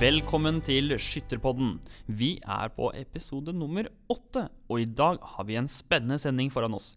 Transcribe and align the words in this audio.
Velkommen 0.00 0.62
til 0.64 0.94
Skytterpodden. 0.96 1.74
Vi 2.08 2.38
er 2.40 2.70
på 2.72 2.86
episode 2.96 3.52
nummer 3.52 3.84
åtte, 4.08 4.46
og 4.72 4.80
i 4.80 4.86
dag 4.88 5.18
har 5.34 5.44
vi 5.44 5.58
en 5.60 5.68
spennende 5.68 6.16
sending 6.22 6.48
foran 6.48 6.72
oss. 6.72 6.94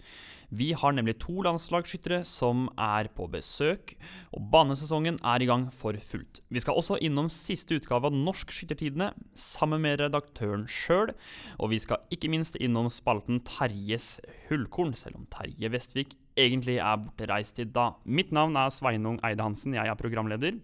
Vi 0.48 0.70
har 0.72 0.96
nemlig 0.96 1.18
to 1.20 1.44
landslagsskyttere 1.44 2.22
som 2.24 2.70
er 2.80 3.10
på 3.12 3.28
besøk, 3.28 3.98
og 4.32 4.48
banesesongen 4.56 5.20
er 5.20 5.44
i 5.44 5.52
gang 5.52 5.68
for 5.76 6.00
fullt. 6.00 6.40
Vi 6.48 6.64
skal 6.64 6.80
også 6.80 7.02
innom 7.04 7.28
siste 7.28 7.76
utgave 7.76 8.08
av 8.08 8.16
Norsk 8.16 8.56
Skyttertidene 8.56 9.12
sammen 9.36 9.84
med 9.84 10.00
redaktøren 10.00 10.64
sjøl, 10.72 11.12
og 11.60 11.74
vi 11.76 11.84
skal 11.84 12.08
ikke 12.08 12.32
minst 12.32 12.56
innom 12.56 12.88
spalten 12.88 13.44
Terjes 13.44 14.22
hullkorn, 14.48 14.96
selv 14.96 15.20
om 15.20 15.28
Terje 15.28 15.76
Vestvik 15.76 16.16
egentlig 16.40 16.80
er 16.80 17.02
bortreist 17.04 17.60
i 17.60 17.68
dag. 17.68 18.00
Mitt 18.08 18.32
navn 18.32 18.56
er 18.56 18.72
Sveinung 18.72 19.20
Eide 19.28 19.44
Hansen, 19.44 19.76
jeg 19.76 19.92
er 19.92 20.00
programleder. 20.00 20.64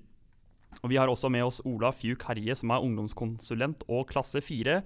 Og 0.83 0.89
vi 0.91 0.99
har 1.01 1.11
også 1.11 1.31
med 1.33 1.43
oss 1.43 1.59
Ola 1.67 1.91
Fjuk 1.95 2.23
Herje, 2.29 2.55
som 2.55 2.71
er 2.71 2.85
ungdomskonsulent 2.85 3.83
og 3.89 4.07
klasse 4.11 4.41
4. 4.43 4.79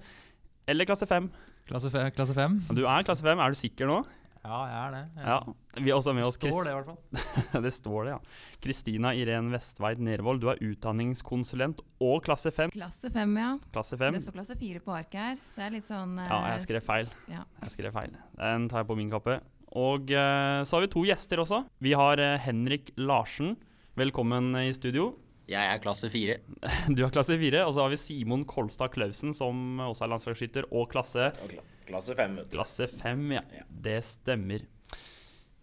Eller 0.70 0.88
klasse 0.88 1.06
5. 1.06 1.30
Klasse, 1.68 1.88
fe 1.92 2.10
klasse 2.12 2.34
5? 2.36 2.60
Du 2.76 2.84
er 2.84 3.06
klasse 3.06 3.24
5, 3.24 3.40
er 3.40 3.54
du 3.54 3.56
sikker 3.56 3.88
nå? 3.88 4.02
Ja, 4.44 4.58
jeg 4.68 4.76
er 4.76 4.90
det. 4.92 5.02
Jeg 5.16 5.24
Ja. 5.24 5.38
Vi 5.80 5.90
har 5.90 5.96
også 5.96 6.12
med 6.12 6.24
oss 6.24 6.36
Står 6.36 6.64
det, 6.66 6.72
i 6.72 6.76
hvert 6.76 6.90
fall. 6.90 7.62
det 7.64 7.72
står 7.72 8.04
det, 8.04 8.10
ja. 8.12 8.18
Kristina 8.60 9.14
Irén 9.16 9.48
Vestveit 9.50 9.98
Nervold, 9.98 10.42
du 10.42 10.50
er 10.52 10.60
utdanningskonsulent 10.60 11.80
og 12.04 12.20
klasse 12.26 12.52
5. 12.52 12.74
Klasse 12.76 13.08
5, 13.08 13.38
ja. 13.40 13.54
Klasse 13.72 13.96
5. 13.96 14.12
Det 14.12 14.22
står 14.26 14.36
klasse 14.36 14.58
4 14.60 14.84
på 14.84 14.92
arket 14.92 15.20
her. 15.22 15.40
Det 15.56 15.64
er 15.64 15.72
litt 15.72 15.86
sånn 15.88 16.18
Ja, 16.20 16.42
eh, 16.42 16.50
jeg 16.58 16.66
skrev 16.66 16.84
feil. 16.84 17.08
Ja. 17.32 17.46
Jeg 17.64 17.76
skrev 17.78 17.96
feil. 17.96 18.16
Den 18.36 18.68
tar 18.68 18.84
jeg 18.84 18.90
på 18.92 18.98
min 19.00 19.12
kappe. 19.12 19.40
Og 19.80 20.12
eh, 20.12 20.60
så 20.68 20.76
har 20.76 20.84
vi 20.84 20.92
to 20.92 21.06
gjester 21.08 21.40
også. 21.40 21.64
Vi 21.80 21.96
har 21.96 22.20
eh, 22.20 22.36
Henrik 22.44 22.92
Larsen. 23.00 23.56
Velkommen 23.96 24.52
i 24.60 24.68
studio. 24.76 25.14
Jeg 25.50 25.60
er 25.60 25.80
klasse 25.82 26.08
fire. 26.12 26.38
Du 26.96 27.04
er 27.04 27.12
klasse 27.12 27.36
4. 27.40 27.64
Og 27.68 27.74
så 27.76 27.84
har 27.84 27.92
vi 27.92 28.00
Simon 28.00 28.46
Kolstad 28.48 28.94
Klausen, 28.94 29.34
som 29.36 29.80
også 29.84 30.06
er 30.06 30.14
landslagsskytter, 30.14 30.70
og 30.72 30.88
klasse 30.92 31.30
Og 31.44 31.56
Klasse 31.84 32.14
fem. 32.16 32.38
Klasse 32.48 32.86
5, 32.88 33.26
ja. 33.34 33.42
Ja. 33.52 33.66
Det 33.68 33.98
stemmer. 34.06 34.62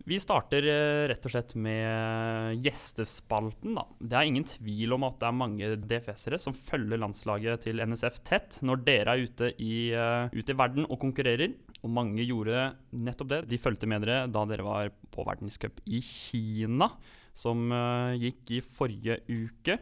Vi 0.05 0.17
starter 0.21 0.65
eh, 0.65 1.03
rett 1.11 1.25
og 1.27 1.33
slett 1.33 1.53
med 1.61 2.57
gjestespalten. 2.65 3.75
da. 3.77 3.83
Det 3.97 4.17
er 4.17 4.29
ingen 4.29 4.45
tvil 4.49 4.95
om 4.97 5.05
at 5.05 5.19
det 5.21 5.27
er 5.29 5.37
mange 5.37 5.71
DFS-ere 5.81 6.39
som 6.41 6.57
følger 6.57 7.01
landslaget 7.01 7.65
til 7.67 7.81
NSF 7.85 8.21
tett 8.25 8.59
når 8.65 8.81
dere 8.85 9.15
er 9.15 9.25
ute 9.27 9.51
i, 9.61 9.73
eh, 9.93 10.29
ute 10.33 10.53
i 10.53 10.57
verden 10.57 10.87
og 10.87 10.99
konkurrerer. 11.01 11.53
Og 11.81 11.93
mange 11.93 12.25
gjorde 12.25 12.71
nettopp 12.93 13.33
det. 13.33 13.41
De 13.49 13.61
fulgte 13.61 13.89
med 13.89 14.05
dere 14.05 14.27
da 14.29 14.45
dere 14.49 14.65
var 14.65 14.91
på 15.13 15.25
verdenscup 15.25 15.81
i 15.89 16.01
Kina, 16.05 16.91
som 17.37 17.71
eh, 17.71 18.17
gikk 18.21 18.57
i 18.57 18.61
forrige 18.65 19.19
uke. 19.29 19.77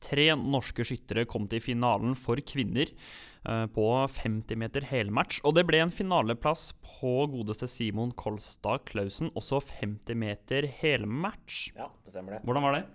Tre 0.00 0.30
norske 0.38 0.84
skyttere 0.86 1.26
kom 1.28 1.44
til 1.50 1.60
finalen 1.60 2.14
for 2.16 2.40
kvinner 2.46 2.88
eh, 2.88 3.66
på 3.74 3.86
50 4.14 4.60
meter 4.60 4.86
helmatch. 4.88 5.42
Og 5.44 5.56
det 5.58 5.66
ble 5.68 5.82
en 5.84 5.92
finaleplass 5.94 6.70
på 6.86 7.14
godeste 7.32 7.68
Simon 7.68 8.14
Kolstad 8.16 8.86
Klausen, 8.88 9.32
også 9.36 9.60
50 9.82 10.16
meter 10.20 10.68
helmatch. 10.80 11.66
Ja, 11.76 11.90
det 12.04 12.14
stemmer 12.14 12.38
det. 12.38 12.44
Hvordan 12.48 12.68
var 12.68 12.78
det? 12.78 12.86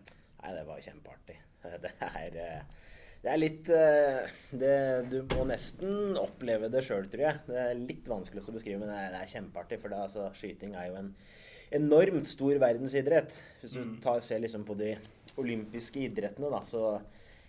Nei, 0.41 0.55
det 0.57 0.65
var 0.69 0.81
kjempeartig. 0.89 1.41
Det 1.81 1.89
er, 2.05 2.35
eh, 2.37 2.81
det 3.25 3.31
er 3.31 3.39
litt 3.41 3.69
det, 4.53 4.75
Du 5.09 5.15
må 5.31 5.47
nesten 5.49 6.13
oppleve 6.21 6.67
det 6.69 6.83
sjøl, 6.85 7.07
tror 7.09 7.23
jeg. 7.23 7.39
Det 7.47 7.57
er 7.57 7.79
litt 7.79 8.05
vanskelig 8.05 8.43
å 8.43 8.53
beskrive, 8.53 8.77
men 8.83 8.91
det 8.91 8.99
er, 9.01 9.07
det 9.15 9.21
er 9.23 9.31
kjempeartig. 9.31 9.79
For 9.81 9.89
det, 9.89 10.01
altså, 10.05 10.27
skyting 10.37 10.75
er 10.77 10.91
jo 10.91 10.99
en 10.99 11.09
enormt 11.77 12.27
stor 12.29 12.57
verdensidrett. 12.61 13.35
Hvis 13.61 13.75
du 13.77 13.95
tar, 14.03 14.23
ser 14.23 14.41
liksom 14.43 14.65
på 14.67 14.77
de 14.79 14.95
olympiske 15.41 16.05
idrettene, 16.07 16.49
da, 16.53 16.61
så 16.67 16.95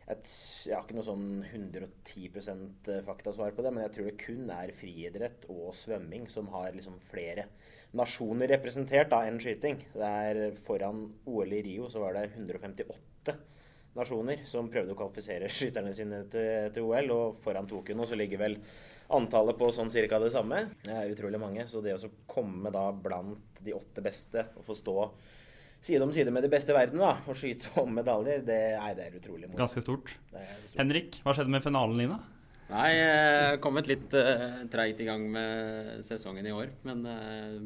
et, 0.06 0.28
jeg 0.66 0.74
har 0.74 0.84
ikke 0.84 0.98
noe 0.98 1.06
sånn 1.06 1.28
110% 1.48 2.90
faktasvar 3.06 3.54
på 3.56 3.64
det, 3.64 3.72
men 3.74 3.86
jeg 3.86 3.94
tror 3.96 4.08
det 4.08 4.20
kun 4.22 4.52
er 4.54 4.74
friidrett 4.76 5.48
og 5.50 5.72
svømming 5.74 6.28
som 6.30 6.50
har 6.54 6.70
liksom 6.74 7.00
flere 7.10 7.48
nasjoner 7.96 8.50
representert 8.54 9.10
da, 9.10 9.24
enn 9.26 9.40
skyting. 9.42 9.80
Det 9.94 10.12
er 10.30 10.56
Foran 10.66 11.06
OL 11.26 11.54
i 11.58 11.62
Rio 11.66 11.90
så 11.90 12.02
var 12.04 12.18
det 12.18 12.28
158 12.36 13.36
nasjoner 13.96 14.42
som 14.48 14.68
prøvde 14.72 14.92
å 14.92 14.98
kvalifisere 14.98 15.48
skytterne 15.50 15.94
sine 15.96 16.22
til, 16.32 16.68
til 16.74 16.86
OL, 16.86 17.10
og 17.14 17.40
foran 17.42 17.68
Tokyo 17.70 17.96
nå 17.96 18.06
så 18.08 18.18
ligger 18.18 18.42
vel 18.42 18.58
antallet 19.14 19.58
på 19.58 19.70
sånn 19.74 19.90
cirka 19.92 20.18
det 20.22 20.32
samme. 20.34 20.64
Det 20.84 20.94
er 20.94 21.10
utrolig 21.12 21.40
mange, 21.40 21.66
så 21.70 21.82
det 21.84 21.96
å 21.96 22.12
komme 22.30 22.72
da 22.74 22.88
blant 22.92 23.60
de 23.62 23.74
åtte 23.76 24.04
beste 24.04 24.48
og 24.56 24.66
få 24.66 24.76
stå 24.78 24.96
side 25.86 26.02
om 26.02 26.12
side 26.14 26.32
med 26.34 26.42
de 26.42 26.50
beste 26.50 26.72
i 26.72 26.76
verden 26.76 27.02
da, 27.02 27.16
og 27.28 27.36
skyte 27.38 27.74
om 27.82 27.92
medaljer, 27.94 28.40
det, 28.46 28.60
nei, 28.80 28.94
det 28.98 29.08
er 29.08 29.18
utrolig 29.18 29.50
moro. 29.50 29.60
Ganske 29.60 29.82
stort. 29.84 30.14
Stort. 30.30 30.78
Henrik, 30.80 31.20
hva 31.22 31.36
skjedde 31.36 31.52
med 31.52 31.64
finalen 31.64 32.00
din? 32.00 32.14
da? 32.16 32.22
Nei, 32.66 32.88
jeg 32.96 33.58
kommet 33.62 33.86
litt 33.86 34.14
uh, 34.18 34.64
treigt 34.72 35.02
i 35.02 35.06
gang 35.06 35.28
med 35.30 36.00
sesongen 36.06 36.48
i 36.48 36.54
år. 36.54 36.72
Men 36.88 37.04
uh, 37.06 37.60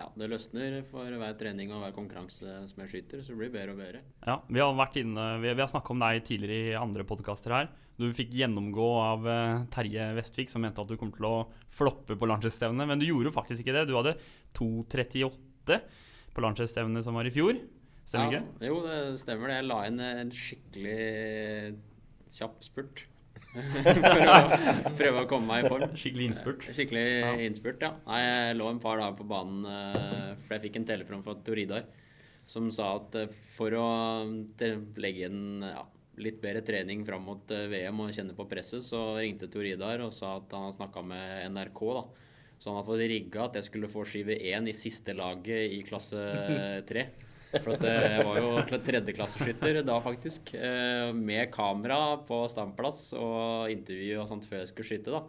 ja, 0.00 0.06
det 0.16 0.30
løsner 0.32 0.78
for 0.88 1.18
hver 1.20 1.36
trening 1.40 1.74
og 1.74 1.82
hver 1.84 1.92
konkurranse 1.96 2.54
som 2.70 2.82
jeg 2.84 2.92
skyter, 2.94 3.20
så 3.20 3.34
det 3.34 3.40
blir 3.42 3.52
bedre 3.52 3.74
og 3.74 3.82
bedre. 3.82 4.00
Ja, 4.24 4.38
Vi 4.48 4.62
har, 4.62 4.72
vært 4.78 4.96
inne, 5.02 5.26
vi, 5.42 5.52
vi 5.52 5.64
har 5.64 5.68
snakka 5.72 5.92
om 5.92 6.00
deg 6.06 6.24
tidligere 6.24 6.72
i 6.72 6.80
andre 6.80 7.04
podkaster 7.08 7.56
her. 7.58 7.68
Du 8.00 8.06
fikk 8.16 8.32
gjennomgå 8.32 8.86
av 9.02 9.26
eh, 9.28 9.64
Terje 9.74 10.06
Vestvik, 10.16 10.48
som 10.52 10.64
mente 10.64 10.80
at 10.80 10.88
du 10.88 10.96
kom 11.00 11.12
til 11.12 11.26
å 11.28 11.34
floppe 11.76 12.16
på 12.16 12.28
landslagsstevnet. 12.30 12.88
Men 12.88 13.02
du 13.02 13.06
gjorde 13.08 13.34
faktisk 13.34 13.64
ikke 13.64 13.76
det. 13.76 13.86
Du 13.90 13.96
hadde 13.98 14.16
2.38 14.56 15.78
på 16.34 16.44
landslagsstevnet 16.46 17.04
som 17.04 17.18
var 17.18 17.28
i 17.28 17.34
fjor. 17.34 17.60
Stemmer 18.08 18.32
ja, 18.38 18.40
ikke? 18.40 18.70
Jo, 18.70 18.80
det 18.86 18.98
stemmer 19.22 19.52
det. 19.52 19.60
Jeg 19.60 19.68
la 19.68 19.78
inn 19.90 20.02
en 20.06 20.34
skikkelig 20.34 20.98
kjapp 22.40 22.60
spurt. 22.66 23.04
for 23.50 24.20
å 24.30 24.92
prøve 24.94 25.22
å 25.24 25.28
komme 25.30 25.48
meg 25.50 25.64
i 25.64 25.70
form. 25.70 25.94
Skikkelig 25.98 26.26
innspurt. 26.30 26.66
Skikkelig 26.70 27.06
Ja. 27.06 27.32
innspurt, 27.46 27.82
ja. 27.82 27.94
Nei, 28.06 28.20
jeg 28.22 28.58
lå 28.60 28.68
en 28.70 28.82
par 28.82 29.00
dager 29.02 29.16
på 29.18 29.26
banen, 29.30 29.64
eh, 29.66 30.28
for 30.44 30.56
jeg 30.56 30.68
fikk 30.68 30.78
en 30.80 30.86
telefon 30.92 31.24
fra 31.26 31.34
Toridar 31.46 31.88
som 32.50 32.70
sa 32.74 32.96
at 32.98 33.16
eh, 33.18 33.32
for 33.56 33.74
å 33.78 33.86
legge 35.02 35.28
inn 35.28 35.64
ja, 35.66 35.84
litt 36.22 36.40
bedre 36.42 36.62
trening 36.66 37.04
fram 37.08 37.24
mot 37.26 37.50
eh, 37.54 37.66
VM 37.72 38.00
og 38.04 38.12
kjenne 38.16 38.36
på 38.36 38.46
presset, 38.50 38.84
så 38.86 39.16
ringte 39.18 39.48
Tor 39.52 39.66
Idar 39.68 40.02
og 40.04 40.12
sa 40.16 40.36
at 40.38 40.52
han 40.56 40.68
har 40.68 40.76
snakka 40.76 41.02
med 41.06 41.50
NRK. 41.54 41.80
da. 41.98 42.04
Så 42.60 42.68
han 42.68 42.76
hadde 42.76 42.90
fått 42.90 43.06
rigga 43.08 43.44
at 43.46 43.54
jeg 43.56 43.68
skulle 43.70 43.88
få 43.88 44.04
skive 44.04 44.34
1 44.36 44.68
i 44.68 44.76
siste 44.76 45.14
laget 45.16 45.72
i 45.72 45.82
klasse 45.86 46.20
3. 46.90 47.06
For 47.56 47.72
at 47.74 47.82
eh, 47.88 48.04
jeg 48.18 48.26
var 48.28 48.36
jo 48.38 48.50
tredjeklasseskytter 48.86 49.80
da, 49.82 49.96
faktisk. 50.04 50.52
eh, 50.54 51.08
Med 51.16 51.48
kamera 51.54 52.18
på 52.28 52.44
standplass 52.52 53.08
og 53.18 53.72
intervju 53.72 54.20
og 54.22 54.28
sånt 54.30 54.46
før 54.46 54.60
jeg 54.62 54.70
skulle 54.70 54.90
skyte. 54.92 55.10
da. 55.16 55.24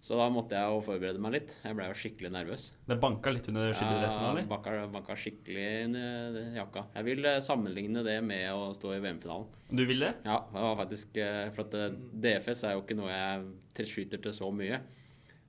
Så 0.00 0.14
da 0.14 0.28
måtte 0.30 0.54
jeg 0.54 0.70
jo 0.70 0.82
forberede 0.86 1.20
meg 1.20 1.32
litt. 1.34 1.54
Jeg 1.64 1.74
ble 1.74 1.88
jo 1.88 1.96
skikkelig 1.98 2.30
nervøs. 2.30 2.68
Det 2.86 2.96
banka 3.02 3.32
litt 3.34 3.48
under 3.50 3.72
skytterdressen? 3.72 4.20
Ja, 4.22 4.28
eller? 4.30 4.44
banka, 4.50 4.74
banka 4.92 5.16
skikkelig 5.18 5.64
under 5.88 6.36
jakka. 6.54 6.84
Jeg 6.94 7.06
vil 7.08 7.26
eh, 7.26 7.40
sammenligne 7.44 8.04
det 8.06 8.18
med 8.26 8.46
å 8.54 8.68
stå 8.76 8.92
i 8.94 9.00
VM-finalen. 9.02 9.48
Du 9.74 9.82
vil 9.88 10.04
det? 10.06 10.12
Ja, 10.28 10.38
det 10.52 10.62
var 10.64 10.78
faktisk 10.78 11.18
eh, 11.20 11.48
For 11.52 11.66
at 11.66 11.74
eh, 11.76 11.96
DFS 12.24 12.62
er 12.68 12.76
jo 12.76 12.84
ikke 12.84 12.96
noe 12.98 13.10
jeg 13.10 13.88
skyter 13.90 14.22
til 14.22 14.36
så 14.36 14.52
mye. 14.54 14.78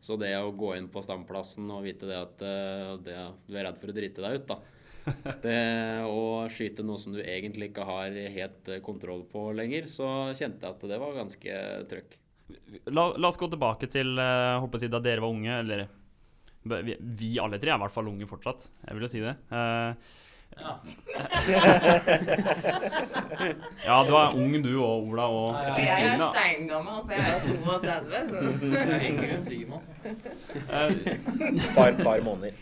Så 0.02 0.18
det 0.18 0.32
å 0.40 0.50
gå 0.56 0.74
inn 0.80 0.90
på 0.90 1.04
standplassen 1.06 1.70
og 1.76 1.86
vite 1.86 2.10
det 2.10 2.18
at 2.18 2.42
det, 3.06 3.16
du 3.46 3.58
er 3.58 3.68
redd 3.68 3.80
for 3.82 3.92
å 3.92 3.96
drite 3.96 4.24
deg 4.24 4.40
ut, 4.40 4.50
da. 4.50 4.60
Det 5.44 5.60
å 6.06 6.46
skyte 6.52 6.86
noe 6.86 7.00
som 7.02 7.16
du 7.16 7.20
egentlig 7.24 7.72
ikke 7.72 7.86
har 7.88 8.16
helt 8.36 8.70
kontroll 8.86 9.24
på 9.28 9.50
lenger, 9.58 9.90
så 9.92 10.08
kjente 10.38 10.64
jeg 10.64 10.76
at 10.76 10.86
det 10.92 11.00
var 11.02 11.18
ganske 11.18 11.60
trøkk. 11.92 12.18
La, 12.90 13.04
la 13.18 13.28
oss 13.30 13.38
gå 13.40 13.48
tilbake 13.52 13.90
til 13.92 14.16
uh, 14.18 14.60
håper 14.64 14.86
jeg, 14.86 14.94
da 14.94 15.02
dere 15.04 15.24
var 15.24 15.34
unge. 15.34 15.60
Eller 15.64 15.86
vi, 16.64 16.96
vi 17.00 17.30
alle 17.42 17.60
tre 17.62 17.72
er 17.74 17.78
i 17.78 17.84
hvert 17.84 17.96
fall 17.96 18.10
unge 18.12 18.28
fortsatt. 18.30 18.70
Jeg 18.88 18.98
vil 18.98 19.06
jo 19.08 19.12
si 19.12 19.22
det. 19.24 19.36
Uh, 19.54 19.94
ja, 23.86 23.98
du 24.04 24.14
er 24.18 24.34
ung 24.36 24.56
du 24.64 24.72
og 24.82 25.10
Ola 25.12 25.28
og 25.32 25.78
Jeg 25.80 25.88
er 26.10 26.18
steingammel, 26.24 26.98
for 27.06 27.12
jeg 27.14 27.22
er 27.22 27.30
jo 27.32 27.40
32. 27.64 28.20
Så. 28.32 28.72
Jeg 28.74 28.88
er 28.90 29.06
yngre 29.08 29.30
enn 29.36 29.46
Simon. 29.46 29.84
Eh, 30.04 30.90
Par, 31.76 31.92
par 32.02 32.20
måneder. 32.26 32.54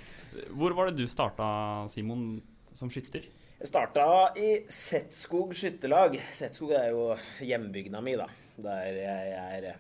hvor 0.51 0.71
var 0.77 0.83
det 0.91 0.95
du 0.99 1.07
starta, 1.09 1.47
Simon, 1.89 2.41
som 2.73 2.91
skytter? 2.93 3.23
Jeg 3.57 3.67
starta 3.71 4.05
i 4.37 4.51
Setskog 4.69 5.55
skytterlag. 5.57 6.19
Setskog 6.35 6.71
er 6.77 6.91
jo 6.93 7.15
hjembygda 7.41 8.01
mi, 8.05 8.13
da. 8.19 8.27
Der 8.57 8.83
jeg 8.97 9.31
er 9.31 9.73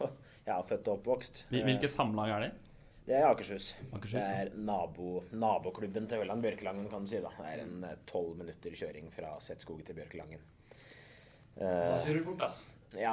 Jeg 0.46 0.52
er 0.58 0.62
født 0.68 0.88
og 0.88 0.98
oppvokst. 1.00 1.44
Hvilket 1.50 1.64
Hvilke 1.70 1.88
samlag 1.90 2.30
er 2.36 2.40
det? 2.46 2.52
Det 3.06 3.14
er 3.14 3.26
Akershus. 3.28 3.68
Akershus, 3.94 4.12
Det 4.18 4.22
er 4.22 4.48
nabo, 4.66 5.20
naboklubben 5.32 6.08
til 6.10 6.18
Ørland 6.24 6.42
Bjørkelangen, 6.42 6.88
kan 6.90 7.04
du 7.04 7.10
si. 7.10 7.20
da. 7.22 7.30
Det 7.38 7.52
er 7.52 7.62
en 7.62 7.84
tolv 8.10 8.32
minutter 8.38 8.74
kjøring 8.74 9.12
fra 9.14 9.36
Setskog 9.40 9.84
til 9.86 9.94
Bjørkelangen. 9.94 10.40
Da 11.56 11.66
Eh, 11.66 12.02
kjører 12.06 12.18
du 12.18 12.24
fort, 12.26 12.42
ass. 12.48 12.64
ja, 12.92 13.12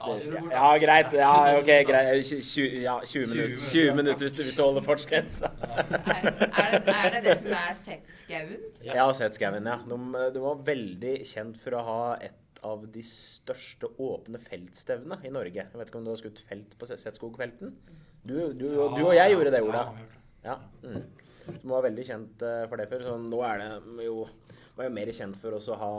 Ja, 0.00 0.14
det, 0.18 0.24
ja, 0.32 0.40
ja, 0.50 0.70
greit. 0.86 1.12
Ja, 1.14 1.34
ok, 1.60 1.68
greit. 1.86 2.24
20, 2.26 2.80
ja, 2.82 2.96
20 3.04 3.26
minutter, 3.34 3.68
20 3.70 3.94
minutter 4.00 4.24
hvis 4.24 4.32
du, 4.38 4.42
hvis 4.42 4.56
du 4.56 4.62
holder 4.64 4.82
fartsgrensa. 4.88 5.52
Er, 5.60 6.32
er, 6.64 6.78
det, 6.80 6.94
er 6.96 7.10
det 7.14 7.22
det 7.28 7.36
som 7.44 7.52
er 7.60 7.76
Setskauen? 7.84 8.56
Ja, 8.88 9.06
Setskauen. 9.12 9.68
ja. 9.70 9.76
De, 9.86 10.00
de 10.34 10.42
var 10.48 10.64
veldig 10.66 11.14
kjent 11.28 11.60
for 11.62 11.76
å 11.78 11.84
ha 11.86 12.00
et 12.26 12.34
av 12.66 12.86
de 12.92 13.02
største 13.06 13.90
åpne 14.02 14.40
feltstevnene 14.42 15.20
i 15.26 15.32
Norge. 15.34 15.66
Jeg 15.66 15.80
vet 15.80 15.92
ikke 15.92 16.00
om 16.00 16.08
du 16.08 16.12
har 16.12 16.20
skutt 16.20 16.42
felt 16.48 16.74
på 16.78 16.88
Setskogfelten? 16.90 17.76
Du, 18.26 18.34
du, 18.58 18.66
du 18.74 19.04
og 19.06 19.14
jeg 19.14 19.36
gjorde 19.36 19.54
det, 19.54 19.62
Ola. 19.66 19.86
Ja, 20.46 20.60
Mm. 20.82 21.06
Som 21.46 21.70
var 21.70 21.84
veldig 21.84 22.02
kjent 22.02 22.40
eh, 22.42 22.64
for 22.66 22.80
det 22.80 22.88
før. 22.90 23.04
Så 23.06 23.12
nå 23.22 23.38
er 23.46 23.60
det 23.62 24.06
jo 24.08 24.24
var 24.76 24.90
jo 24.90 24.92
mer 24.92 25.10
kjent 25.14 25.38
for 25.40 25.56
å 25.56 25.76
ha 25.80 25.92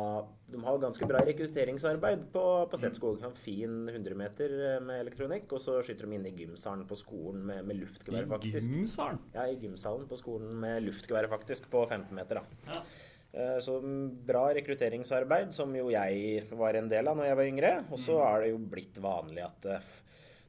De 0.52 0.60
har 0.62 0.80
ganske 0.82 1.08
bra 1.10 1.24
rekrutteringsarbeid 1.26 2.28
på, 2.34 2.44
på 2.70 2.80
Setskog. 2.80 3.22
Har 3.24 3.32
en 3.32 3.40
fin 3.42 3.74
100 3.90 4.18
meter 4.20 4.54
eh, 4.54 4.78
med 4.84 5.02
elektronikk, 5.06 5.50
og 5.58 5.64
så 5.64 5.80
skyter 5.86 6.08
de 6.08 6.20
inn 6.20 6.28
i 6.30 6.36
gymsalen 6.38 6.86
på 6.90 7.00
skolen 7.00 7.42
med, 7.50 7.66
med 7.68 7.82
luftgevær, 7.82 8.30
I 8.46 8.54
gymsalen. 8.54 9.20
Ja, 9.34 9.48
i 9.50 9.58
gymsalen 9.64 10.06
på 10.10 10.20
skolen 10.22 10.54
med 10.62 10.86
luftgevær, 10.86 11.30
faktisk, 11.32 11.72
på 11.74 11.84
15 11.90 12.14
meter, 12.16 12.44
da. 12.44 12.74
Ja. 12.76 12.84
Eh, 13.34 13.60
Så 13.62 13.80
bra 14.26 14.48
rekrutteringsarbeid, 14.56 15.52
som 15.54 15.74
jo 15.76 15.90
jeg 15.92 16.48
var 16.52 16.74
en 16.80 16.90
del 16.90 17.08
av 17.08 17.18
når 17.18 17.26
jeg 17.32 17.40
var 17.42 17.52
yngre. 17.52 17.72
Og 17.92 18.00
så 18.02 18.18
er 18.24 18.42
det 18.46 18.50
jo 18.54 18.58
blitt 18.72 18.98
vanlig 19.04 19.44
at 19.46 19.66
eh, 19.66 19.94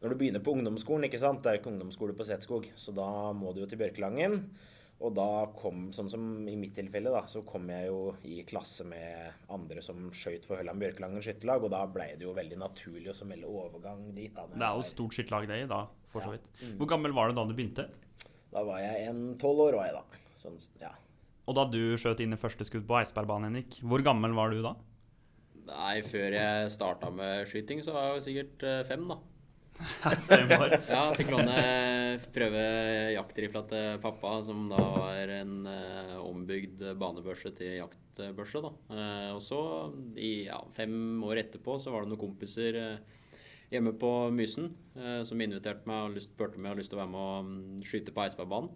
når 0.03 0.11
du 0.15 0.17
begynner 0.21 0.41
på 0.45 0.55
ungdomsskolen, 0.55 1.09
ikke 1.09 1.19
sant, 1.21 1.43
det 1.43 1.51
er 1.51 1.57
jo 1.59 1.63
ikke 1.65 1.73
ungdomsskole 1.75 2.15
på 2.15 2.25
Setskog, 2.29 2.69
så 2.79 2.95
da 2.95 3.33
må 3.35 3.53
du 3.53 3.65
jo 3.65 3.67
til 3.71 3.81
Bjørkelangen. 3.81 4.45
Og 4.99 5.13
da 5.15 5.47
kom, 5.55 5.93
sånn 5.95 6.09
som 6.11 6.23
i 6.51 6.57
mitt 6.59 6.73
tilfelle, 6.75 7.11
da, 7.15 7.21
så 7.31 7.45
kom 7.47 7.69
jeg 7.71 7.87
jo 7.87 7.99
i 8.27 8.41
klasse 8.47 8.83
med 8.87 9.45
andre 9.55 9.83
som 9.83 10.09
skøyt 10.11 10.47
for 10.47 10.59
Hølland 10.59 10.83
Bjørkelangen 10.83 11.23
skytterlag, 11.23 11.63
og 11.67 11.71
da 11.71 11.85
ble 11.87 12.09
det 12.19 12.27
jo 12.27 12.33
veldig 12.35 12.59
naturlig 12.59 13.13
å 13.15 13.29
melde 13.31 13.47
overgang 13.47 14.09
dit. 14.17 14.33
Da, 14.35 14.47
Det 14.51 14.59
er 14.67 14.75
jo 14.81 14.87
stort 14.91 15.15
skytterlag 15.15 15.47
det 15.51 15.61
i 15.63 15.69
da, 15.71 15.85
for 16.11 16.27
så 16.27 16.35
vidt. 16.35 16.49
Hvor 16.81 16.91
gammel 16.91 17.15
var 17.15 17.31
du 17.31 17.39
da 17.39 17.45
du 17.47 17.55
begynte? 17.55 17.89
da 18.51 18.63
var 18.65 18.79
jeg 18.81 19.07
en 19.11 19.23
tolv 19.39 19.61
år, 19.69 19.77
var 19.77 19.87
jeg 19.87 19.95
da. 19.99 20.23
Sånn, 20.43 20.59
ja. 20.81 20.91
Og 21.49 21.57
da 21.57 21.65
du 21.73 21.97
skjøt 21.97 22.21
inn 22.21 22.37
i 22.37 22.41
første 22.41 22.67
skudd 22.69 22.85
på 22.89 22.99
Eidsbergbanen, 23.01 23.49
Henrik, 23.49 23.79
hvor 23.81 24.05
gammel 24.05 24.37
var 24.37 24.53
du 24.53 24.61
da? 24.65 24.75
Nei, 25.69 25.99
før 26.05 26.37
jeg 26.37 26.71
starta 26.73 27.11
med 27.13 27.49
skyting, 27.49 27.81
så 27.85 27.95
var 27.97 28.15
jeg 28.15 28.25
sikkert 28.27 28.65
eh, 28.69 28.85
fem, 28.89 29.09
da. 29.09 29.19
Fem 30.31 30.51
år. 30.57 30.75
Ja, 30.91 31.03
fikk 31.15 31.31
låne 31.31 31.59
prøve 32.35 32.63
jaktrifla 33.15 33.63
til 33.71 34.01
pappa, 34.03 34.33
som 34.45 34.67
da 34.73 34.81
var 34.83 35.31
en 35.37 35.69
uh, 35.71 36.17
ombygd 36.25 36.83
banebørse 36.99 37.53
til 37.57 37.77
jaktbørse. 37.79 38.65
da. 38.65 38.73
Uh, 38.91 39.29
og 39.37 39.43
så, 39.45 39.61
i 40.19 40.49
ja, 40.49 40.59
fem 40.75 41.23
år 41.25 41.45
etterpå, 41.45 41.79
så 41.79 41.95
var 41.95 42.05
det 42.05 42.11
noen 42.11 42.25
kompiser 42.25 42.81
uh, 42.81 43.25
hjemme 43.73 43.93
på 44.01 44.11
Mysen 44.33 44.71
eh, 44.97 45.23
som 45.29 45.41
inviterte 45.41 45.89
meg 45.89 46.07
og 46.07 46.15
lyst, 46.17 46.33
spurte 46.33 46.59
om 46.59 46.65
jeg 46.65 46.73
hadde 46.73 46.83
lyst 46.83 46.93
til 46.93 46.99
å 46.99 47.03
være 47.03 47.13
med 47.13 47.25
og 47.25 47.49
mm, 47.49 47.83
skyte 47.89 48.15
på 48.15 48.25
Eidsbergbanen. 48.25 48.71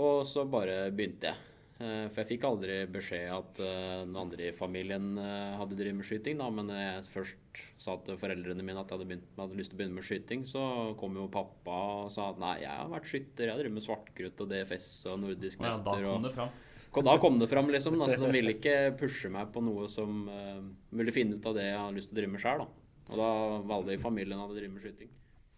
Og 0.00 0.26
så 0.28 0.44
bare 0.46 0.82
begynte 0.94 1.32
jeg. 1.32 1.49
Eh, 1.80 2.06
For 2.12 2.20
jeg 2.20 2.28
fikk 2.34 2.44
aldri 2.44 2.74
beskjed 2.92 3.30
at 3.32 3.60
den 3.60 4.16
andre 4.20 4.50
i 4.50 4.56
familien 4.56 5.14
eh, 5.20 5.56
hadde 5.56 5.78
drevet 5.78 5.96
med 5.96 6.08
skyting. 6.08 6.40
da, 6.40 6.50
Men 6.52 6.72
jeg 6.74 7.04
først 7.14 7.60
sa 7.80 7.96
til 8.04 8.18
foreldrene 8.20 8.64
mine 8.64 8.82
at 8.82 8.90
jeg 8.90 8.98
hadde, 8.98 9.08
begynt, 9.08 9.30
hadde 9.38 9.56
lyst 9.58 9.72
til 9.72 9.78
å 9.78 9.80
begynne 9.80 9.96
med 9.96 10.06
skyting, 10.06 10.42
så 10.48 10.64
kom 11.00 11.16
jo 11.16 11.28
pappa 11.32 11.78
og 12.04 12.10
sa 12.12 12.30
at 12.34 12.42
nei, 12.42 12.58
jeg 12.62 12.72
har 12.72 12.90
vært 12.92 13.08
skytter, 13.08 13.46
jeg 13.46 13.54
har 13.54 13.62
drevet 13.62 13.78
med 13.78 13.86
svartkrutt 13.86 14.42
og 14.44 14.50
DFS 14.50 14.90
og 15.10 15.22
nordisk 15.24 15.62
mester. 15.64 16.04
ja, 16.04 16.10
da 16.10 16.12
kom 16.12 16.26
det 16.26 16.34
fram. 16.36 16.52
og 17.00 17.06
da 17.06 17.16
kom 17.22 17.40
det 17.40 17.48
fram, 17.50 17.72
liksom. 17.72 17.96
Altså, 18.02 18.20
de 18.26 18.34
ville 18.34 18.56
ikke 18.58 18.76
pushe 19.00 19.32
meg 19.32 19.48
på 19.54 19.64
noe 19.64 19.88
som 19.88 20.26
uh, 20.28 20.60
ville 21.00 21.14
finne 21.16 21.40
ut 21.40 21.48
av 21.48 21.56
det 21.56 21.68
jeg 21.70 21.80
hadde 21.80 21.96
lyst 21.96 22.12
til 22.12 22.18
å 22.18 22.20
drive 22.20 22.34
med 22.36 22.44
sjøl. 22.44 22.66
Og 23.10 23.18
da 23.18 23.30
var 23.66 23.80
alle 23.80 23.96
i 23.96 24.02
familien 24.02 24.38
hadde 24.38 24.58
drevet 24.58 24.76
med 24.76 24.84
skyting. 24.84 25.10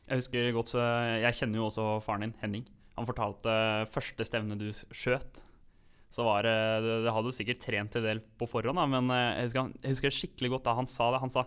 Jeg 0.08 0.20
husker 0.22 0.54
godt, 0.56 0.72
eh, 0.76 1.20
jeg 1.22 1.36
kjenner 1.38 1.60
jo 1.60 1.66
også 1.68 1.84
faren 2.04 2.24
din, 2.26 2.32
Henning. 2.40 2.64
Han 2.96 3.08
fortalte 3.08 3.52
første 3.92 4.24
stevne 4.26 4.56
du 4.60 4.66
skjøt. 4.72 5.42
Så 6.12 6.24
var 6.26 6.44
det, 6.44 6.52
det 7.06 7.12
hadde 7.14 7.30
du 7.30 7.36
sikkert 7.36 7.62
trent 7.64 7.94
en 7.96 8.04
del 8.04 8.18
på 8.38 8.48
forhånd, 8.50 8.76
da, 8.76 8.84
men 8.86 9.08
eh, 9.10 9.38
jeg 9.40 9.46
husker, 9.48 9.62
han- 9.64 9.76
jeg 9.80 9.94
husker 9.94 10.16
skikkelig 10.18 10.50
godt 10.56 10.66
da 10.68 10.74
han 10.76 10.86
sa 10.90 11.10
det. 11.14 11.20
Han 11.24 11.32
sa 11.32 11.46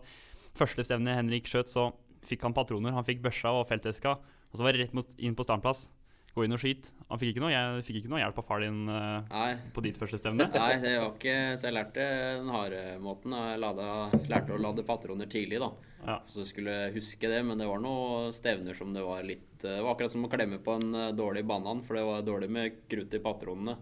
første 0.57 0.85
stevne 0.87 1.13
Henrik 1.13 1.45
skjøt, 1.51 1.69
så 1.69 1.91
fikk 2.25 2.41
han 2.47 2.55
patroner. 2.57 2.95
Han 2.97 3.05
fikk 3.05 3.21
børsa 3.21 3.51
og 3.53 3.67
felteska, 3.69 4.15
og 4.17 4.57
så 4.57 4.65
var 4.65 4.73
det 4.73 4.87
rett 4.87 5.19
inn 5.21 5.35
på 5.37 5.45
standplass. 5.45 5.91
Gå 6.35 6.43
inn 6.43 6.51
og 6.51 6.59
skyte. 6.59 6.91
Han 7.07 7.19
fikk 7.21 7.31
ikke 7.31 7.41
noe, 7.45 7.53
jeg 7.53 7.83
fikk 7.87 7.97
ikke 8.01 8.09
noe 8.11 8.19
hjelp 8.19 8.39
av 8.41 8.47
far 8.47 8.59
din 8.59 8.89
eh, 8.91 9.27
Nei, 9.31 9.49
på 9.71 9.83
ditt 9.85 9.99
første 9.99 10.19
stevne. 10.19 10.49
Nei, 10.51 10.71
det 10.83 10.95
var 10.99 11.13
ikke 11.13 11.35
Så 11.55 11.69
jeg 11.69 11.75
lærte 11.77 12.07
den 12.41 12.49
harde 12.51 12.81
måten. 12.99 13.35
Jeg 13.39 13.61
lada, 13.63 13.85
lærte 14.27 14.55
å 14.55 14.59
lade 14.59 14.83
patroner 14.87 15.29
tidlig, 15.31 15.61
da. 15.63 15.69
Ja. 16.05 16.17
Så 16.29 16.43
skulle 16.45 16.73
jeg 16.73 16.95
huske 16.97 17.29
det, 17.31 17.39
men 17.47 17.61
det 17.61 17.69
var 17.69 17.79
noen 17.81 18.33
stevner 18.35 18.75
som 18.77 18.91
det 18.93 19.01
var 19.01 19.23
litt 19.25 19.47
Det 19.63 19.77
var 19.79 19.95
akkurat 19.95 20.13
som 20.13 20.27
å 20.27 20.29
klemme 20.29 20.59
på 20.61 20.75
en 20.75 20.91
eh, 20.91 21.13
dårlig 21.17 21.45
banan, 21.47 21.79
for 21.85 21.97
det 21.97 22.03
var 22.09 22.25
dårlig 22.27 22.49
med 22.51 22.81
krutt 22.91 23.15
i 23.15 23.21
patronene. 23.23 23.77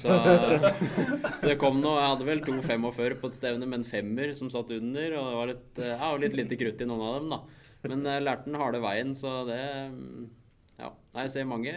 Så, 0.00 0.08
så 0.08 1.48
det 1.48 1.58
kom 1.60 1.82
noe 1.82 1.98
Jeg 1.98 2.12
hadde 2.14 2.28
vel 2.28 2.44
to 2.44 2.54
45 2.64 3.16
på 3.20 3.28
et 3.28 3.34
stevne 3.36 3.66
med 3.68 3.80
en 3.80 3.88
femmer 3.88 4.34
som 4.36 4.52
satt 4.52 4.70
under, 4.76 5.16
og 5.16 5.26
det 5.30 5.40
var 5.40 5.50
litt, 5.54 5.80
eh, 5.80 5.96
ja, 5.96 6.12
litt 6.26 6.36
lite 6.38 6.60
krutt 6.60 6.84
i 6.84 6.90
noen 6.90 7.06
av 7.08 7.16
dem, 7.18 7.32
da. 7.32 7.40
Men 7.88 8.04
jeg 8.04 8.26
lærte 8.26 8.50
den 8.50 8.60
harde 8.60 8.82
veien, 8.84 9.16
så 9.16 9.40
det 9.48 9.62
mm, 9.94 10.28
ja. 10.80 10.90
Nei, 11.14 11.24
jeg 11.26 11.32
ser 11.34 11.48
mange 11.48 11.72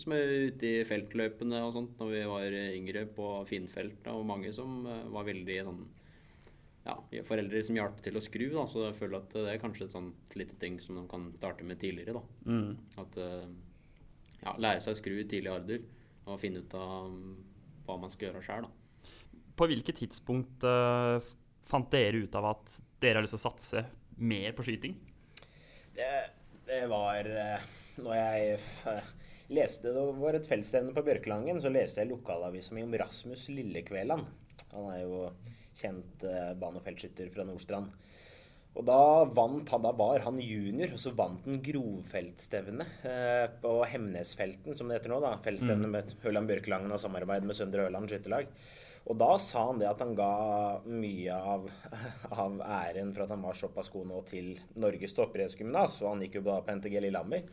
som 0.00 0.14
er 0.16 0.34
ute 0.48 0.68
i 0.68 0.84
feltløpene 0.88 1.62
og 1.66 1.72
sånt 1.76 2.00
når 2.00 2.12
vi 2.12 2.20
var 2.30 2.58
yngre 2.60 3.06
på 3.14 3.30
Finnfelt, 3.48 4.06
og 4.12 4.28
mange 4.28 4.52
som 4.56 4.84
eh, 4.88 5.08
var 5.12 5.26
veldig 5.28 5.58
sånn 5.68 5.80
ja, 6.86 6.94
foreldre 7.26 7.60
som 7.64 7.76
hjalp 7.76 7.98
til 8.04 8.16
å 8.16 8.22
skru, 8.24 8.46
da, 8.54 8.64
så 8.70 8.86
jeg 8.86 8.96
føler 8.98 9.20
at 9.20 9.34
det 9.36 9.48
er 9.52 9.60
kanskje 9.62 9.86
et 9.86 9.94
sånt 9.94 10.36
lite 10.38 10.56
ting 10.62 10.78
som 10.82 10.96
de 10.96 11.04
kan 11.10 11.28
starte 11.36 11.66
med 11.66 11.80
tidligere. 11.82 12.20
da. 12.20 12.50
Mm. 12.50 12.70
At 13.02 13.18
eh, 13.20 13.48
ja, 14.40 14.54
lære 14.56 14.84
seg 14.84 14.96
å 14.96 15.00
skru 15.00 15.18
i 15.20 15.28
tidlig 15.28 15.52
alder 15.52 15.84
og 16.30 16.40
finne 16.40 16.62
ut 16.64 16.76
av 16.78 17.10
mm, 17.12 17.36
hva 17.86 17.98
man 18.00 18.12
skal 18.12 18.30
gjøre 18.30 18.44
sjøl. 18.46 18.68
På 19.58 19.68
hvilket 19.68 20.00
tidspunkt 20.00 20.64
uh, 20.64 21.20
fant 21.68 21.90
dere 21.92 22.22
ut 22.24 22.36
av 22.38 22.52
at 22.54 22.76
dere 23.02 23.18
har 23.18 23.26
lyst 23.26 23.36
til 23.36 23.42
å 23.42 23.48
satse 23.48 23.82
mer 24.20 24.54
på 24.56 24.64
skyting? 24.64 24.96
Det, 25.96 26.08
det 26.68 26.84
var 26.88 27.28
eh, 27.28 27.66
Når 28.04 28.16
jeg 28.16 28.58
leste 29.50 29.92
Det 29.94 30.04
var 30.20 30.36
et 30.38 30.48
feltstevne 30.50 30.94
på 30.96 31.04
Bjørkelangen, 31.06 31.60
så 31.62 31.72
leste 31.72 32.02
jeg 32.02 32.12
lokalavisa 32.12 32.76
mi 32.76 32.84
om 32.86 32.94
Rasmus 33.02 33.48
Lillekveland. 33.52 34.28
Han 34.70 34.90
er 34.92 35.00
jo 35.02 35.24
kjent 35.76 36.24
eh, 36.26 36.52
bane- 36.58 36.78
og 36.78 36.86
feltskytter 36.86 37.30
fra 37.34 37.46
Nordstrand. 37.46 37.90
Og 38.78 38.84
da 38.86 38.98
vant 39.34 39.70
han, 39.74 39.82
da 39.82 39.90
var 39.98 40.22
han 40.22 40.38
junior, 40.38 40.92
og 40.94 41.00
så 41.02 41.10
vant 41.18 41.46
han 41.48 41.58
grovfeltstevnet 41.64 43.06
eh, 43.08 43.46
på 43.62 43.72
Hemnesfelten, 43.90 44.76
som 44.78 44.86
det 44.86 45.00
heter 45.00 45.10
nå. 45.10 45.18
da, 45.24 45.34
Feltstevnet 45.42 45.90
med 45.90 46.14
Høland 46.22 46.50
Bjørkelangen 46.50 46.94
og 46.94 47.02
samarbeid 47.02 47.48
med 47.48 47.58
Søndre 47.58 47.88
Høland 47.88 48.10
skytterlag. 48.12 48.52
Og 49.08 49.16
da 49.18 49.30
sa 49.42 49.62
han 49.70 49.80
det 49.80 49.88
at 49.88 50.02
han 50.04 50.12
ga 50.14 50.30
mye 50.86 51.34
av, 51.34 51.64
av 52.44 52.60
æren 52.60 53.14
for 53.16 53.24
at 53.24 53.32
han 53.34 53.42
var 53.42 53.56
såpass 53.58 53.88
god 53.90 54.06
nå 54.10 54.20
til 54.28 54.52
Norges 54.78 55.16
toppidrettsgymnas, 55.16 55.96
og 56.02 56.12
han 56.12 56.24
gikk 56.26 56.38
jo 56.38 56.46
da 56.46 56.60
på 56.62 56.76
NTG 56.76 57.00
Lillehammer. 57.00 57.48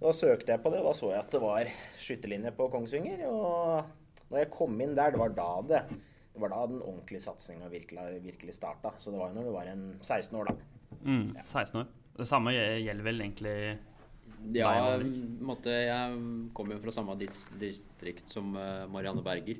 Og 0.00 0.10
Da 0.10 0.14
søkte 0.18 0.52
jeg 0.56 0.64
på 0.64 0.72
det, 0.74 0.82
og 0.82 0.90
da 0.90 0.94
så 0.98 1.12
jeg 1.14 1.22
at 1.22 1.32
det 1.36 1.42
var 1.44 1.72
skytterlinje 2.02 2.52
på 2.58 2.68
Kongsvinger. 2.74 3.24
Og 3.30 4.28
når 4.30 4.42
jeg 4.44 4.52
kom 4.54 4.76
inn 4.82 4.96
der, 4.98 5.14
det 5.14 5.22
var 5.22 5.36
da 5.38 5.50
det 5.70 5.84
det 6.30 6.38
var 6.44 6.52
da 6.52 6.66
den 6.70 6.82
ordentlige 6.86 7.24
satsinga 7.24 7.68
virkelig, 7.68 8.20
virkelig 8.22 8.54
starta. 8.54 8.92
Så 8.98 9.10
det 9.10 9.18
var 9.18 9.32
jo 9.32 9.40
når 9.40 9.48
du 9.48 9.54
var 9.54 9.70
en 9.70 9.82
16 10.00 10.36
år, 10.38 10.50
da. 10.52 10.54
Mm, 11.02 11.24
16 11.44 11.80
år. 11.80 11.88
Det 12.20 12.26
samme 12.28 12.52
gjelder 12.54 13.04
vel 13.06 13.24
egentlig 13.24 13.56
Ja, 14.54 14.70
Henrik. 14.72 15.18
måtte, 15.44 15.74
jeg 15.74 16.20
kom 16.56 16.70
jo 16.70 16.78
fra 16.80 16.94
samme 16.94 17.16
distrikt 17.18 18.30
som 18.30 18.54
eh, 18.56 18.86
Marianne 18.88 19.24
Berger. 19.26 19.58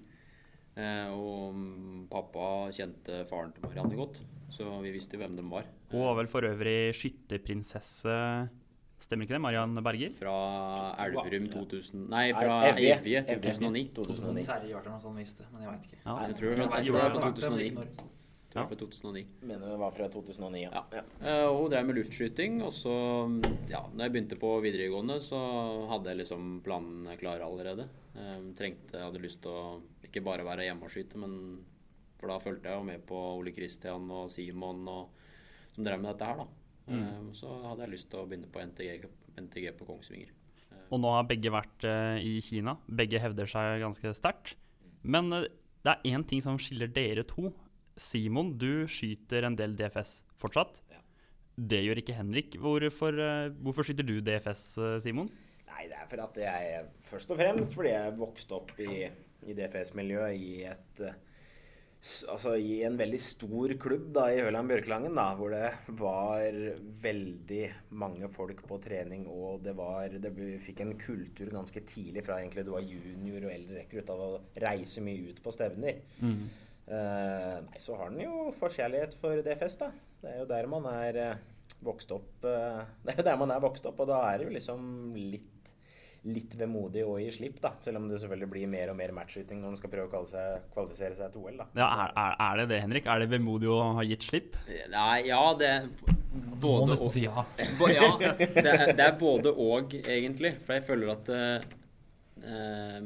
Eh, 0.81 1.11
og 1.13 2.09
pappa 2.11 2.71
kjente 2.75 3.25
faren 3.31 3.53
til 3.53 3.67
Marianne 3.67 3.99
godt, 3.99 4.23
så 4.53 4.71
vi 4.81 4.95
visste 4.95 5.19
jo 5.19 5.25
hvem 5.25 5.37
de 5.37 5.45
var. 5.51 5.69
Hun 5.91 6.07
var 6.07 6.17
vel 6.23 6.31
for 6.31 6.47
øvrig 6.47 6.95
skytterprinsesse 6.97 8.17
Stemmer 9.01 9.25
ikke 9.25 9.33
det? 9.33 9.41
Mariann 9.41 9.79
Berger? 9.81 10.13
Fra 10.19 10.33
Elverum 11.07 11.47
2000 11.49 12.03
Nei, 12.13 12.27
fra 12.37 12.59
Evje. 12.69 12.99
Evje 12.99 13.23
2009. 13.31 13.85
2009. 13.97 14.43
Terje 14.45 14.75
det 14.77 14.93
noe 14.93 15.01
sånt 15.01 15.17
visste, 15.17 15.47
men 15.55 15.65
jeg 15.65 15.71
veit 15.71 15.87
ikke. 15.89 16.01
Ja. 16.05 16.17
Jeg 16.21 16.37
tror 16.37 16.51
det 16.51 16.59
var, 16.59 16.61
jeg 16.61 16.69
fra 16.69 16.75
hvor 16.77 16.99
det 16.99 17.05
har 17.07 17.15
vært, 17.15 17.39
2009. 17.41 18.11
Ja. 18.51 18.61
Jeg 18.61 18.67
fra 18.67 18.77
2009. 18.83 19.23
Mener 19.47 19.73
det 19.73 19.79
var 19.81 19.95
fra 19.95 20.11
2009, 20.11 20.61
ja. 20.67 20.71
ja. 20.75 21.03
ja. 21.23 21.35
og 21.47 21.63
hun 21.63 21.73
drev 21.73 21.89
med 21.89 21.97
luftskyting, 22.01 22.61
og 22.67 22.75
så 22.77 22.95
Ja, 23.71 23.85
når 23.95 24.05
jeg 24.05 24.15
begynte 24.17 24.41
på 24.43 24.53
videregående, 24.67 25.21
så 25.25 25.41
hadde 25.95 26.13
jeg 26.13 26.21
liksom 26.21 26.51
planene 26.67 27.17
klare 27.21 27.47
allerede. 27.47 27.87
Eh, 28.19 28.37
trengte, 28.59 29.01
hadde 29.01 29.23
lyst 29.23 29.41
til 29.47 29.55
å 29.55 29.79
ikke 30.11 30.25
bare 30.27 30.47
være 30.47 30.67
hjemme 30.67 30.87
og 30.87 30.93
skyte, 30.93 31.21
men 31.23 31.35
For 32.21 32.29
da 32.29 32.37
fulgte 32.43 32.69
jeg 32.69 32.77
jo 32.77 32.85
med 32.85 33.05
på 33.09 33.19
Ole 33.39 33.53
Kristian 33.57 34.11
og 34.13 34.27
Simon 34.29 34.83
og, 34.93 35.23
som 35.73 35.87
drev 35.87 36.03
med 36.03 36.11
dette 36.13 36.27
her, 36.29 36.43
da. 36.43 36.49
Mm. 36.91 37.31
så 37.37 37.49
hadde 37.69 37.85
jeg 37.85 37.93
lyst 37.93 38.09
til 38.11 38.19
å 38.19 38.27
begynne 38.27 38.49
på 38.51 38.61
NTG, 38.67 39.05
NTG 39.39 39.67
på 39.79 39.87
Kongsvinger. 39.87 40.33
Og 40.91 40.99
nå 40.99 41.11
har 41.15 41.27
begge 41.29 41.53
vært 41.55 41.87
eh, 41.87 42.19
i 42.27 42.39
Kina. 42.43 42.75
Begge 42.87 43.21
hevder 43.23 43.49
seg 43.51 43.79
ganske 43.85 44.13
sterkt. 44.19 44.57
Men 45.03 45.31
eh, 45.37 45.47
det 45.85 45.93
er 45.93 46.17
én 46.17 46.25
ting 46.27 46.43
som 46.43 46.59
skiller 46.61 46.91
dere 46.91 47.25
to. 47.29 47.53
Simon, 48.01 48.57
du 48.59 48.89
skyter 48.91 49.47
en 49.47 49.59
del 49.59 49.77
DFS 49.79 50.21
fortsatt. 50.41 50.83
Ja. 50.91 50.99
Det 51.71 51.83
gjør 51.85 52.03
ikke 52.03 52.17
Henrik. 52.19 52.59
Hvorfor, 52.59 53.15
eh, 53.23 53.53
hvorfor 53.63 53.87
skyter 53.87 54.07
du 54.09 54.19
DFS, 54.25 54.67
Simon? 55.05 55.31
Nei, 55.71 55.87
det 55.89 55.97
er 55.97 56.09
for 56.11 56.27
at 56.27 56.39
jeg 56.43 56.87
Først 57.07 57.31
og 57.31 57.39
fremst 57.39 57.75
fordi 57.77 57.95
jeg 57.95 58.17
vokste 58.19 58.57
opp 58.59 58.75
i, 58.83 59.07
i 59.49 59.57
DFS-miljøet 59.57 60.37
i 60.37 60.55
et 60.69 61.03
eh, 61.07 61.19
altså, 62.01 62.55
i 62.57 62.81
en 62.87 62.97
veldig 62.99 63.21
stor 63.21 63.75
klubb 63.81 64.09
da, 64.17 64.27
i 64.33 64.41
Høland 64.45 64.71
Bjørkelangen, 64.71 65.17
da, 65.17 65.27
hvor 65.37 65.53
det 65.53 65.69
var 66.01 66.57
veldig 67.03 67.63
mange 68.01 68.31
folk 68.33 68.63
på 68.69 68.81
trening, 68.85 69.27
og 69.29 69.61
det 69.65 69.77
var 69.79 70.17
det, 70.17 70.33
ble, 70.37 70.55
fikk 70.65 70.83
en 70.85 70.97
kultur 71.01 71.53
ganske 71.53 71.85
tidlig 71.89 72.25
fra 72.27 72.41
egentlig 72.41 72.65
du 72.67 72.75
var 72.75 72.87
junior 72.87 73.45
og 73.45 73.55
eldre 73.55 73.83
rekrutt 73.83 74.13
av 74.15 74.25
å 74.25 74.33
reise 74.65 75.05
mye 75.05 75.31
ut 75.31 75.43
på 75.45 75.55
stevner. 75.55 76.03
Mm. 76.25 76.43
Uh, 76.91 77.57
nei, 77.69 77.79
så 77.79 77.95
har 78.01 78.11
den 78.11 78.25
jo 78.25 78.49
forskjellighet 78.59 79.15
for 79.21 79.45
DFS, 79.47 79.79
da. 79.85 79.93
Det 80.21 80.33
er 80.33 80.41
jo 80.41 80.51
der 80.51 80.67
man 80.71 80.89
er 80.91 81.19
uh, 81.21 81.77
vokst 81.87 82.11
opp 82.13 82.43
uh, 82.45 82.83
Det 83.05 83.15
er 83.15 83.21
jo 83.21 83.29
der 83.29 83.39
man 83.41 83.53
er 83.55 83.63
vokst 83.63 83.87
opp, 83.87 84.01
og 84.03 84.11
da 84.11 84.25
er 84.31 84.41
det 84.41 84.49
jo 84.49 84.57
liksom 84.57 84.89
litt 85.15 85.60
Litt 86.29 86.53
vemodig 86.61 87.01
å 87.09 87.15
gi 87.17 87.31
slipp, 87.33 87.61
da. 87.63 87.71
Selv 87.81 87.97
om 87.97 88.09
det 88.11 88.19
selvfølgelig 88.21 88.51
blir 88.53 88.69
mer 88.69 88.91
og 88.93 88.99
mer 88.99 89.15
matchskyting 89.17 89.63
når 89.63 89.73
man 89.73 89.81
skal 89.81 89.93
prøve 89.95 90.21
å 90.21 90.27
seg, 90.29 90.67
kvalifisere 90.75 91.17
seg 91.17 91.33
til 91.33 91.47
OL. 91.47 91.57
da. 91.63 91.67
Ja, 91.81 91.89
er, 91.89 92.13
er, 92.13 92.35
er 92.45 92.61
det 92.61 92.67
det, 92.75 92.81
Henrik? 92.85 93.09
Er 93.09 93.25
det 93.25 93.31
vemodig 93.33 93.71
å 93.73 93.79
ha 93.97 94.05
gitt 94.05 94.27
slipp? 94.29 94.59
Nei, 94.69 95.17
ja, 95.31 95.41
det 95.57 95.73
Må 96.61 96.75
nesten 96.91 97.09
og. 97.09 97.15
si 97.15 97.25
ja. 97.25 97.47
Ja, 97.97 98.11
det 98.21 98.67
er, 98.67 98.93
det 98.93 99.07
er 99.07 99.17
både 99.21 99.55
og, 99.57 99.97
egentlig. 100.05 100.59
For 100.67 100.77
jeg 100.77 100.87
føler 100.91 101.15
at 101.15 101.33
eh, 101.33 101.69
eh, 102.45 103.01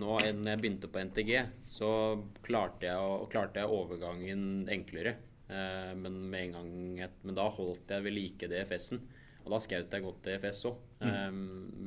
nå, 0.00 0.16
når 0.16 0.52
jeg 0.54 0.62
begynte 0.62 0.90
på 0.90 1.04
NTG, 1.04 1.32
så 1.68 1.90
klarte 2.48 2.88
jeg, 2.88 3.28
klarte 3.32 3.60
jeg 3.60 3.76
overgangen 3.76 4.64
enklere. 4.72 5.18
Eh, 5.48 5.92
men, 5.96 6.18
med 6.32 6.48
en 6.48 6.56
gang 6.58 7.14
men 7.24 7.36
da 7.36 7.46
holdt 7.52 7.92
jeg 7.92 8.04
ved 8.04 8.16
like 8.16 8.48
DFS-en. 8.50 9.04
Og 9.48 9.54
da 9.54 9.62
skjøt 9.64 9.94
jeg 9.96 10.04
godt 10.04 10.26
DFS 10.26 10.66
òg. 10.68 10.84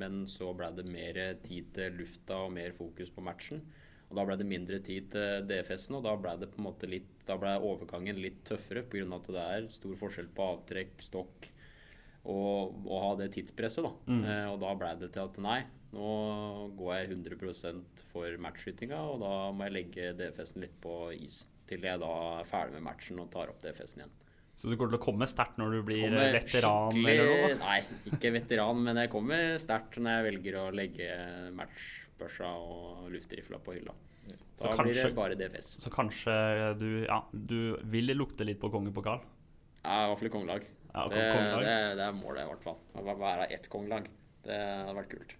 men 0.02 0.26
så 0.26 0.50
ble 0.58 0.72
det 0.74 0.88
mer 0.90 1.18
tid 1.46 1.68
til 1.76 1.94
lufta 2.00 2.40
og 2.48 2.54
mer 2.56 2.74
fokus 2.74 3.12
på 3.14 3.22
matchen. 3.22 3.62
Og 4.10 4.18
da 4.18 4.26
ble 4.28 4.36
det 4.40 4.48
mindre 4.50 4.80
tid 4.84 5.12
til 5.14 5.46
DFS-en, 5.48 6.00
og 6.00 6.04
da 6.04 6.16
ble 6.20 6.34
det 6.42 6.50
på 6.52 6.60
en 6.60 6.66
måte 6.66 6.90
litt, 6.90 7.12
da 7.28 7.38
ble 7.40 7.54
overgangen 7.64 8.18
litt 8.20 8.42
tøffere 8.50 8.84
pga. 8.84 9.06
at 9.16 9.30
det 9.30 9.44
er 9.44 9.68
stor 9.72 9.94
forskjell 10.02 10.28
på 10.36 10.48
avtrekk, 10.56 10.98
stokk 11.00 11.48
og, 12.26 12.82
og 12.88 12.98
ha 13.06 13.14
det 13.22 13.30
tidspresset. 13.38 13.86
da. 13.86 13.94
Eh, 14.34 14.48
og 14.52 14.60
da 14.66 14.74
ble 14.76 14.92
det 15.00 15.14
til 15.14 15.30
at 15.30 15.40
nei, 15.40 15.62
nå 15.94 16.10
går 16.80 16.92
jeg 16.98 17.14
100% 17.14 18.04
for 18.12 18.42
matchskytinga, 18.48 19.00
og 19.14 19.22
da 19.24 19.34
må 19.56 19.70
jeg 19.70 19.78
legge 19.78 20.12
DFS-en 20.20 20.66
litt 20.66 20.76
på 20.84 20.98
is. 21.16 21.44
Til 21.70 21.88
jeg 21.88 22.02
da 22.02 22.12
er 22.42 22.50
ferdig 22.50 22.76
med 22.76 22.90
matchen 22.90 23.22
og 23.24 23.32
tar 23.32 23.54
opp 23.54 23.64
DFS-en 23.64 24.04
igjen. 24.04 24.18
Så 24.56 24.70
du 24.70 24.76
kommer 24.78 24.94
til 24.94 25.00
å 25.00 25.04
komme 25.04 25.28
sterkt 25.30 25.58
når 25.58 25.74
du 25.74 25.80
blir 25.88 26.04
Kommer 26.06 26.36
veteran 26.36 26.98
eller 27.00 27.32
noe? 27.32 27.56
Nei, 27.64 27.80
ikke 28.12 28.32
veteran, 28.36 28.84
men 28.86 29.00
jeg 29.02 29.12
kommer 29.14 29.58
sterkt 29.62 29.98
når 29.98 30.18
jeg 30.18 30.28
velger 30.28 30.58
å 30.62 30.66
legge 30.76 31.10
matchbørsa 31.58 32.52
og 32.62 33.08
luftrifla 33.14 33.62
på 33.64 33.78
hylla. 33.80 33.96
Så 34.62 34.70
Da 34.70 34.84
blir 34.84 34.94
det 34.94 35.16
bare 35.18 35.38
DFS. 35.40 35.72
Så 35.82 35.90
kanskje 35.94 36.34
du, 36.78 36.90
ja, 37.08 37.24
du 37.34 37.74
vil 37.90 38.14
lukte 38.14 38.46
litt 38.46 38.62
på 38.62 38.70
kongepokal? 38.70 39.24
Ja, 39.82 40.04
i 40.04 40.12
hvert 40.12 40.20
fall 40.22 40.30
i 40.30 40.34
kongelag. 40.36 40.68
Ja, 40.92 41.06
det, 41.10 41.22
det, 41.64 41.76
det 41.98 42.06
er 42.06 42.14
målet, 42.14 42.44
i 42.44 42.50
hvert 42.52 42.66
fall. 42.68 42.78
Å 43.00 43.16
være 43.18 43.48
ett 43.56 43.70
kongelag. 43.72 44.10
Det 44.46 44.58
hadde 44.60 44.98
vært 45.00 45.14
kult. 45.16 45.34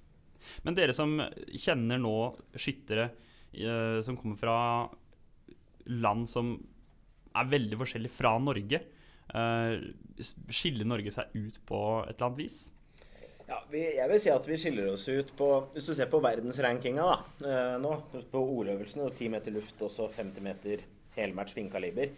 Men 0.66 0.78
dere 0.78 0.96
som 0.98 1.20
kjenner 1.54 2.02
nå 2.02 2.16
skyttere 2.58 3.12
eh, 3.54 4.00
som 4.06 4.18
kommer 4.18 4.40
fra 4.40 4.56
land 5.92 6.30
som 6.30 6.56
er 7.38 7.52
veldig 7.52 7.78
forskjellige 7.80 8.16
fra 8.16 8.34
Norge, 8.42 8.82
eh, 8.82 8.98
skiller 10.52 10.88
Norge 10.88 11.12
seg 11.16 11.34
ut 11.38 11.58
på 11.68 11.82
et 12.06 12.16
eller 12.16 12.28
annet 12.28 12.42
vis? 12.44 12.60
Ja, 13.48 13.58
vi, 13.72 13.82
jeg 13.98 14.08
vil 14.08 14.20
si 14.24 14.30
at 14.32 14.46
vi 14.48 14.58
skiller 14.60 14.94
oss 14.94 15.08
ut 15.12 15.34
på 15.36 15.48
Hvis 15.74 15.90
du 15.90 15.94
ser 15.98 16.08
på 16.12 16.22
verdensrankinga 16.24 17.04
da, 17.04 17.18
eh, 17.50 17.74
nå, 17.84 17.96
på 18.32 18.44
ordøvelsene, 18.60 19.10
og 19.10 19.16
10 19.18 19.32
meter 19.34 19.52
luft, 19.56 19.82
også 19.84 20.08
50 20.14 20.46
meter 20.46 20.86
helmatch 21.18 21.58
finkaliber. 21.58 22.14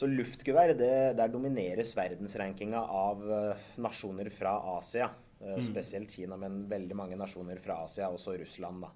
Så 0.00 0.08
luftgevær, 0.08 0.72
det, 0.78 0.92
der 1.18 1.28
domineres 1.28 1.92
verdensrankinga 1.98 2.80
av 2.80 3.26
eh, 3.28 3.66
nasjoner 3.84 4.30
fra 4.32 4.54
Asia. 4.78 5.10
eh, 5.44 5.58
Spesielt 5.66 6.14
Kina, 6.16 6.38
men 6.40 6.62
veldig 6.70 6.96
mange 6.96 7.18
nasjoner 7.20 7.60
fra 7.60 7.82
Asia, 7.84 8.08
også 8.08 8.38
Russland. 8.40 8.86
da. 8.86 8.94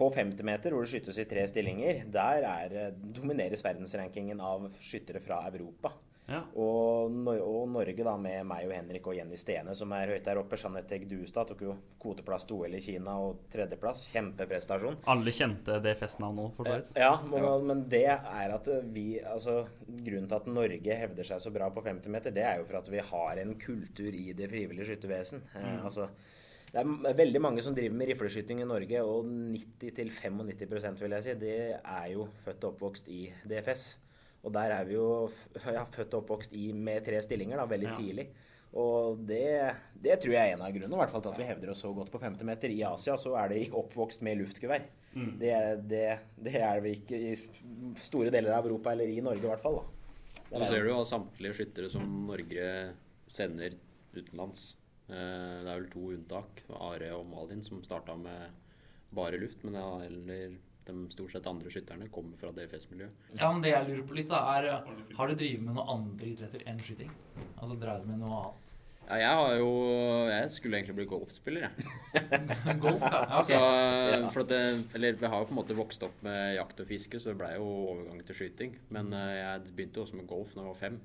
På 0.00 0.08
50 0.14 0.46
meter, 0.46 0.72
hvor 0.72 0.86
det 0.86 0.94
skytes 0.94 1.18
i 1.20 1.28
tre 1.28 1.44
stillinger, 1.50 2.06
der 2.08 2.46
er, 2.48 2.78
eh, 2.86 2.94
domineres 3.20 3.64
verdensrankingen 3.66 4.40
av 4.40 4.70
skyttere 4.80 5.20
fra 5.20 5.42
Europa. 5.50 5.92
Ja. 6.30 6.40
Og, 6.62 7.16
og 7.26 7.64
Norge, 7.72 8.04
da, 8.06 8.14
med 8.20 8.44
meg 8.46 8.68
og 8.68 8.74
Henrik 8.76 9.08
og 9.10 9.16
Jenny 9.18 9.38
Stene, 9.40 9.74
som 9.76 9.90
er 9.96 10.14
høyt 10.14 10.26
der 10.26 10.38
oppe. 10.38 10.58
Jeanette 10.60 10.94
Egg 10.96 11.08
Duestad 11.10 11.50
tok 11.50 11.64
jo 11.66 11.76
kvoteplass 12.00 12.46
til 12.46 12.60
OL 12.60 12.76
i 12.78 12.82
Kina 12.84 13.16
og 13.24 13.44
tredjeplass. 13.52 14.06
Kjempeprestasjon. 14.14 15.00
Alle 15.10 15.34
kjente 15.34 15.80
DFS-navn 15.82 16.38
nå, 16.38 16.48
for 16.56 16.70
så 16.70 16.76
vidt. 16.78 16.92
Ja, 17.00 17.12
men, 17.26 17.48
men 17.66 17.84
det 17.90 18.06
er 18.14 18.54
at 18.54 18.68
vi 18.94 19.06
altså, 19.20 19.64
Grunnen 19.90 20.28
til 20.30 20.38
at 20.38 20.50
Norge 20.50 20.98
hevder 21.02 21.26
seg 21.26 21.42
så 21.42 21.52
bra 21.54 21.70
på 21.74 21.82
50 21.84 22.12
meter, 22.14 22.34
det 22.34 22.44
er 22.46 22.60
jo 22.60 22.68
for 22.68 22.78
at 22.80 22.90
vi 22.92 23.02
har 23.10 23.40
en 23.42 23.56
kultur 23.60 24.14
i 24.14 24.30
det 24.36 24.50
frivillige 24.52 24.92
skyttervesen. 24.92 25.42
Eh, 25.58 25.80
altså, 25.84 26.06
det 26.70 26.84
er 26.84 27.16
veldig 27.18 27.40
mange 27.42 27.64
som 27.66 27.74
driver 27.74 27.96
med 27.98 28.12
rifleskyting 28.12 28.62
i 28.62 28.68
Norge, 28.68 29.02
og 29.02 29.26
90-95% 29.26 31.02
vil 31.02 31.16
jeg 31.16 31.26
si, 31.26 31.34
det 31.40 31.56
er 31.80 32.06
jo 32.12 32.28
født 32.44 32.68
og 32.68 32.76
oppvokst 32.76 33.10
i 33.10 33.24
DFS. 33.50 33.88
Og 34.44 34.52
der 34.54 34.72
er 34.72 34.84
vi 34.88 34.94
jo 34.96 35.08
ja, 35.66 35.84
født 35.84 36.14
og 36.14 36.22
oppvokst 36.24 36.54
i, 36.56 36.70
med 36.72 37.04
tre 37.04 37.18
stillinger 37.22 37.60
da, 37.60 37.66
veldig 37.68 37.90
Ja. 37.90 37.96
tidlig. 37.98 38.28
Og 38.72 39.18
det, 39.26 39.74
det 40.00 40.20
tror 40.22 40.32
jeg 40.32 40.50
er 40.52 40.54
en 40.54 40.62
av 40.62 40.70
grunnene 40.72 40.94
i 40.94 41.00
hvert 41.02 41.10
fall 41.10 41.22
til 41.24 41.32
at 41.32 41.38
vi 41.42 41.48
hevder 41.48 41.70
oss 41.72 41.80
så 41.82 41.90
godt 41.92 42.10
på 42.12 42.20
50 42.22 42.46
meter. 42.46 42.70
I 42.70 42.84
Asia 42.86 43.16
så 43.18 43.34
er 43.36 43.48
det 43.50 43.64
oppvokst 43.74 44.22
med 44.22 44.38
luftgevær. 44.38 44.84
Det, 45.10 45.50
er- 45.50 45.80
det, 45.90 46.04
det 46.38 46.54
er 46.54 46.80
vi 46.84 46.92
ikke 47.00 47.18
i 47.18 47.32
store 47.98 48.30
deler 48.30 48.54
av 48.54 48.66
Europa, 48.68 48.92
eller 48.94 49.10
i 49.10 49.20
Norge 49.20 49.42
i 49.42 49.48
hvert 49.50 49.60
fall. 49.64 49.80
da. 49.80 50.36
Så 50.54 50.68
ser 50.70 50.84
du 50.86 50.90
jo 50.92 51.00
samtlige 51.04 51.56
skyttere 51.58 51.90
som 51.90 52.06
Norge 52.28 52.68
sender 53.30 53.74
utenlands. 54.14 54.76
Eh, 55.10 55.16
Det 55.64 55.66
er 55.68 55.80
vel 55.80 55.90
to 55.90 56.06
unntak, 56.14 56.62
Are 56.78 57.10
og 57.18 57.26
Malin, 57.26 57.62
som 57.66 57.82
starta 57.82 58.14
med 58.16 58.50
bare 59.12 59.38
luft. 59.42 59.64
Men 59.66 59.74
ja, 59.74 59.90
eller 60.06 60.54
de 60.90 61.14
stort 61.14 61.32
sett 61.34 61.46
andre 61.50 61.70
skytterne 61.72 62.10
kommer 62.12 62.36
fra 62.40 62.52
DFS-miljøet. 62.56 63.30
Ja, 63.38 63.48
men 63.52 63.62
det 63.64 63.72
jeg 63.72 63.88
lurer 63.88 64.04
på 64.08 64.18
litt, 64.18 64.28
da, 64.30 64.42
er 64.58 64.84
Har 65.16 65.30
du 65.30 65.38
drevet 65.38 65.64
med 65.64 65.74
noen 65.78 65.94
andre 65.96 66.28
idretter 66.34 66.66
enn 66.68 66.82
skyting? 66.82 67.10
Altså 67.56 67.78
drevet 67.80 68.06
med 68.10 68.22
noe 68.22 68.42
annet? 68.42 68.76
Ja, 69.10 69.16
jeg 69.18 69.38
har 69.40 69.54
jo 69.58 69.70
Jeg 70.30 70.50
skulle 70.54 70.78
egentlig 70.78 70.98
bli 71.00 71.08
golfspiller, 71.10 71.66
jeg. 71.66 71.88
Golf, 72.84 73.02
ja. 73.02 73.22
Okay. 73.40 73.48
Så, 73.48 74.30
for 74.30 74.44
at 74.44 74.52
det, 74.52 74.60
eller 74.94 75.18
vi 75.18 75.30
har 75.32 75.42
jo 75.42 75.48
på 75.48 75.54
en 75.56 75.58
måte 75.58 75.78
vokst 75.78 76.04
opp 76.06 76.22
med 76.26 76.54
jakt 76.54 76.84
og 76.84 76.90
fiske, 76.90 77.18
så 77.18 77.32
det 77.32 77.40
blei 77.40 77.56
jo 77.56 77.66
overgang 77.66 78.22
til 78.26 78.38
skyting. 78.38 78.76
Men 78.94 79.10
eh, 79.16 79.34
jeg 79.40 79.74
begynte 79.74 80.04
også 80.04 80.20
med 80.20 80.30
golf 80.30 80.54
da 80.54 80.62
jeg 80.62 80.70
var 80.70 80.80
fem, 80.84 81.00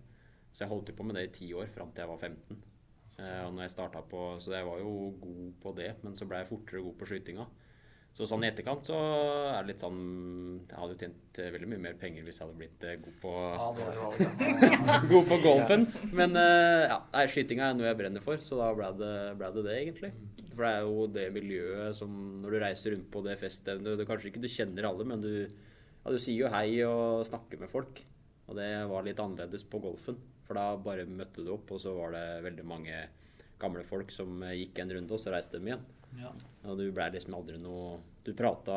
så 0.51 0.65
jeg 0.65 0.74
holdt 0.74 0.94
jo 0.94 0.98
på 1.00 1.08
med 1.10 1.18
det 1.18 1.27
i 1.30 1.36
ti 1.39 1.50
år 1.58 1.72
fram 1.74 1.94
til 1.96 2.06
jeg 2.06 2.13
var 2.13 2.22
15. 2.30 2.62
Eh, 3.15 3.42
og 3.48 3.54
når 3.56 3.65
jeg 3.65 4.06
på, 4.12 4.24
Så 4.39 4.54
jeg 4.54 4.65
var 4.68 4.80
jo 4.80 4.94
god 5.22 5.54
på 5.63 5.74
det, 5.77 5.92
men 6.04 6.15
så 6.15 6.30
blei 6.30 6.44
jeg 6.44 6.51
fortere 6.51 6.86
god 6.86 6.98
på 7.00 7.10
skytinga. 7.10 7.48
Så 8.15 8.24
sånn 8.29 8.45
i 8.45 8.48
etterkant 8.48 8.88
så 8.88 8.95
er 8.95 9.57
det 9.57 9.74
litt 9.74 9.81
sånn 9.84 9.98
Jeg 10.69 10.77
hadde 10.77 10.93
jo 10.93 11.00
tjent 11.01 11.39
eh, 11.41 11.50
veldig 11.51 11.67
mye 11.74 11.81
mer 11.84 11.98
penger 12.00 12.24
hvis 12.24 12.38
jeg 12.39 12.45
hadde 12.45 12.60
blitt 12.62 12.86
eh, 12.88 13.00
god 13.03 13.17
på 13.19 13.31
Ja, 13.43 15.00
god 15.12 15.27
på 15.31 15.39
golfen. 15.43 15.84
Men 16.15 16.39
eh, 16.39 16.86
ja, 16.93 17.01
nei, 17.12 17.25
skytinga 17.34 17.67
er 17.67 17.75
noe 17.75 17.89
jeg 17.89 18.00
brenner 18.00 18.24
for, 18.24 18.39
så 18.39 18.62
da 18.62 18.69
ble 18.77 18.88
det 19.01 19.15
ble 19.41 19.50
det, 19.57 19.65
det, 19.67 19.75
egentlig. 19.81 20.12
For 20.53 20.63
det 20.63 20.69
er 20.72 20.88
jo 20.88 21.07
det 21.12 21.25
miljøet 21.36 22.00
som 22.00 22.13
Når 22.39 22.55
du 22.55 22.60
reiser 22.63 22.95
rundt 22.95 23.10
på 23.12 23.24
det 23.25 23.36
feststevnet 23.41 24.00
du, 24.00 24.05
Kanskje 24.07 24.31
ikke 24.31 24.45
du 24.45 24.51
kjenner 24.53 24.88
alle, 24.88 25.07
men 25.12 25.25
du, 25.25 25.34
ja, 25.43 26.07
du 26.07 26.15
sier 26.15 26.45
jo 26.45 26.53
hei 26.55 26.69
og 26.88 27.25
snakker 27.27 27.60
med 27.60 27.74
folk. 27.74 28.00
Og 28.48 28.55
det 28.55 28.69
var 28.88 29.03
litt 29.03 29.19
annerledes 29.19 29.67
på 29.67 29.84
golfen. 29.84 30.22
For 30.48 30.55
da 30.55 30.69
bare 30.79 31.03
møtte 31.10 31.43
du 31.43 31.51
opp, 31.51 31.75
og 31.75 31.84
så 31.84 31.91
var 31.98 32.15
det 32.15 32.25
veldig 32.48 32.67
mange 32.69 33.03
gamle 33.60 33.84
folk 33.88 34.07
som 34.13 34.39
gikk 34.53 34.79
en 34.79 34.95
runde, 34.95 35.12
og 35.12 35.19
så 35.19 35.36
reiste 35.36 35.60
de 35.60 35.74
igjen. 35.74 35.84
Ja. 36.19 36.31
Og 36.65 36.79
du 36.79 36.88
blei 36.95 37.10
liksom 37.13 37.36
aldri 37.38 37.57
noe 37.62 38.00
Du 38.25 38.31
prata 38.38 38.75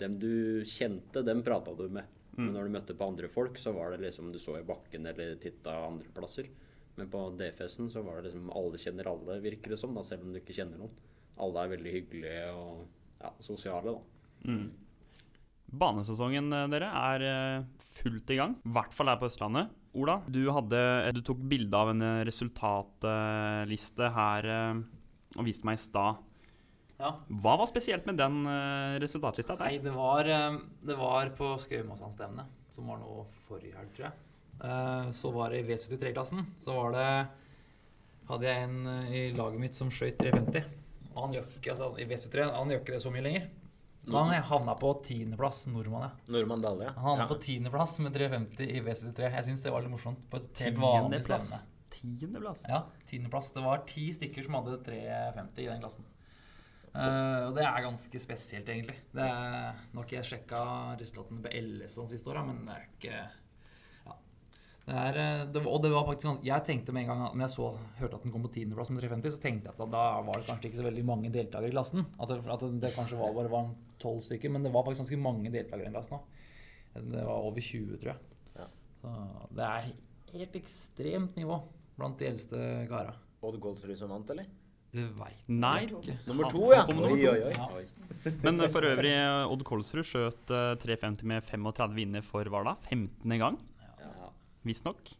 Dem 0.00 0.14
du 0.22 0.62
kjente, 0.64 1.24
dem 1.26 1.42
prata 1.44 1.74
du 1.76 1.88
med. 1.88 2.16
Men 2.40 2.54
når 2.54 2.66
du 2.66 2.72
møtte 2.72 2.96
på 2.96 3.08
andre 3.10 3.28
folk, 3.28 3.58
så 3.60 3.72
var 3.76 3.92
det 3.92 4.04
liksom 4.06 4.30
du 4.32 4.38
så 4.40 4.56
i 4.60 4.66
bakken 4.66 5.08
eller 5.10 5.34
titta 5.42 5.74
andre 5.90 6.08
plasser. 6.14 6.48
Men 6.96 7.10
på 7.12 7.24
DFS-en 7.36 7.90
så 7.92 8.02
var 8.06 8.18
det 8.18 8.30
liksom 8.30 8.50
alle 8.56 8.80
kjenner 8.80 9.10
alle, 9.10 9.40
virker 9.44 9.74
det 9.74 9.80
som, 9.80 9.92
da, 9.96 10.04
selv 10.06 10.24
om 10.24 10.32
du 10.32 10.40
ikke 10.40 10.56
kjenner 10.56 10.80
noen. 10.80 10.94
Alle 11.40 11.64
er 11.64 11.74
veldig 11.74 11.92
hyggelige 11.96 12.46
og 12.54 12.86
ja, 13.20 13.32
sosiale, 13.44 13.96
da. 13.96 14.48
Mm. 14.48 14.70
Banesesongen 15.80 16.50
eh, 16.56 16.66
dere 16.72 16.88
er 17.00 17.26
eh, 17.28 17.84
fullt 18.00 18.32
i 18.34 18.40
gang, 18.40 18.56
i 18.64 18.72
hvert 18.74 18.96
fall 18.96 19.12
her 19.12 19.20
på 19.20 19.28
Østlandet. 19.30 19.70
Ola, 20.00 20.20
du, 20.30 20.42
hadde, 20.54 20.80
eh, 21.06 21.12
du 21.14 21.22
tok 21.26 21.42
bilde 21.50 21.76
av 21.76 21.92
en 21.92 22.06
resultatliste 22.26 24.10
her 24.16 24.50
og 25.36 25.46
viste 25.46 25.66
meg 25.68 25.78
i 25.78 25.84
stad. 25.84 26.26
Ja. 27.00 27.10
Hva 27.42 27.56
var 27.60 27.68
spesielt 27.70 28.06
med 28.08 28.18
den 28.20 28.42
uh, 28.46 28.96
resultatlista? 29.02 29.56
Nei, 29.60 29.76
Der? 29.78 29.86
det 29.88 29.94
var, 29.96 30.28
eh, 30.28 30.58
det 30.86 30.96
var 30.98 31.30
på 31.36 31.54
Skaumåsandstevnet, 31.64 32.58
som 32.74 32.90
var 32.90 33.00
nå 33.02 33.22
forrige 33.48 33.78
helg, 33.78 33.92
tror 33.96 34.10
jeg. 34.10 34.26
Uh, 34.60 35.08
Så 35.16 35.30
var 35.32 35.50
det 35.50 35.62
i 35.62 35.68
V73-klassen. 35.70 36.44
Så 36.60 36.76
var 36.76 36.92
det 36.96 37.06
hadde 38.30 38.46
jeg 38.46 38.66
en 38.68 38.76
uh, 38.86 39.14
i 39.16 39.22
laget 39.34 39.62
mitt 39.62 39.78
som 39.78 39.90
skøyt 39.92 40.20
350. 40.20 40.76
Og 41.14 41.24
han 41.24 41.34
gjør 41.38 41.48
ikke, 41.56 41.72
altså, 41.74 41.90
i 41.98 42.06
V73, 42.06 42.52
han 42.54 42.70
gjør 42.70 42.84
ikke 42.84 42.96
det 42.98 43.02
så 43.02 43.14
mye 43.14 43.24
lenger. 43.26 43.48
Han 44.10 44.30
havna 44.32 44.74
på 44.80 44.92
tiendeplass, 45.04 45.66
nordmann, 45.70 46.06
ja. 46.06 46.32
Nordmann 46.32 46.62
Dahle, 46.64 46.86
ja. 46.88 46.92
Han 46.96 47.04
havna 47.04 47.26
ja. 47.26 47.28
på 47.28 47.36
tiendeplass 47.42 47.98
med 48.00 48.14
350 48.16 48.70
i 48.70 48.80
V73. 48.84 49.26
Jeg 49.26 49.46
syns 49.48 49.64
det 49.66 49.74
var 49.74 49.84
litt 49.84 49.92
morsomt. 49.92 50.22
På 50.30 50.40
et 50.40 50.62
helt 50.64 50.80
vanlig 50.80 51.20
stevne. 51.26 51.60
Tiendeplass. 51.94 52.64
Ja, 52.68 52.84
tiendeplass. 53.10 53.52
Det 53.52 53.64
var 53.64 53.84
ti 53.88 54.06
stykker 54.16 54.46
som 54.46 54.56
hadde 54.56 54.78
350 54.86 55.62
i 55.66 55.68
den 55.68 55.84
klassen. 55.84 56.08
Eh, 56.90 57.42
og 57.46 57.52
det 57.54 57.62
er 57.62 57.84
ganske 57.84 58.20
spesielt, 58.22 58.70
egentlig. 58.72 58.96
Det 59.14 59.22
er, 59.22 59.76
Nå 59.92 60.00
har 60.00 60.08
ikke 60.08 60.16
jeg 60.18 60.30
sjekka 60.32 60.62
resultatene 60.98 61.44
på 61.44 61.52
LS 61.60 61.94
sånn 61.98 62.10
siste 62.10 62.32
åra, 62.32 62.42
men 62.48 62.64
det 62.66 62.74
er 62.74 62.88
ikke 62.88 63.20
ja. 64.08 64.16
det 64.88 64.96
er, 65.04 65.20
eh, 65.22 65.44
det, 65.54 65.62
Og 65.70 65.78
det 65.84 65.92
var 65.94 66.08
faktisk 66.08 66.30
ganske 66.32 66.50
Jeg 66.50 66.66
tenkte 66.66 66.94
med 66.96 67.04
en 67.04 67.12
gang 67.12 67.22
Når 67.28 67.44
jeg 67.44 67.54
så, 67.54 67.68
hørte 68.00 68.18
at 68.18 68.26
den 68.26 68.34
kom 68.34 68.48
på 68.48 68.52
tiendeplass 68.56 68.90
med 68.90 69.04
350, 69.04 69.36
så 69.36 69.44
tenkte 69.44 69.70
jeg 69.70 69.76
at 69.76 69.82
da, 69.84 69.88
da 69.94 70.04
var 70.26 70.40
det 70.40 70.50
kanskje 70.50 70.70
ikke 70.72 70.82
så 70.82 70.88
veldig 70.88 71.06
mange 71.12 71.32
deltakere 71.36 71.70
i 71.70 71.76
klassen. 71.76 72.06
At 72.18 72.32
det, 72.32 72.42
at 72.56 72.66
det 72.82 72.94
kanskje 72.96 73.22
var, 73.22 73.36
bare 73.38 73.54
var 73.54 73.70
tolv 74.02 74.24
stykker, 74.26 74.50
men 74.50 74.66
det 74.66 74.74
var 74.74 74.86
faktisk 74.88 75.06
ganske 75.06 75.22
mange 75.30 75.54
deltakere 75.54 75.92
i 75.92 75.94
klassen 75.94 76.18
òg. 76.18 76.38
Det 76.90 77.22
var 77.22 77.36
over 77.46 77.62
20, 77.62 78.00
tror 78.02 78.16
jeg. 78.16 78.38
Ja. 78.56 78.66
Så 78.98 79.12
det 79.54 79.66
er 79.68 79.92
helt 80.32 80.56
ekstremt 80.58 81.36
nivå 81.38 81.60
blant 81.94 82.18
de 82.18 82.26
eldste 82.26 82.58
kara. 82.90 83.14
Odd 83.46 83.60
Goldsrud 83.62 83.94
som 83.96 84.10
vant, 84.10 84.34
eller? 84.34 84.48
Det 84.90 85.06
veit 85.14 85.46
Nei. 85.46 85.86
Nummer 85.86 85.92
to. 85.92 86.00
ikke. 86.02 86.16
Nummer 86.26 86.50
to, 86.50 86.62
ja. 86.74 86.82
Oi, 86.82 86.94
nummer 86.94 87.08
to. 87.08 87.14
oi, 87.14 87.42
oi. 87.46 87.52
Ja. 87.54 87.68
Oi. 87.78 87.84
Men 88.44 88.60
eh, 88.60 88.70
for 88.72 88.86
øvrig, 88.88 89.12
eh, 89.14 89.52
Odd 89.54 89.62
Kolsrud 89.68 90.06
skjøt 90.06 90.52
eh, 90.54 90.72
350 90.82 91.28
med 91.30 91.46
35 91.46 91.94
vinner 91.96 92.26
for 92.26 92.50
hva 92.50 92.64
da? 92.66 92.76
15. 92.90 93.38
gang, 93.40 93.58
Ja, 94.00 94.30
visstnok. 94.66 95.12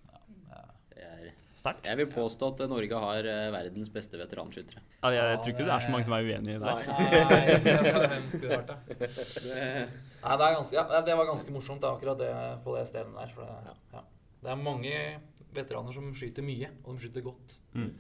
det 0.91 1.07
er 1.07 1.31
Sterkt. 1.61 1.85
Jeg 1.85 2.01
vil 2.01 2.09
påstå 2.09 2.51
at 2.55 2.63
Norge 2.73 3.01
har 3.05 3.27
eh, 3.29 3.47
verdens 3.53 3.91
beste 3.93 4.19
veteranskyttere. 4.19 4.83
Ja, 5.03 5.11
jeg, 5.13 5.25
jeg 5.31 5.41
tror 5.41 5.55
ikke 5.55 5.67
det 5.69 5.75
er 5.75 5.87
så 5.87 5.95
mange 5.95 6.07
som 6.07 6.15
er 6.17 6.29
uenig 6.29 6.55
i 6.55 6.59
det. 6.59 6.61
Nei. 6.65 6.83
Nei, 6.89 7.97
hvem 8.11 8.29
skulle 8.33 8.61
det 8.67 10.47
er 10.47 10.55
ganske, 10.57 10.77
ja, 10.77 11.03
det 11.05 11.19
var 11.21 11.29
ganske 11.29 11.53
morsomt, 11.55 11.83
det, 11.85 11.91
akkurat 11.91 12.21
det 12.21 12.31
på 12.65 12.77
det 12.79 12.87
stedet 12.89 13.13
der. 13.15 13.35
For 13.37 13.45
det, 13.45 13.75
ja. 13.95 14.03
det 14.45 14.55
er 14.55 14.63
mange 14.67 14.95
veteraner 15.55 15.95
som 15.95 16.09
skyter 16.17 16.45
mye, 16.47 16.73
og 16.85 16.97
de 16.97 17.05
skyter 17.05 17.29
godt. 17.29 17.59
Mm. 17.77 17.93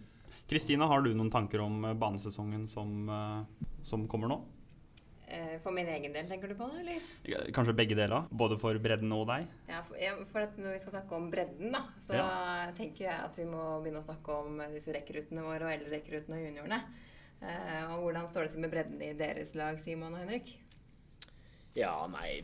Kristina, 0.50 0.88
har 0.90 1.04
du 1.06 1.12
noen 1.14 1.30
tanker 1.30 1.62
om 1.62 1.84
eh, 1.86 1.94
banesesongen 1.94 2.66
som, 2.68 2.96
eh, 3.08 3.68
som 3.86 4.08
kommer 4.10 4.32
nå? 4.32 4.40
Eh, 5.30 5.58
For 5.62 5.70
min 5.70 5.86
egen 5.86 6.10
del, 6.12 6.26
tenker 6.26 6.50
du 6.50 6.56
på 6.58 6.66
det, 6.72 6.80
eller? 6.82 7.52
Kanskje 7.54 7.76
begge 7.78 7.94
deler? 7.94 8.26
Både 8.34 8.58
for 8.58 8.74
bredden 8.82 9.14
og 9.14 9.28
deg? 9.30 9.46
Ja, 9.70 9.84
for, 9.86 10.00
ja, 10.02 10.16
for 10.32 10.42
at 10.48 10.58
når 10.58 10.74
vi 10.74 10.80
skal 10.82 10.96
snakke 10.96 11.20
om 11.20 11.28
bredden, 11.30 11.70
da, 11.76 11.84
så 12.02 12.18
tenker 12.78 13.06
jeg 13.06 13.14
at 13.14 13.38
vi 13.38 13.46
må 13.46 13.62
begynne 13.84 14.02
å 14.02 14.08
snakke 14.08 14.40
om 14.42 14.58
disse 14.74 14.90
rekruttene 14.96 15.46
våre 15.46 15.68
og 15.68 15.76
eldrerekruttene 15.76 16.40
og 16.40 16.44
juniorene. 16.48 16.80
Eh, 17.40 17.92
og 17.94 18.02
hvordan 18.04 18.26
står 18.28 18.48
det 18.48 18.52
til 18.56 18.64
med 18.66 18.74
bredden 18.74 19.06
i 19.06 19.14
deres 19.16 19.54
lag, 19.56 19.78
Simon 19.80 20.12
og 20.12 20.24
Henrik? 20.24 20.50
Ja, 21.78 21.94
nei 22.10 22.42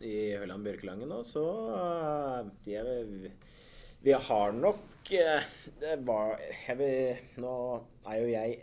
I 0.00 0.14
Høland 0.40 0.64
Bjørkelangen 0.64 1.12
nå, 1.12 1.20
så 1.28 1.44
uh, 1.68 2.48
jeg, 2.66 3.34
Vi 4.04 4.12
har 4.12 4.52
nok 4.52 5.12
eh, 5.16 5.44
Det 5.80 5.94
var 6.04 6.36
vil, 6.76 7.22
Nå 7.40 7.54
er 8.04 8.18
jo 8.20 8.26
jeg 8.28 8.58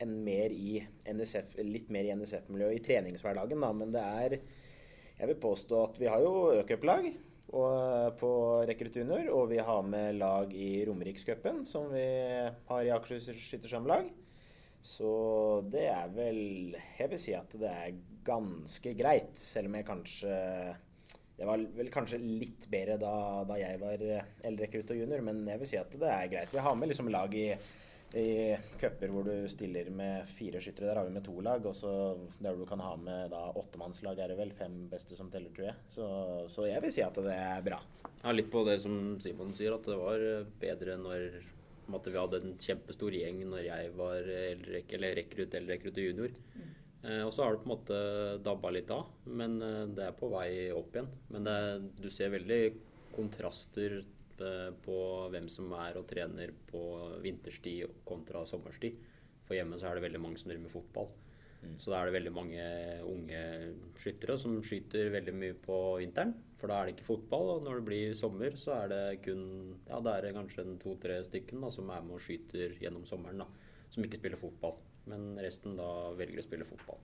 en 0.00 0.14
mer 0.24 0.54
i 0.56 0.78
NSF, 1.12 1.58
litt 1.68 1.90
mer 1.92 2.08
i 2.08 2.14
NSF-miljøet 2.16 2.78
i 2.78 2.84
treningshverdagen, 2.86 3.60
da, 3.60 3.70
men 3.76 3.92
det 3.92 4.04
er 4.24 4.38
Jeg 5.18 5.28
vil 5.28 5.42
påstå 5.42 5.82
at 5.90 6.00
vi 6.00 6.08
har 6.08 6.24
jo 6.24 6.32
ø-cuplag 6.54 7.10
på 8.18 8.30
Rekrutt 8.66 8.96
Junior, 8.98 9.28
og 9.30 9.52
vi 9.52 9.60
har 9.62 9.84
med 9.86 10.16
lag 10.16 10.50
i 10.56 10.80
Romerikscupen, 10.88 11.60
som 11.68 11.92
vi 11.92 12.06
har 12.66 12.80
i 12.82 12.90
Akershus 12.90 13.28
Skyttersamlag. 13.36 14.08
Så 14.82 15.12
det 15.70 15.84
er 15.92 16.08
vel 16.16 16.74
Jeg 16.98 17.12
vil 17.12 17.20
si 17.20 17.36
at 17.36 17.52
det 17.60 17.70
er 17.70 18.00
ganske 18.26 18.96
greit, 18.96 19.36
selv 19.38 19.68
om 19.68 19.78
jeg 19.78 19.90
kanskje 19.92 20.40
Det 21.36 21.46
var 21.48 21.62
vel 21.74 21.88
kanskje 21.90 22.20
litt 22.22 22.68
bedre 22.70 22.94
da, 23.00 23.14
da 23.48 23.56
jeg 23.58 23.80
var 23.80 24.02
eldrekrutt 24.46 24.92
og 24.94 25.00
junior, 25.00 25.24
men 25.26 25.42
jeg 25.50 25.60
vil 25.62 25.70
si 25.70 25.80
at 25.80 25.96
det 25.98 26.12
er 26.12 26.30
greit. 26.30 26.52
Vi 26.54 26.62
har 26.62 26.76
med 26.78 26.92
liksom 26.92 27.10
lag 27.10 27.34
i, 27.34 27.48
i 28.20 28.26
cuper 28.78 29.10
hvor 29.10 29.26
du 29.26 29.48
stiller 29.50 29.90
med 29.90 30.30
fire 30.36 30.62
skyttere. 30.62 30.92
Der 30.92 31.00
har 31.00 31.08
vi 31.08 31.16
med 31.16 31.26
to 31.26 31.34
lag, 31.42 31.66
og 31.66 31.74
så 31.74 31.90
der 32.38 32.54
du 32.54 32.62
kan 32.70 32.84
ha 32.84 32.92
med 33.00 33.34
da 33.34 33.48
åttemannslag, 33.50 34.22
er 34.22 34.30
det 34.30 34.38
vel. 34.38 34.54
Fem 34.54 34.84
beste 34.92 35.18
som 35.18 35.32
teller, 35.32 35.50
tror 35.56 35.72
jeg. 35.72 35.76
Så, 35.96 36.06
så 36.54 36.68
jeg 36.70 36.84
vil 36.86 36.94
si 36.94 37.02
at 37.02 37.18
det 37.26 37.34
er 37.34 37.66
bra. 37.66 37.80
Ja, 38.20 38.36
litt 38.36 38.52
på 38.54 38.62
det 38.68 38.78
som 38.86 39.18
Simon 39.20 39.50
sier, 39.56 39.74
at 39.74 39.90
det 39.90 39.98
var 39.98 40.22
eh, 40.22 40.46
bedre 40.62 40.94
når 41.02 41.26
vi 41.84 42.16
hadde 42.16 42.40
en 42.40 42.54
kjempestor 42.62 43.12
gjeng 43.12 43.42
når 43.50 43.66
jeg 43.66 43.90
var 43.98 44.22
eller 44.24 45.18
rekrutt 45.18 45.58
eller 45.58 45.74
rekrutt 45.74 45.98
og 45.98 46.06
junior. 46.06 46.38
Eh, 46.54 46.70
og 47.26 47.32
så 47.34 47.44
har 47.44 47.52
det 47.54 47.62
på 47.62 47.68
en 47.68 47.72
måte 47.74 47.96
dabba 48.46 48.70
litt 48.72 48.90
av, 48.94 49.08
men 49.28 49.58
eh, 49.62 49.82
det 49.96 50.06
er 50.08 50.14
på 50.18 50.30
vei 50.32 50.48
opp 50.72 50.94
igjen. 50.96 51.10
Men 51.34 51.44
det, 51.48 51.54
er- 51.64 51.88
du 52.00 52.08
ser 52.12 52.32
veldig 52.32 52.60
kontraster 53.14 53.98
eh, 54.00 54.70
på 54.84 54.96
hvem 55.34 55.48
som 55.52 55.72
er 55.78 55.98
og 56.00 56.06
trener 56.10 56.54
på 56.70 56.84
vinterstid 57.24 58.00
kontra 58.08 58.44
sommerstid. 58.48 58.96
For 59.44 59.58
hjemme 59.58 59.76
så 59.80 59.90
er 59.90 59.98
det 59.98 60.06
veldig 60.06 60.22
mange 60.24 60.40
som 60.40 60.48
driver 60.48 60.64
med 60.68 60.72
fotball. 60.72 61.12
Så 61.80 61.88
da 61.88 61.96
er 62.02 62.10
det 62.10 62.14
veldig 62.18 62.32
mange 62.36 62.64
unge 63.08 63.38
skyttere 63.96 64.34
som 64.40 64.58
skyter 64.64 65.08
veldig 65.14 65.32
mye 65.32 65.54
på 65.64 65.76
vinteren. 66.02 66.34
For 66.60 66.68
da 66.68 66.76
er 66.82 66.88
det 66.90 66.94
ikke 66.98 67.06
fotball, 67.08 67.54
og 67.54 67.62
når 67.64 67.78
det 67.80 67.86
blir 67.88 68.16
sommer, 68.18 68.56
så 68.60 68.74
er 68.82 68.90
det 68.92 69.02
kun 69.24 69.44
Ja, 69.88 70.00
da 70.04 70.16
er 70.18 70.26
det 70.26 70.34
kanskje 70.36 70.66
to-tre 70.82 71.20
stykken 71.24 71.64
da, 71.64 71.70
som 71.72 71.88
er 71.92 72.04
med 72.04 72.18
og 72.18 72.24
skyter 72.24 72.76
gjennom 72.82 73.06
sommeren, 73.08 73.40
da. 73.44 73.48
Som 73.92 74.04
ikke 74.04 74.20
spiller 74.20 74.40
fotball. 74.40 74.76
Men 75.06 75.34
resten 75.42 75.76
da 75.76 75.88
velger 76.16 76.40
å 76.40 76.46
spille 76.46 76.64
fotball. 76.68 76.98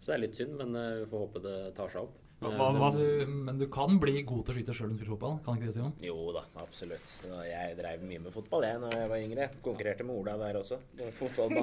Så 0.00 0.06
det 0.10 0.14
er 0.16 0.22
litt 0.26 0.36
synd, 0.38 0.54
men 0.56 0.74
eh, 0.76 1.00
vi 1.02 1.08
får 1.10 1.26
håpe 1.26 1.42
det 1.44 1.56
tar 1.76 1.90
seg 1.92 2.06
opp. 2.06 2.20
Hva- 2.40 2.50
Eh, 2.50 2.58
hva- 2.58 2.72
Men 2.74 2.98
du, 2.98 3.26
men 3.46 3.58
du 3.58 3.66
kan 3.72 3.98
bli 4.00 4.22
god 4.26 4.44
til 4.44 4.52
å 4.52 4.56
skyte 4.58 4.74
sjøl 4.74 4.88
om 4.90 4.90
du 4.90 4.96
spiller 4.98 5.12
fotball? 5.14 5.36
Kan 5.44 5.56
ikke 5.56 5.68
det, 5.70 5.74
Simon? 5.76 5.92
Jo 6.02 6.32
da, 6.34 6.42
absolutt. 6.60 7.12
Jeg 7.46 7.76
dreiv 7.78 8.02
mye 8.04 8.20
med 8.24 8.32
fotball 8.34 8.62
jeg 8.66 8.80
når 8.82 8.96
jeg 8.98 9.08
var 9.12 9.22
yngre. 9.22 9.46
Konkurrerte 9.64 10.04
med 10.04 10.16
Ola 10.18 10.34
der 10.40 10.58
også. 10.60 10.78
Var 10.98 11.12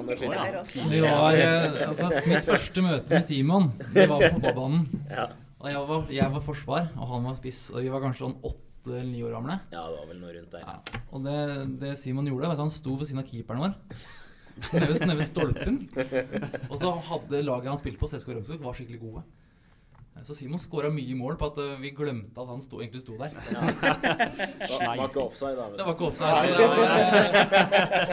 og 0.08 0.16
skyting. 0.16 0.96
ja. 0.96 1.30
Eh, 1.36 1.86
altså, 1.86 2.08
mitt 2.26 2.48
første 2.48 2.82
møte 2.82 3.10
med 3.14 3.24
Simon 3.28 3.68
det 3.92 4.08
var 4.08 4.18
på 4.24 4.32
fotballbanen. 4.38 4.88
Ja. 5.10 5.28
Og 5.62 5.68
jeg 5.70 5.86
var, 5.92 6.06
jeg 6.10 6.32
var 6.32 6.40
forsvar, 6.48 6.88
og 6.98 7.06
han 7.12 7.28
var 7.30 7.36
spiss. 7.38 7.60
Og 7.70 7.82
vi 7.84 7.88
var 7.92 8.00
kanskje 8.02 8.24
sånn 8.26 8.38
åtte 8.42 8.96
eller 8.96 9.06
ni 9.12 9.20
år 9.22 9.36
gamle. 9.36 9.60
ja, 9.70 9.84
det 9.86 9.98
var 10.00 10.06
vel 10.10 10.18
noe 10.24 10.32
rundt 10.34 10.50
der. 10.50 10.64
Ja. 10.66 11.02
Og 11.12 11.22
det, 11.22 11.38
det 11.78 11.92
Simon 12.00 12.26
gjorde, 12.26 12.48
var 12.48 12.56
at 12.56 12.64
han 12.64 12.70
sto 12.74 12.96
ved 12.98 13.06
siden 13.06 13.22
av 13.22 13.28
keeperen 13.30 13.60
vår. 13.62 13.76
Nede 14.72 15.06
nede 15.06 15.16
ved 15.18 15.26
stolpen. 15.28 15.78
Og 16.68 16.76
så 16.78 16.92
hadde 17.08 17.42
laget 17.46 17.70
han 17.72 17.80
spilte 17.80 18.00
på, 18.00 18.10
CSK 18.10 18.34
Rongsvik, 18.36 18.62
var 18.64 18.76
skikkelig 18.76 19.00
gode. 19.00 19.24
Så 20.22 20.36
Simon 20.36 20.60
skåra 20.60 20.90
mye 20.92 21.14
mål 21.18 21.38
på 21.40 21.48
at 21.50 21.56
eh, 21.58 21.78
vi 21.82 21.90
glemte 21.96 22.38
at 22.38 22.50
han 22.50 22.60
sto, 22.62 22.78
egentlig 22.82 23.00
sto 23.02 23.16
der. 23.18 23.32
Det 23.32 24.68
var, 24.68 25.00
ikke 25.08 25.22
offside, 25.24 25.56
da. 25.56 25.70
Det 25.72 25.86
var 25.86 25.96
ikke 25.96 26.06
offside. 26.10 26.52
Det 26.52 26.66
var, 26.68 26.84
eh, 26.84 27.32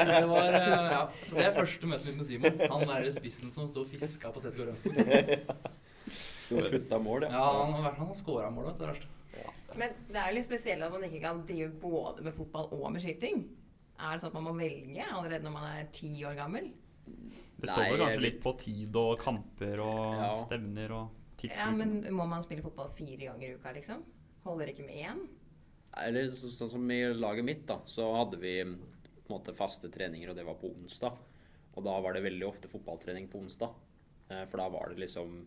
det 0.08 0.30
var, 0.32 0.48
eh, 0.48 0.88
ja. 0.96 1.04
Så 1.28 1.36
det 1.36 1.46
er 1.46 1.54
første 1.60 1.92
møtet 1.92 2.08
mitt 2.08 2.18
med 2.22 2.30
Simon. 2.32 2.64
Han 2.72 2.96
er 2.96 3.12
spissen 3.14 3.54
som 3.54 3.68
sto 3.70 3.84
og 3.84 3.92
fiska 3.92 4.32
på 4.34 4.42
CSK 4.42 4.64
Rømskog. 4.64 4.96
Sto 6.48 6.64
og 6.64 6.72
putta 6.72 6.98
mål, 7.04 7.28
Ja, 7.30 7.46
han 7.60 7.76
han, 7.76 7.92
han 7.92 8.08
har 8.08 8.18
scora 8.18 8.50
mål, 8.50 8.72
vet 8.72 9.04
du. 9.04 9.08
Men 9.78 9.94
det 10.10 10.18
er 10.18 10.32
jo 10.32 10.38
litt 10.40 10.48
spesielt 10.50 10.82
at 10.88 10.94
man 10.96 11.04
ikke 11.06 11.22
kan 11.22 11.44
drive 11.46 11.70
både 11.84 12.26
med 12.26 12.34
fotball 12.34 12.72
og 12.74 12.90
med 12.96 13.04
skyting. 13.04 13.44
Er 14.00 14.14
det 14.16 14.22
sånn 14.24 14.32
at 14.32 14.38
man 14.40 14.46
må 14.48 14.54
velge 14.60 15.06
allerede 15.12 15.44
når 15.44 15.52
man 15.52 15.66
er 15.78 15.90
ti 15.92 16.12
år 16.24 16.36
gammel? 16.40 16.70
Det 17.60 17.68
står 17.68 17.82
Nei, 17.84 17.90
vel 17.92 18.00
kanskje 18.00 18.14
jeg- 18.14 18.22
litt 18.22 18.42
på 18.44 18.54
tid 18.60 18.96
og 18.96 19.20
kamper 19.20 19.80
og 19.84 20.14
Ja. 20.16 20.36
stevner 20.46 20.92
og 20.92 21.10
Ja, 21.44 21.72
men 21.72 22.04
Må 22.14 22.28
man 22.28 22.44
spille 22.44 22.62
fotball 22.62 22.90
fire 22.96 23.18
ganger 23.18 23.44
i 23.50 23.54
uka, 23.56 23.74
liksom? 23.74 24.04
Holder 24.46 24.68
ikke 24.68 24.86
med 24.86 24.96
én? 25.06 25.28
Eller 25.98 26.24
sånn 26.28 26.70
som 26.70 26.92
i 26.92 27.02
laget 27.14 27.44
mitt, 27.46 27.66
da, 27.66 27.80
så 27.88 28.14
hadde 28.16 28.38
vi 28.40 28.64
på 28.64 28.68
en 28.68 29.40
måte 29.40 29.54
faste 29.56 29.90
treninger, 29.90 30.30
og 30.30 30.36
det 30.36 30.46
var 30.46 30.56
på 30.56 30.70
onsdag. 30.76 31.18
Og 31.78 31.84
da 31.84 32.00
var 32.02 32.14
det 32.14 32.24
veldig 32.24 32.44
ofte 32.46 32.68
fotballtrening 32.68 33.28
på 33.30 33.40
onsdag. 33.42 33.72
Eh, 34.30 34.46
For 34.46 34.58
da 34.58 34.68
var 34.70 34.90
det 34.90 34.98
liksom 35.00 35.46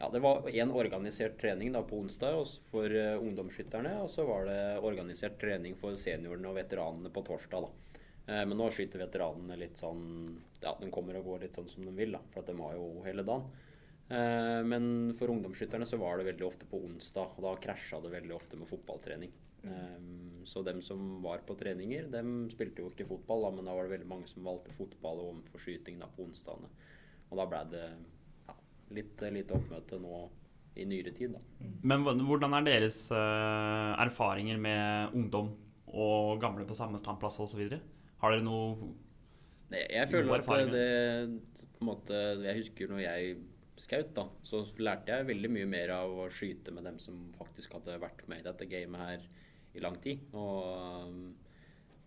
Ja, 0.00 0.08
det 0.10 0.20
var 0.22 0.42
én 0.42 0.70
organisert 0.72 1.38
trening 1.38 1.72
da 1.72 1.82
på 1.82 1.98
onsdag 2.04 2.46
for 2.70 2.84
eh, 2.84 3.18
ungdomsskytterne, 3.18 4.00
og 4.00 4.08
så 4.08 4.24
var 4.26 4.44
det 4.44 4.80
organisert 4.82 5.38
trening 5.40 5.74
for 5.76 5.90
seniorene 5.96 6.46
og 6.46 6.54
veteranene 6.56 7.10
på 7.10 7.24
torsdag, 7.24 7.62
da. 7.62 7.68
Eh, 8.28 8.44
Men 8.44 8.58
nå 8.60 8.68
skyter 8.74 9.00
veteranene 9.06 9.56
litt 9.56 9.80
sånn 9.80 10.04
Ja, 10.60 10.74
de 10.80 10.90
kommer 10.92 11.16
og 11.18 11.30
går 11.30 11.46
litt 11.46 11.56
sånn 11.56 11.68
som 11.70 11.86
de 11.86 11.94
vil, 11.96 12.12
da, 12.16 12.20
for 12.32 12.42
at 12.42 12.50
de 12.50 12.56
har 12.60 12.76
jo 12.76 13.02
hele 13.06 13.24
dagen. 13.26 13.48
Eh, 14.08 14.62
Men 14.68 15.14
for 15.18 15.32
ungdomsskytterne 15.32 15.88
så 15.88 16.00
var 16.00 16.18
det 16.18 16.28
veldig 16.32 16.46
ofte 16.48 16.68
på 16.68 16.82
onsdag, 16.84 17.36
og 17.36 17.46
da 17.46 17.54
krasja 17.62 18.02
det 18.04 18.12
veldig 18.12 18.34
ofte 18.36 18.60
med 18.60 18.68
fotballtrening. 18.70 19.32
Mm. 19.58 20.44
Så 20.46 20.62
dem 20.62 20.78
som 20.80 21.18
var 21.20 21.42
på 21.44 21.56
treninger, 21.58 22.06
dem 22.12 22.46
spilte 22.52 22.84
jo 22.84 22.92
ikke 22.92 23.08
fotball, 23.08 23.42
da, 23.42 23.50
men 23.56 23.66
da 23.66 23.74
var 23.74 23.88
det 23.88 23.96
veldig 23.96 24.08
mange 24.08 24.28
som 24.30 24.46
valgte 24.46 24.72
fotball 24.76 25.18
overfor 25.24 25.64
skyting 25.64 25.98
da 25.98 26.06
på 26.14 26.28
onsdagene. 26.28 26.70
Og 27.28 27.40
da 27.40 27.46
ble 27.50 27.62
det 27.72 27.82
ja, 28.46 28.54
litt 28.96 29.24
lite 29.34 29.56
oppmøte 29.58 29.98
nå 30.00 30.20
i 30.78 30.86
nyere 30.86 31.10
tid, 31.16 31.34
da. 31.34 31.68
Men 31.82 32.06
hvordan 32.06 32.54
er 32.54 32.68
deres 32.68 33.00
eh, 33.10 33.92
erfaringer 34.06 34.60
med 34.62 35.16
ungdom 35.18 35.50
og 35.88 36.38
gamle 36.40 36.64
på 36.68 36.76
samme 36.78 37.00
standplass 37.02 37.40
osv.? 37.42 37.66
Har 38.22 38.34
dere 38.34 38.42
noe 38.46 38.94
Det- 39.70 39.86
Jeg 39.92 40.08
føler 40.10 40.34
at 40.34 40.40
erfaringer. 40.44 40.72
det 40.72 41.68
på 41.78 41.82
en 41.82 41.86
måte, 41.86 42.42
Jeg 42.42 42.56
husker 42.56 42.88
når 42.88 43.00
jeg 43.02 43.36
scout, 43.78 44.14
da, 44.14 44.24
så 44.42 44.64
lærte 44.78 45.06
jeg 45.06 45.26
veldig 45.26 45.50
mye 45.50 45.66
mer 45.66 45.90
av 45.90 46.10
å 46.10 46.28
skyte 46.30 46.72
med 46.72 46.84
dem 46.84 46.98
som 46.98 47.32
faktisk 47.38 47.72
hadde 47.76 48.00
vært 48.00 48.26
med 48.28 48.40
i 48.40 48.42
dette 48.42 48.66
gamet 48.68 48.98
her 48.98 49.20
i 49.76 49.78
lang 49.80 49.94
tid. 50.02 50.18
Og 50.34 51.06
um, 51.06 51.34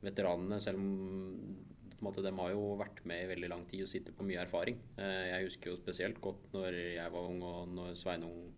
veteranene, 0.04 0.60
selv 0.60 0.78
om 0.80 1.56
måte, 2.02 2.22
de 2.26 2.32
har 2.36 2.52
jo 2.52 2.76
vært 2.80 3.04
med 3.06 3.24
i 3.24 3.30
veldig 3.36 3.50
lang 3.52 3.66
tid 3.70 3.84
og 3.86 3.88
sitter 3.92 4.12
på 4.18 4.26
mye 4.26 4.42
erfaring. 4.44 4.78
Eh, 4.98 5.30
jeg 5.32 5.46
husker 5.46 5.72
jo 5.72 5.78
spesielt 5.78 6.20
godt 6.20 6.52
når 6.56 6.74
jeg 6.98 7.12
var 7.14 7.28
ung 7.30 7.42
og 7.46 7.68
når 7.70 7.96
Sveinung 7.96 8.52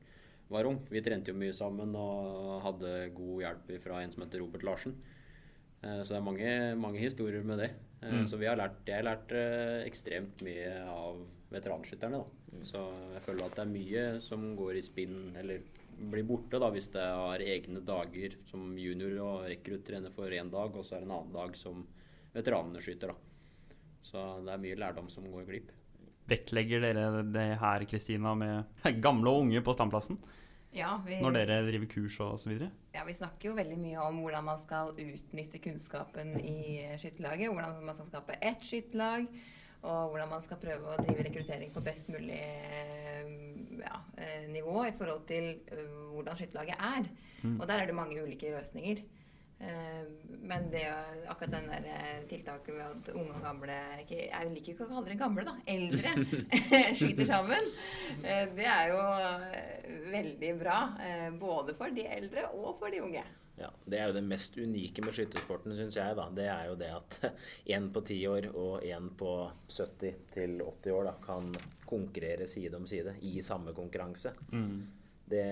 var 0.49 0.65
ung. 0.69 0.79
Vi 0.89 1.01
trente 1.01 1.27
jo 1.33 1.37
mye 1.37 1.53
sammen 1.55 1.93
og 1.99 2.61
hadde 2.63 3.13
god 3.13 3.43
hjelp 3.43 3.73
fra 3.83 3.99
en 4.01 4.11
som 4.11 4.23
heter 4.23 4.39
Robert 4.39 4.63
Larsen. 4.63 4.95
Eh, 5.83 6.01
så 6.03 6.13
det 6.15 6.19
er 6.21 6.27
mange, 6.27 6.53
mange 6.79 7.01
historier 7.03 7.43
med 7.43 7.59
det. 7.59 7.71
Eh, 8.01 8.11
Mm. 8.13 8.27
Så 8.27 8.37
vi 8.37 8.45
har 8.49 8.57
lært, 8.59 8.81
jeg 8.85 8.99
har 8.99 9.05
lært 9.07 9.31
eh, 9.31 9.85
ekstremt 9.87 10.41
mye 10.43 10.71
av 10.91 11.21
veteranskytterne. 11.53 12.17
da. 12.19 12.59
Så 12.63 12.81
jeg 13.13 13.21
føler 13.25 13.45
at 13.45 13.55
det 13.55 13.63
er 13.63 13.71
mye 13.71 14.03
som 14.21 14.55
går 14.57 14.77
i 14.77 14.81
spinn, 14.81 15.35
eller 15.39 15.61
blir 16.11 16.25
borte, 16.27 16.59
da, 16.59 16.69
hvis 16.73 16.89
det 16.91 17.01
har 17.01 17.39
egne 17.39 17.79
dager 17.85 18.35
som 18.49 18.73
junior 18.77 19.19
og 19.23 19.45
rekrutt 19.47 19.85
trener 19.85 20.11
for 20.11 20.27
én 20.27 20.49
dag, 20.51 20.75
og 20.75 20.83
så 20.83 20.95
er 20.97 21.03
det 21.03 21.07
en 21.07 21.15
annen 21.15 21.33
dag 21.33 21.55
som 21.55 21.85
veteranene 22.33 22.81
skyter. 22.81 23.13
da. 23.13 23.15
Så 24.03 24.43
det 24.43 24.51
er 24.51 24.57
mye 24.65 24.75
lærdom 24.75 25.09
som 25.09 25.23
går 25.31 25.45
glipp. 25.47 25.71
Vektlegger 26.27 26.81
dere 26.81 27.23
det 27.23 27.59
her, 27.59 27.85
Kristina, 27.85 28.33
med 28.35 28.65
gamle 29.05 29.29
og 29.29 29.45
unge 29.45 29.61
på 29.63 29.73
standplassen? 29.75 30.19
Ja, 30.73 30.95
vi, 31.05 31.19
Når 31.21 31.35
dere 31.37 31.59
driver 31.67 31.89
kurs 31.91 32.15
og 32.23 32.37
osv.? 32.39 32.67
ja, 32.95 33.03
vi 33.05 33.13
snakker 33.13 33.51
jo 33.51 33.57
veldig 33.57 33.77
mye 33.77 34.05
om 34.07 34.21
hvordan 34.23 34.45
man 34.47 34.61
skal 34.61 34.93
utnytte 34.97 35.61
kunnskapen 35.61 36.33
i 36.39 36.81
skytterlaget. 37.01 37.51
Hvordan 37.53 37.83
man 37.85 37.97
skal 37.97 38.09
skape 38.09 38.39
ett 38.41 38.65
skytterlag. 38.65 39.27
Og 39.83 40.13
hvordan 40.13 40.29
man 40.31 40.43
skal 40.45 40.61
prøve 40.61 40.93
å 40.93 40.99
drive 41.03 41.25
rekruttering 41.27 41.73
på 41.73 41.81
best 41.83 42.07
mulig 42.07 42.37
eh, 42.39 43.33
ja, 43.81 43.97
eh, 44.15 44.45
nivå 44.47 44.85
i 44.87 44.93
forhold 44.95 45.25
til 45.27 45.49
eh, 45.67 45.89
hvordan 46.13 46.39
skytterlaget 46.39 46.79
er. 46.79 47.09
Og 47.59 47.67
der 47.67 47.81
er 47.81 47.89
det 47.89 47.97
mange 47.97 48.21
ulike 48.23 48.53
løsninger. 48.53 49.03
Eh, 49.63 50.03
Men 50.43 50.65
det, 50.73 50.81
akkurat 51.31 51.51
den 51.53 51.67
der 51.71 51.85
eh, 51.87 52.23
tiltaket 52.27 52.75
med 52.75 52.83
at 52.83 53.11
unge 53.15 53.31
og 53.37 53.43
gamle 53.45 53.75
Jeg 54.09 54.49
liker 54.51 54.73
ikke 54.73 54.83
å 54.83 54.89
kalle 54.89 55.05
dere 55.07 55.19
gamle, 55.21 55.45
da. 55.47 55.53
Eldre 55.71 56.11
skyter 56.99 57.25
sammen. 57.29 57.69
eh, 58.23 58.49
Det 58.57 58.65
er 58.67 58.91
jo 58.91 58.99
veldig 60.11 60.51
bra. 60.59 60.79
eh, 60.99 61.29
Både 61.39 61.75
for 61.79 61.95
de 61.95 62.03
eldre 62.11 62.43
og 62.57 62.75
for 62.81 62.91
de 62.91 62.99
unge. 63.05 63.23
Ja, 63.57 63.69
Det 63.85 63.99
er 64.01 64.07
jo 64.09 64.15
det 64.17 64.23
mest 64.25 64.55
unike 64.57 65.03
med 65.05 65.13
skytesporten, 65.13 65.75
syns 65.77 65.95
jeg. 65.95 66.15
da. 66.17 66.25
Det 66.33 66.47
er 66.49 66.67
jo 66.71 66.75
det 66.75 66.89
at 66.91 67.19
én 67.77 67.87
på 67.93 68.01
10 68.03 68.19
år 68.33 68.49
og 68.55 68.83
én 68.83 69.07
på 69.19 69.31
70 69.69 70.15
til 70.33 70.57
80 70.65 70.91
år 70.97 71.07
da, 71.11 71.15
kan 71.23 71.53
konkurrere 71.87 72.47
side 72.49 72.75
om 72.75 72.87
side 72.89 73.13
i 73.21 73.37
samme 73.45 73.71
konkurranse. 73.77 74.33
Det, 75.33 75.47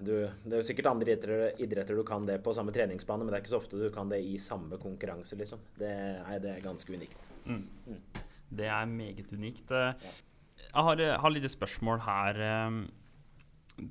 du, 0.00 0.14
det 0.46 0.56
er 0.56 0.62
jo 0.62 0.66
sikkert 0.66 0.88
andre 0.92 1.12
idretter, 1.12 1.60
idretter 1.60 1.98
du 1.98 2.04
kan 2.08 2.24
det 2.28 2.38
på 2.44 2.54
samme 2.56 2.72
treningsbane, 2.72 3.24
men 3.24 3.32
det 3.32 3.38
er 3.38 3.44
ikke 3.44 3.52
så 3.52 3.60
ofte 3.60 3.80
du 3.80 3.90
kan 3.92 4.08
det 4.12 4.22
i 4.24 4.38
samme 4.40 4.78
konkurranse, 4.80 5.36
liksom. 5.36 5.60
Det 5.76 5.90
er, 5.92 6.38
det 6.40 6.56
er 6.56 6.64
ganske 6.64 6.96
unikt. 6.96 7.28
Det 8.52 8.68
er 8.68 8.88
meget 8.88 9.32
unikt. 9.32 9.72
Jeg 9.72 10.86
har, 10.88 11.04
har 11.24 11.32
litt 11.32 11.48
spørsmål 11.50 12.02
her 12.06 12.40
eh, 12.46 12.80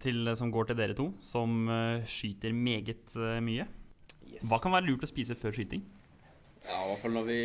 til, 0.02 0.32
som 0.38 0.52
går 0.54 0.70
til 0.70 0.80
dere 0.80 0.98
to, 0.98 1.10
som 1.24 1.70
eh, 1.70 2.06
skyter 2.10 2.54
meget 2.56 3.18
eh, 3.18 3.40
mye. 3.44 3.68
Yes. 4.32 4.46
Hva 4.50 4.62
kan 4.64 4.74
være 4.74 4.88
lurt 4.90 5.06
å 5.06 5.10
spise 5.10 5.38
før 5.38 5.54
skyting? 5.58 5.84
Ja, 6.62 6.78
i 6.84 6.90
hvert 6.92 7.02
fall 7.02 7.16
når 7.16 7.26
vi, 7.26 7.40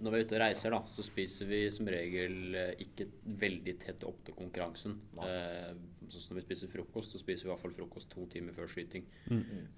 når 0.00 0.12
vi 0.12 0.18
er 0.18 0.24
ute 0.24 0.36
og 0.38 0.40
reiser, 0.40 0.72
da, 0.72 0.78
så 0.88 1.04
spiser 1.04 1.48
vi 1.50 1.58
som 1.74 1.90
regel 1.92 2.56
eh, 2.56 2.72
ikke 2.86 3.08
veldig 3.42 3.74
tett 3.82 4.06
opp 4.08 4.22
til 4.24 4.36
konkurransen. 4.38 4.96
Eh, 5.26 5.74
sånn 6.06 6.22
som 6.22 6.32
når 6.32 6.40
vi 6.40 6.46
spiser 6.46 6.72
frokost, 6.72 7.12
så 7.12 7.20
spiser 7.20 7.44
vi 7.44 7.50
i 7.50 7.52
hvert 7.52 7.64
fall 7.66 7.76
frokost 7.76 8.10
to 8.14 8.24
timer 8.32 8.56
før 8.56 8.70
skyting. 8.72 9.04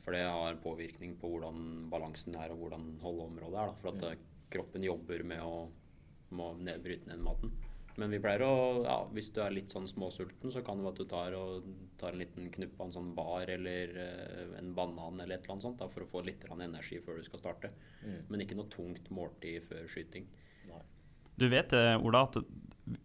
For 0.05 0.15
det 0.15 0.23
har 0.29 0.63
påvirkning 0.63 1.19
på 1.19 1.33
hvordan 1.33 1.91
balansen 1.91 2.39
er 2.39 2.55
og 2.55 2.63
hvordan 2.63 2.87
holdeområdet 3.03 3.59
er. 3.65 3.73
Da, 3.73 3.77
for 3.83 3.93
at 3.93 4.07
mm. 4.07 4.31
kroppen 4.55 4.87
jobber 4.87 5.27
med 5.35 5.43
å 5.43 5.59
må 6.37 6.53
ned, 6.61 6.83
bryte 6.85 7.09
ned 7.11 7.23
maten. 7.25 7.53
Men 7.99 8.13
vi 8.15 8.21
pleier 8.23 8.45
å, 8.47 8.55
ja, 8.87 8.97
hvis 9.15 9.33
du 9.35 9.41
er 9.43 9.55
litt 9.55 9.73
sånn 9.75 9.89
småsulten, 9.91 10.53
så 10.55 10.63
kan 10.63 10.79
det 10.79 10.87
være 10.87 10.95
at 10.95 11.01
du 11.01 11.09
tar, 11.11 11.35
og, 11.35 11.71
tar 11.99 12.15
en 12.15 12.23
liten 12.23 12.51
knupp 12.55 12.77
av 12.79 12.87
en 12.87 12.95
sånn 12.95 13.09
bar 13.17 13.51
eller 13.51 13.95
eh, 14.05 14.53
en 14.61 14.71
banan 14.77 15.19
eller 15.19 15.35
et 15.35 15.43
eller 15.43 15.57
annet 15.57 15.67
sånt 15.67 15.81
da, 15.83 15.89
for 15.91 16.07
å 16.07 16.11
få 16.13 16.23
litt 16.27 16.47
energi 16.55 17.01
før 17.03 17.19
du 17.19 17.27
skal 17.27 17.43
starte. 17.43 17.73
Men 18.31 18.45
ikke 18.45 18.59
noe 18.59 18.71
tungt 18.71 19.11
måltid 19.15 19.67
før 19.67 19.91
skyting. 19.91 20.29
Du 21.39 21.47
vet 21.51 21.75
eh, 21.75 21.95
Ola, 22.03 22.25
at 22.27 22.39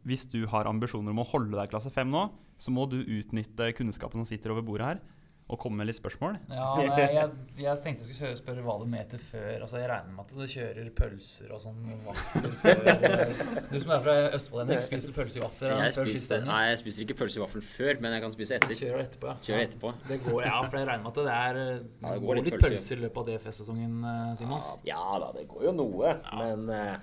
hvis 0.07 0.25
du 0.31 0.43
har 0.49 0.69
ambisjoner 0.69 1.13
om 1.13 1.21
å 1.21 1.29
holde 1.33 1.57
deg 1.57 1.67
i 1.67 1.73
klasse 1.73 1.91
5 1.93 2.13
nå, 2.13 2.23
så 2.61 2.71
må 2.73 2.85
du 2.89 2.99
utnytte 3.01 3.73
kunnskapen 3.77 4.21
som 4.21 4.29
sitter 4.29 4.53
over 4.53 4.65
bordet 4.65 4.91
her, 4.91 5.01
og 5.51 5.59
komme 5.59 5.81
med 5.81 5.89
litt 5.89 5.97
spørsmål. 5.97 6.37
Ja, 6.49 6.67
nei, 6.79 6.99
jeg, 7.13 7.31
jeg 7.59 7.79
tenkte 7.83 8.05
jeg 8.07 8.15
skulle 8.15 8.37
spørre 8.39 8.61
hva 8.63 8.77
du 8.79 8.85
mente 8.89 9.17
før. 9.19 9.49
Altså, 9.65 9.81
Jeg 9.81 9.89
regner 9.91 10.13
med 10.15 10.23
at 10.23 10.31
du 10.31 10.45
kjører 10.53 10.87
pølser 10.95 11.51
og 11.53 11.59
sånn 11.61 11.81
vafler 12.05 12.55
før 12.61 13.33
Du 13.73 13.75
som 13.83 13.91
er 13.97 14.05
fra 14.05 14.15
Østfold, 14.37 14.63
Henrik, 14.63 14.85
spiser 14.87 15.11
du 15.11 15.17
pølse 15.17 15.41
i 15.41 15.43
vafler 15.43 15.75
Jeg 15.83 15.95
spiser, 15.97 16.45
nei, 16.47 16.61
jeg 16.71 16.79
spiser 16.83 17.05
ikke 17.05 17.17
pølse 17.25 17.41
i 17.41 17.43
vaffel 17.43 17.65
før, 17.73 17.99
men 18.05 18.15
jeg 18.15 18.25
kan 18.25 18.35
spise 18.37 18.57
etter. 18.57 18.75
Kjører 18.79 19.03
etterpå, 19.03 19.29
ja. 19.33 19.35
Kjører 19.49 19.65
etterpå. 19.67 19.93
Det 20.09 20.19
går, 20.23 20.39
ja, 20.47 20.57
for 20.63 20.79
jeg 20.79 20.89
regner 20.93 21.03
med 21.03 21.11
at 21.11 21.21
det 21.21 21.35
er 21.35 21.59
Ja, 21.59 21.67
det 21.67 21.77
det 22.07 22.15
går 22.23 22.27
går 22.29 22.41
litt 22.41 22.59
pølser 22.63 22.97
i 23.01 23.03
løpet 23.03 23.21
av 23.23 23.29
DFS-sesongen, 23.33 23.99
eh, 24.13 24.33
Simon. 24.39 24.67
Ja 24.87 25.03
da, 25.21 25.33
det 25.35 25.47
går 25.51 25.67
jo 25.69 25.75
noe, 25.83 26.15
men 26.39 26.69
eh, 26.73 26.95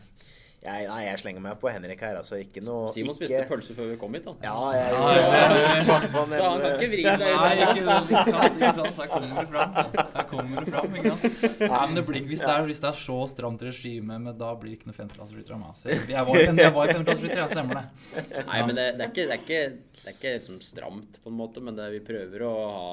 jeg, 0.60 0.88
nei, 0.90 0.96
jeg 1.06 1.20
slenger 1.22 1.40
meg 1.40 1.54
på 1.56 1.70
Henrik 1.72 2.02
her, 2.04 2.18
altså. 2.20 2.36
Ikke 2.36 2.60
noe 2.60 2.90
Simon 2.92 3.14
ikke, 3.14 3.24
spiste 3.30 3.44
pølse 3.48 3.76
før 3.78 3.86
vi 3.88 3.94
kom 4.02 4.12
hit, 4.12 4.26
da. 4.26 4.34
Ja, 4.44 4.56
jeg, 4.76 4.90
jeg, 4.92 5.86
Så 6.36 6.48
han 6.50 6.60
kan 6.60 6.74
ikke 6.74 6.88
vri 6.92 7.04
seg 7.06 7.22
Nei, 7.30 7.54
ikke, 7.54 7.76
ikke 7.80 8.24
sant, 8.26 8.58
ikke 8.58 8.72
sant. 8.76 9.00
Her 9.00 9.08
kommer 9.14 9.38
det 9.38 9.46
fram. 9.54 9.78
Her 9.78 10.26
kommer 10.28 10.66
det 10.66 10.74
fram, 10.74 10.98
ikke 11.00 11.14
sant. 11.14 11.48
Nei, 11.62 11.80
men 11.86 11.96
det 11.96 12.04
blir, 12.10 12.26
hvis, 12.28 12.44
det 12.44 12.52
er, 12.52 12.66
hvis 12.68 12.84
det 12.84 12.90
er 12.90 13.00
så 13.00 13.16
stramt 13.32 13.64
regime, 13.70 14.20
men 14.26 14.36
da 14.42 14.52
blir 14.60 14.74
det 14.74 14.82
ikke 14.82 14.90
noe 14.90 14.98
femteklasseskytter 14.98 15.56
av 15.56 15.62
meg. 15.62 15.80
Jeg 15.88 16.04
jeg 16.12 16.28
var, 16.28 16.40
jeg 16.66 16.76
var 16.76 16.92
femteklasseskytter, 16.92 17.40
ja, 17.40 17.48
stemmer 17.54 17.80
det. 17.80 18.44
Nei, 18.52 18.60
men 18.68 18.76
det, 18.82 18.86
det 19.00 19.06
er 19.06 19.14
ikke, 19.14 19.26
det 19.32 19.38
er 19.38 19.42
ikke, 19.46 19.64
det 19.96 20.12
er 20.12 20.18
ikke 20.18 20.34
liksom 20.36 20.60
stramt, 20.68 21.20
på 21.24 21.32
en 21.32 21.40
måte, 21.40 21.64
men 21.64 21.80
det, 21.80 21.88
vi 21.96 22.02
prøver 22.04 22.44
å 22.44 22.52
ha 22.76 22.92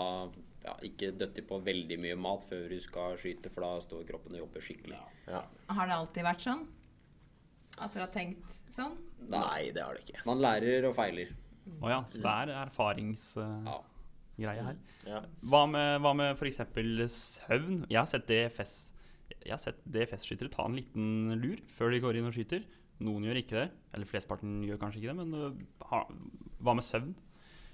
ja, 0.68 0.80
ikke 0.88 1.12
døtti 1.20 1.44
på 1.52 1.60
veldig 1.68 2.00
mye 2.04 2.16
mat 2.20 2.48
før 2.48 2.66
du 2.72 2.80
skal 2.84 3.20
skyte, 3.20 3.52
for 3.52 3.68
da 3.68 3.76
står 3.84 4.08
kroppen 4.08 4.40
og 4.40 4.46
jobber 4.46 4.64
skikkelig. 4.64 5.04
ja. 5.28 5.44
Har 5.68 5.92
det 5.92 6.00
alltid 6.00 6.28
vært 6.32 6.48
sånn? 6.48 6.66
At 7.78 7.94
dere 7.94 8.06
har 8.08 8.14
tenkt 8.14 8.58
sånn? 8.74 8.96
Nei, 9.30 9.72
det 9.76 9.84
har 9.84 9.94
det 9.98 10.04
ikke. 10.06 10.24
Man 10.26 10.40
lærer 10.42 10.88
og 10.90 10.96
feiler. 10.98 11.30
Å 11.84 11.90
ja, 11.92 12.00
så 12.08 12.22
det 12.24 12.34
er 12.34 12.52
erfaringsgreie 12.64 13.68
Ja. 14.40 14.64
her. 14.70 14.78
Ja. 15.06 15.22
Hva 15.44 15.64
med, 15.70 16.02
hva 16.02 16.14
med 16.16 16.38
f.eks. 16.38 16.62
søvn? 17.44 17.86
Jeg 17.90 17.98
har 18.00 18.06
sett 18.10 18.28
DFS 18.30 18.92
Jeg 19.44 19.52
har 19.52 19.60
sett 19.62 19.80
DFS-skyttere 19.86 20.50
ta 20.52 20.66
en 20.68 20.76
liten 20.76 21.36
lur 21.42 21.60
før 21.76 21.92
de 21.92 22.00
går 22.04 22.18
inn 22.20 22.28
og 22.28 22.34
skyter. 22.36 22.64
Noen 23.04 23.24
gjør 23.28 23.40
ikke 23.42 23.56
det, 23.60 23.68
eller 23.94 24.08
flesteparten 24.10 24.62
gjør 24.66 24.80
kanskje 24.82 25.00
ikke 25.02 25.12
det, 25.14 25.18
men 25.20 25.34
øh, 25.38 25.60
ha, 25.92 26.00
hva 26.64 26.74
med 26.76 26.84
søvn 26.88 27.12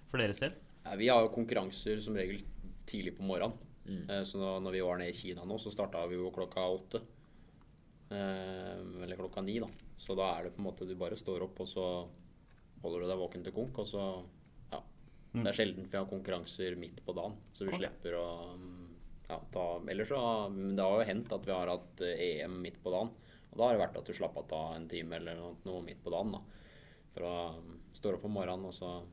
for 0.09 0.19
deres 0.19 0.41
del? 0.43 0.53
Ja, 0.83 0.95
vi 0.99 1.07
har 1.09 1.21
jo 1.23 1.31
konkurranser 1.33 2.01
som 2.03 2.17
regel 2.19 2.41
tidlig 2.89 3.15
på 3.17 3.23
morgenen. 3.25 3.55
Mm. 3.87 4.03
Så 4.27 4.37
nå, 4.39 4.51
når 4.63 4.75
vi 4.75 4.81
var 4.83 4.99
nede 4.99 5.13
i 5.13 5.15
Kina 5.17 5.45
nå, 5.47 5.57
så 5.59 5.71
starta 5.73 6.03
vi 6.11 6.15
jo 6.19 6.29
klokka 6.35 6.65
åtte. 6.75 7.01
Eh, 8.13 9.03
eller 9.03 9.17
klokka 9.17 9.41
ni, 9.41 9.57
da. 9.59 9.69
Så 9.97 10.15
da 10.17 10.29
er 10.35 10.45
det 10.45 10.55
på 10.55 10.61
en 10.61 10.67
måte 10.69 10.87
du 10.87 10.93
bare 10.99 11.17
står 11.17 11.45
opp, 11.47 11.63
og 11.63 11.69
så 11.69 11.85
holder 12.83 13.03
du 13.03 13.09
deg 13.09 13.21
våken 13.21 13.45
til 13.45 13.55
konk, 13.55 13.83
og 13.83 13.89
så 13.89 14.05
Ja. 14.73 14.81
Det 15.33 15.47
er 15.49 15.57
sjelden 15.57 15.89
vi 15.89 15.97
har 15.97 16.05
konkurranser 16.05 16.75
midt 16.77 16.99
på 17.05 17.15
dagen, 17.17 17.37
så 17.53 17.65
vi 17.65 17.73
okay. 17.73 17.79
slipper 17.81 18.17
å 18.19 18.27
mm, 18.53 18.87
ja, 19.29 19.39
ta 19.51 19.63
Ellers 19.89 20.11
så 20.11 20.49
men 20.51 20.75
Det 20.75 20.83
har 20.83 20.99
jo 20.99 21.07
hendt 21.09 21.33
at 21.33 21.47
vi 21.47 21.55
har 21.55 21.71
hatt 21.71 22.01
eh, 22.01 22.43
EM 22.43 22.61
midt 22.61 22.81
på 22.83 22.93
dagen. 22.93 23.09
Og 23.51 23.57
da 23.57 23.65
har 23.65 23.73
det 23.73 23.83
vært 23.83 23.97
at 23.97 24.05
du 24.09 24.13
slapp 24.13 24.37
av 24.37 24.47
ta 24.49 24.61
en 24.75 24.87
time 24.89 25.15
eller 25.17 25.37
noe, 25.65 25.81
midt 25.85 26.03
på 26.03 26.13
dagen. 26.13 26.33
da. 26.33 26.41
Fra 27.13 27.33
står 27.93 28.17
opp 28.17 28.25
om 28.25 28.33
morgenen, 28.33 28.65
og 28.65 28.73
så 28.73 29.03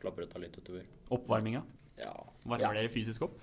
klapper 0.00 0.24
du 0.24 0.34
av 0.34 0.40
litt 0.42 0.56
utover. 0.56 0.86
Oppvarminga? 1.12 1.62
Ja. 2.00 2.14
Varmer 2.44 2.64
Ja. 2.64 2.72
dere 2.72 2.88
fysisk 2.88 3.22
opp? 3.22 3.36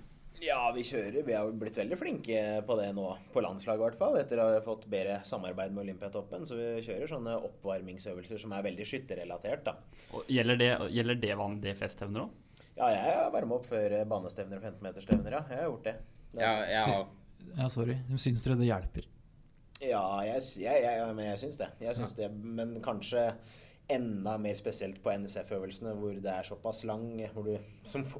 Ja, 0.44 0.60
vi 0.74 0.84
kjører. 0.86 1.22
Vi 1.26 1.34
har 1.34 1.50
blitt 1.60 1.78
veldig 1.78 1.98
flinke 1.98 2.42
på 2.66 2.76
det 2.78 2.88
nå, 2.96 3.06
på 3.32 3.42
landslaget 3.42 3.80
i 3.80 3.84
hvert 3.86 3.98
fall. 3.98 4.18
Etter 4.20 4.40
å 4.42 4.48
ha 4.52 4.60
fått 4.64 4.86
bedre 4.90 5.18
samarbeid 5.26 5.74
med 5.74 5.86
Olympiatoppen. 5.86 6.46
Så 6.46 6.58
vi 6.58 6.68
kjører 6.86 7.10
sånne 7.10 7.36
oppvarmingsøvelser 7.48 8.42
som 8.42 8.54
er 8.54 8.66
veldig 8.68 8.86
skytterrelatert, 8.86 9.64
da. 9.66 9.76
Og 10.14 10.30
gjelder 10.30 10.60
det, 10.60 10.70
gjelder 10.94 11.20
det 11.24 11.34
vanlige 11.38 11.74
DFS-stevner 11.74 12.26
òg? 12.26 12.64
Ja, 12.78 12.90
jeg 12.94 13.14
har 13.18 13.30
varma 13.34 13.58
opp 13.58 13.66
før 13.66 13.94
banestevner 14.10 14.60
og 14.60 14.68
15-meterstevner, 14.70 15.38
ja. 15.38 15.44
Jeg 15.50 15.62
har 15.62 15.70
gjort 15.72 15.88
det. 15.88 15.94
det 16.34 16.44
ja, 16.44 16.52
Jeg, 16.62 16.74
jeg 16.74 16.92
har 16.92 17.56
Ja, 17.62 17.70
sorry. 17.72 17.96
Syns 18.16 18.44
dere 18.44 18.58
det 18.60 18.68
hjelper? 18.68 19.08
Ja, 19.78 20.02
jeg, 20.26 20.42
jeg, 20.58 20.84
jeg, 20.84 21.08
men 21.14 21.26
jeg 21.32 21.40
syns 21.42 21.58
det. 21.58 21.72
Jeg 21.82 21.98
syns 21.98 22.14
det. 22.18 22.30
Men 22.30 22.78
kanskje 22.82 23.32
enda 23.88 24.34
mer 24.38 24.54
spesielt 24.58 24.98
på 25.02 25.12
NSF-øvelsene, 25.16 25.94
hvor 25.98 26.14
det 26.22 26.30
er 26.30 26.46
såpass 26.46 26.84
lang 26.86 27.08
hvor 27.32 27.46
du, 27.46 27.54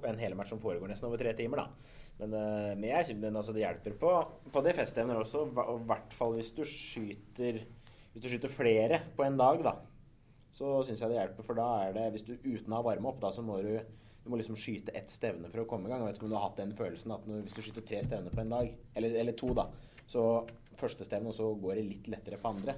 En 0.09 0.19
helmatch 0.19 0.55
som 0.55 0.61
foregår 0.63 0.89
nesten 0.89 1.11
over 1.11 1.21
tre 1.21 1.35
timer, 1.37 1.65
da. 1.65 1.97
Men, 2.19 2.35
eh, 2.35 2.73
men, 2.75 2.89
jeg, 2.91 3.17
men 3.21 3.39
altså, 3.39 3.55
det 3.55 3.63
hjelper 3.63 3.95
på, 4.01 4.15
på 4.53 4.63
det 4.67 4.75
festevner 4.79 5.21
også, 5.21 5.45
og 5.47 5.85
i 5.85 5.87
hvert 5.91 6.17
fall 6.17 6.35
hvis 6.39 6.51
du 6.57 6.65
skyter 6.67 7.63
Hvis 8.13 8.25
du 8.25 8.29
skyter 8.33 8.51
flere 8.51 9.01
på 9.15 9.23
en 9.23 9.39
dag, 9.39 9.63
da. 9.63 9.77
så 10.51 10.81
syns 10.83 11.03
jeg 11.05 11.13
det 11.13 11.21
hjelper. 11.21 11.47
For 11.47 11.59
da 11.59 11.69
er 11.85 11.95
det 11.95 12.11
Hvis 12.17 12.27
du 12.27 12.35
uten 12.35 12.73
å 12.73 12.81
ha 12.81 12.87
varme 12.91 13.13
opp, 13.13 13.23
da, 13.23 13.33
så 13.35 13.45
må 13.47 13.61
du 13.63 13.77
du 14.29 14.33
må 14.33 14.37
liksom 14.43 14.59
skyte 14.61 14.93
ett 14.99 15.09
stevne 15.09 15.49
for 15.49 15.63
å 15.63 15.65
komme 15.65 15.89
i 15.89 15.93
gang. 15.93 16.03
Jeg 16.03 16.11
vet 16.11 16.19
ikke 16.19 16.27
om 16.27 16.33
du 16.35 16.37
har 16.37 16.51
hatt 16.51 16.59
den 16.61 16.75
følelsen 16.77 17.15
at 17.15 17.23
når, 17.25 17.47
hvis 17.47 17.55
du 17.57 17.63
skyter 17.65 17.85
tre 17.89 18.03
stevner 18.05 18.35
på 18.35 18.43
en 18.43 18.51
dag, 18.53 18.75
eller, 18.99 19.15
eller 19.23 19.37
to, 19.39 19.55
da, 19.57 19.65
så 20.05 20.25
første 20.77 21.07
stevne, 21.07 21.31
og 21.33 21.37
så 21.39 21.47
går 21.63 21.79
det 21.79 21.85
litt 21.87 22.11
lettere 22.13 22.37
for 22.37 22.53
andre. 22.53 22.75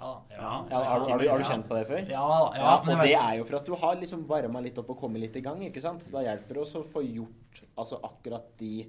Ja, 0.00 0.10
Ja. 0.30 0.66
Ja, 0.70 0.80
har, 0.84 1.18
du- 1.18 1.28
har, 1.28 1.38
du, 1.38 1.44
kjent 1.44 1.68
på 1.68 1.74
det 1.78 1.86
før? 1.88 2.02
Ja, 2.10 2.26
ja, 2.54 2.60
Ja, 2.60 2.82
men 2.84 2.98
og 2.98 3.04
det 3.06 3.14
er 3.16 3.36
jo 3.38 3.44
for 3.48 3.56
at 3.56 3.66
du 3.66 3.74
har 3.74 3.96
liksom 3.96 4.26
varma 4.28 4.60
litt 4.60 4.78
opp 4.78 4.90
og 4.92 4.98
kommet 5.00 5.20
litt 5.22 5.36
i 5.36 5.40
gang, 5.40 5.62
ikke 5.64 5.80
sant? 5.80 6.04
Da 6.12 6.20
hjelper 6.26 6.58
det 6.58 6.62
også 6.66 6.82
å 6.82 6.88
få 6.90 7.02
gjort 7.06 7.62
altså 7.76 8.00
akkurat 8.04 8.52
de 8.60 8.86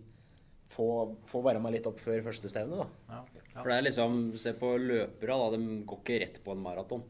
Få, 0.77 1.15
få 1.25 1.39
varma 1.41 1.71
litt 1.73 1.87
opp 1.89 1.97
før 2.03 2.19
første 2.25 2.49
stevne, 2.51 2.75
da. 2.83 2.85
ja, 3.09 3.21
ja. 3.47 3.61
For 3.61 3.69
det 3.71 3.77
er 3.77 3.85
liksom 3.87 4.17
Se 4.37 4.51
på 4.53 4.73
løpere, 4.77 5.37
da. 5.39 5.47
De 5.55 5.77
går 5.89 6.01
ikke 6.03 6.17
rett 6.21 6.41
på 6.43 6.53
en 6.53 6.61
maraton. 6.61 7.05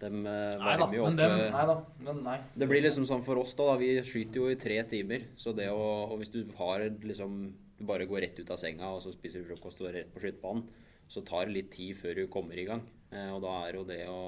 De 0.00 0.06
eh, 0.06 0.12
Nei 0.22 0.54
da, 0.56 0.62
varmer 0.64 0.96
jo 0.96 1.02
men 1.04 1.12
opp 1.12 1.18
den, 1.20 1.34
eh, 1.40 1.52
nei 1.52 1.66
da, 1.68 1.74
men 2.06 2.22
nei. 2.24 2.38
Det 2.56 2.68
blir 2.70 2.82
liksom 2.86 3.04
sånn 3.10 3.26
for 3.26 3.42
oss, 3.42 3.52
da. 3.58 3.66
da 3.72 3.76
vi 3.82 3.90
skyter 4.06 4.40
jo 4.40 4.48
i 4.50 4.56
tre 4.56 4.78
timer. 4.88 5.26
Så 5.36 5.52
det 5.54 5.68
å 5.74 5.82
Og 6.08 6.16
hvis 6.22 6.32
du 6.32 6.40
har 6.58 6.86
liksom 7.02 7.36
Du 7.78 7.84
bare 7.90 8.06
går 8.06 8.22
rett 8.24 8.38
ut 8.38 8.50
av 8.54 8.58
senga, 8.62 8.94
og 8.94 9.02
så 9.02 9.12
spiser 9.12 9.42
du 9.42 9.50
frokost 9.50 9.82
og 9.82 9.90
er 9.90 10.00
rett 10.00 10.14
på 10.14 10.22
skytebanen, 10.22 10.64
så 11.10 11.20
tar 11.26 11.46
det 11.50 11.56
litt 11.58 11.70
tid 11.74 11.96
før 11.98 12.14
du 12.14 12.26
kommer 12.30 12.56
i 12.56 12.64
gang. 12.64 12.82
Eh, 13.12 13.28
og 13.32 13.42
da 13.44 13.56
er 13.66 13.78
jo 13.78 13.84
det 13.88 14.02
å 14.08 14.22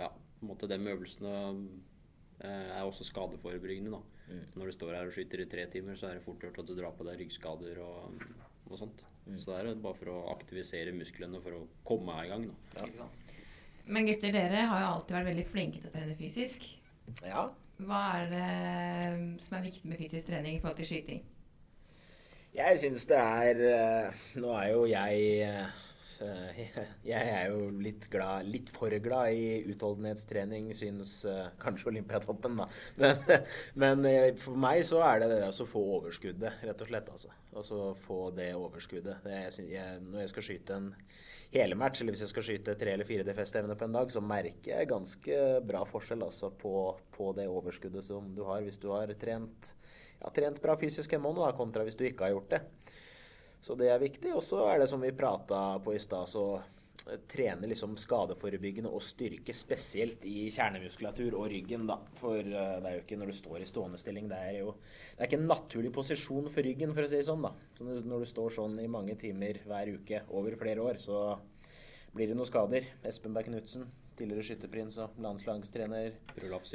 Ja, 0.00 0.08
på 0.10 0.44
en 0.44 0.50
måte 0.50 0.68
de 0.70 0.78
øvelsene 0.80 1.34
eh, 2.40 2.70
er 2.74 2.82
også 2.82 3.06
skadeforebyggende, 3.08 3.98
da. 3.98 4.02
Når 4.54 4.70
du 4.70 4.74
står 4.76 4.94
her 4.94 5.08
og 5.08 5.14
skyter 5.14 5.42
i 5.42 5.48
tre 5.50 5.64
timer, 5.72 5.96
så 5.98 6.06
er 6.06 6.18
det 6.18 6.22
fort 6.22 6.42
gjort 6.44 6.60
at 6.62 6.68
du 6.68 6.76
drar 6.78 6.92
på 6.94 7.02
deg 7.08 7.18
ryggskader 7.18 7.80
og, 7.82 8.20
og 8.68 8.76
sånt. 8.78 9.02
Så 9.26 9.50
det 9.50 9.56
er 9.56 9.66
jo 9.68 9.80
bare 9.82 9.98
for 9.98 10.12
å 10.12 10.20
aktivisere 10.30 10.94
musklene 10.94 11.40
for 11.42 11.56
å 11.58 11.64
komme 11.86 12.14
i 12.22 12.28
gang, 12.30 12.46
da. 12.46 12.86
Ja. 12.86 13.08
Men 13.90 14.06
gutter, 14.06 14.30
dere 14.34 14.68
har 14.70 14.84
jo 14.84 14.92
alltid 14.92 15.16
vært 15.16 15.30
veldig 15.32 15.46
flinke 15.50 15.82
til 15.82 15.90
å 15.90 15.94
trene 15.96 16.14
fysisk. 16.18 16.66
Ja. 17.26 17.48
Hva 17.80 18.00
er 18.20 18.30
det 18.30 19.42
som 19.42 19.56
er 19.56 19.66
viktig 19.66 19.90
med 19.90 19.98
fysisk 19.98 20.28
trening 20.28 20.58
i 20.58 20.62
forhold 20.62 20.78
til 20.78 20.90
skyting? 20.92 21.22
Jeg 22.54 22.80
syns 22.82 23.06
det 23.06 23.18
er 23.18 23.60
eh, 23.62 24.22
Nå 24.42 24.50
er 24.58 24.72
jo 24.72 24.82
jeg 24.90 25.52
Jeg 27.12 27.30
er 27.32 27.48
jo 27.50 27.70
litt 27.80 28.06
glad 28.12 28.48
Litt 28.50 28.70
for 28.74 28.92
glad 29.02 29.36
i 29.36 29.62
utholdenhetstrening, 29.72 30.70
syns 30.76 31.14
eh, 31.28 31.48
kanskje 31.62 31.90
Olympiatoppen, 31.92 32.58
da. 32.60 32.68
Men, 33.00 33.24
men 33.74 34.04
eh, 34.10 34.28
for 34.40 34.58
meg 34.60 34.82
så 34.86 35.00
er 35.06 35.22
det 35.22 35.30
det 35.32 35.40
å 35.48 35.68
få 35.68 35.82
overskuddet, 35.98 36.62
rett 36.66 36.84
og 36.84 36.90
slett. 36.90 37.10
altså. 37.14 37.34
Altså 37.56 37.90
få 38.06 38.20
det 38.36 38.52
overskuddet. 38.58 39.24
Det, 39.24 39.36
jeg, 39.46 39.68
jeg, 39.74 40.00
når 40.06 40.24
jeg 40.24 40.32
skal 40.34 40.46
skyte 40.46 40.78
en 40.78 40.92
helmatch, 41.54 42.02
eller 42.02 42.14
hvis 42.14 42.24
jeg 42.26 42.32
skal 42.32 42.46
skyte 42.46 42.76
tre 42.78 42.94
eller 42.94 43.08
fire 43.08 43.26
DFS-stevner 43.26 43.78
på 43.78 43.88
en 43.88 43.98
dag, 43.98 44.12
så 44.12 44.22
merker 44.22 44.74
jeg 44.74 44.90
ganske 44.90 45.42
bra 45.66 45.82
forskjell 45.88 46.22
altså, 46.26 46.52
på, 46.60 46.74
på 47.16 47.32
det 47.38 47.48
overskuddet 47.50 48.06
som 48.06 48.30
du 48.36 48.44
har 48.46 48.62
hvis 48.66 48.78
du 48.82 48.90
har 48.94 49.10
trent 49.18 49.74
ja, 50.20 50.30
trent 50.36 50.60
bra 50.62 50.76
fysisk 50.76 51.14
en 51.16 51.24
måned, 51.24 51.46
kontra 51.56 51.86
hvis 51.86 51.96
du 51.98 52.04
ikke 52.06 52.28
har 52.28 52.34
gjort 52.36 52.52
det. 52.52 52.60
Så 53.60 53.76
det 53.76 53.90
er 53.92 54.02
viktig. 54.02 54.34
Og 54.36 54.44
så 54.44 54.64
er 54.70 54.80
det 54.80 54.90
som 54.90 55.02
vi 55.02 55.12
prata 55.16 55.78
på 55.84 55.94
i 55.94 56.00
stad, 56.00 56.28
så 56.30 56.44
eh, 56.56 57.20
trene 57.30 57.68
liksom 57.68 57.96
skadeforebyggende 58.00 58.92
og 58.92 59.04
styrke 59.04 59.54
spesielt 59.56 60.24
i 60.28 60.48
kjernemuskulatur 60.52 61.36
og 61.38 61.50
ryggen, 61.52 61.86
da. 61.90 62.00
For 62.20 62.40
eh, 62.40 62.76
det 62.80 62.90
er 62.90 62.98
jo 62.98 63.04
ikke 63.04 63.20
når 63.20 63.32
du 63.32 63.38
står 63.40 63.60
i 63.64 63.68
stående 63.68 64.00
stilling, 64.00 64.30
det 64.32 64.40
er 64.48 64.58
jo 64.62 64.74
Det 64.80 65.20
er 65.20 65.28
ikke 65.28 65.42
en 65.42 65.50
naturlig 65.52 65.94
posisjon 65.94 66.48
for 66.52 66.66
ryggen, 66.66 66.96
for 66.96 67.04
å 67.04 67.12
si 67.12 67.20
det 67.20 67.28
sånn, 67.28 67.44
da. 67.44 67.54
Så 67.76 67.88
når 67.88 68.24
du 68.24 68.32
står 68.32 68.56
sånn 68.56 68.80
i 68.80 68.90
mange 68.90 69.18
timer 69.20 69.60
hver 69.68 69.94
uke 69.98 70.24
over 70.30 70.56
flere 70.60 70.86
år, 70.88 71.02
så 71.02 71.38
blir 72.14 72.30
det 72.30 72.36
noen 72.38 72.48
skader. 72.48 72.88
Espen 73.06 73.36
Berg 73.36 73.52
Knutsen, 73.52 73.84
tidligere 74.20 74.44
skytterprins 74.46 74.98
og 75.02 75.16
landslagstrener 75.24 76.12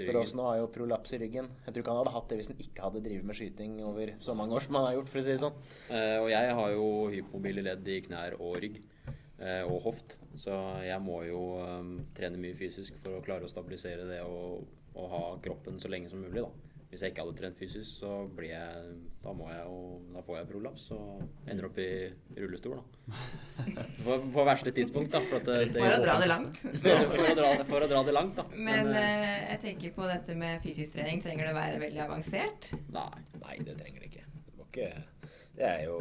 for 0.10 0.20
oss 0.22 0.34
nå 0.38 0.48
har 0.50 0.58
jo 0.64 0.68
prolaps 0.76 1.14
i 1.16 1.20
ryggen. 1.22 1.48
Jeg 1.66 1.74
tror 1.76 1.84
ikke 1.86 1.94
han 1.94 2.02
hadde 2.02 2.14
hatt 2.18 2.30
det 2.34 2.40
hvis 2.42 2.50
han 2.52 2.60
ikke 2.66 2.84
hadde 2.88 3.04
drevet 3.06 3.30
med 3.30 3.38
skyting 3.40 3.78
over 3.86 4.12
så 4.26 4.36
mange 4.38 4.58
år 4.58 4.66
som 4.66 4.78
han 4.80 4.88
har 4.90 4.98
gjort, 4.98 5.10
for 5.14 5.22
å 5.22 5.26
si 5.28 5.32
det 5.36 5.42
sånn. 5.46 5.58
Eh, 5.94 6.18
og 6.24 6.30
jeg 6.34 6.58
har 6.60 6.74
jo 6.76 6.90
hypomobile 7.14 7.66
ledd 7.70 7.88
i 7.96 8.02
knær 8.10 8.38
og 8.42 8.58
rygg. 8.66 8.82
eh, 9.40 9.64
og 9.68 9.82
hoft. 9.84 10.18
Så 10.40 10.52
jeg 10.84 11.00
må 11.04 11.22
jo 11.28 11.42
eh, 11.64 11.90
trene 12.16 12.40
mye 12.40 12.56
fysisk 12.56 12.96
for 13.04 13.18
å 13.18 13.24
klare 13.26 13.44
å 13.48 13.52
stabilisere 13.52 14.06
det 14.08 14.22
og, 14.24 14.64
og 14.96 15.10
ha 15.12 15.24
kroppen 15.44 15.80
så 15.80 15.92
lenge 15.92 16.10
som 16.10 16.22
mulig. 16.24 16.42
da. 16.42 16.65
Hvis 16.96 17.02
jeg 17.04 17.12
ikke 17.12 17.24
hadde 17.26 17.36
trent 17.36 17.58
fysisk, 17.60 17.98
så 18.00 18.10
blir 18.32 18.54
jeg 18.54 18.92
Da, 19.20 19.34
må 19.36 19.50
jeg 19.52 19.64
jo, 19.68 19.80
da 20.14 20.22
får 20.24 20.38
jeg 20.38 20.48
prolaps 20.48 20.86
og 20.96 21.26
ender 21.52 21.66
opp 21.68 21.80
i 21.84 21.88
rullestol, 22.38 22.78
da. 22.78 23.24
På, 24.06 24.16
på 24.32 24.46
verste 24.48 24.72
tidspunkt, 24.78 25.12
da. 25.12 25.20
For, 25.28 25.42
at 25.44 25.50
det, 25.50 25.74
det, 25.76 25.82
For 25.84 25.98
å 25.98 26.06
dra 26.06 26.16
det 26.22 26.30
langt. 26.32 26.62
for, 26.62 27.26
å 27.26 27.36
dra, 27.42 27.50
for 27.68 27.84
å 27.84 27.90
dra 27.92 28.04
det 28.08 28.16
langt, 28.16 28.40
da. 28.40 28.48
Men 28.56 28.94
Men 28.94 29.02
eh, 29.02 29.44
jeg 29.50 29.62
tenker 29.66 29.96
på 29.98 30.08
dette 30.08 30.38
med 30.40 30.64
fysisk 30.64 30.96
trening. 30.96 31.20
Trenger 31.26 31.50
det 31.50 31.52
å 31.52 31.60
være 31.60 31.84
veldig 31.84 32.04
avansert? 32.06 32.72
nei. 32.96 33.26
Nei, 33.44 33.60
det 33.68 33.76
trenger 33.82 34.06
det 34.06 34.12
ikke. 34.14 34.26
Det, 34.46 34.56
må 34.56 34.70
ikke. 34.72 34.90
det 35.60 35.70
er 35.74 35.86
jo 35.90 36.00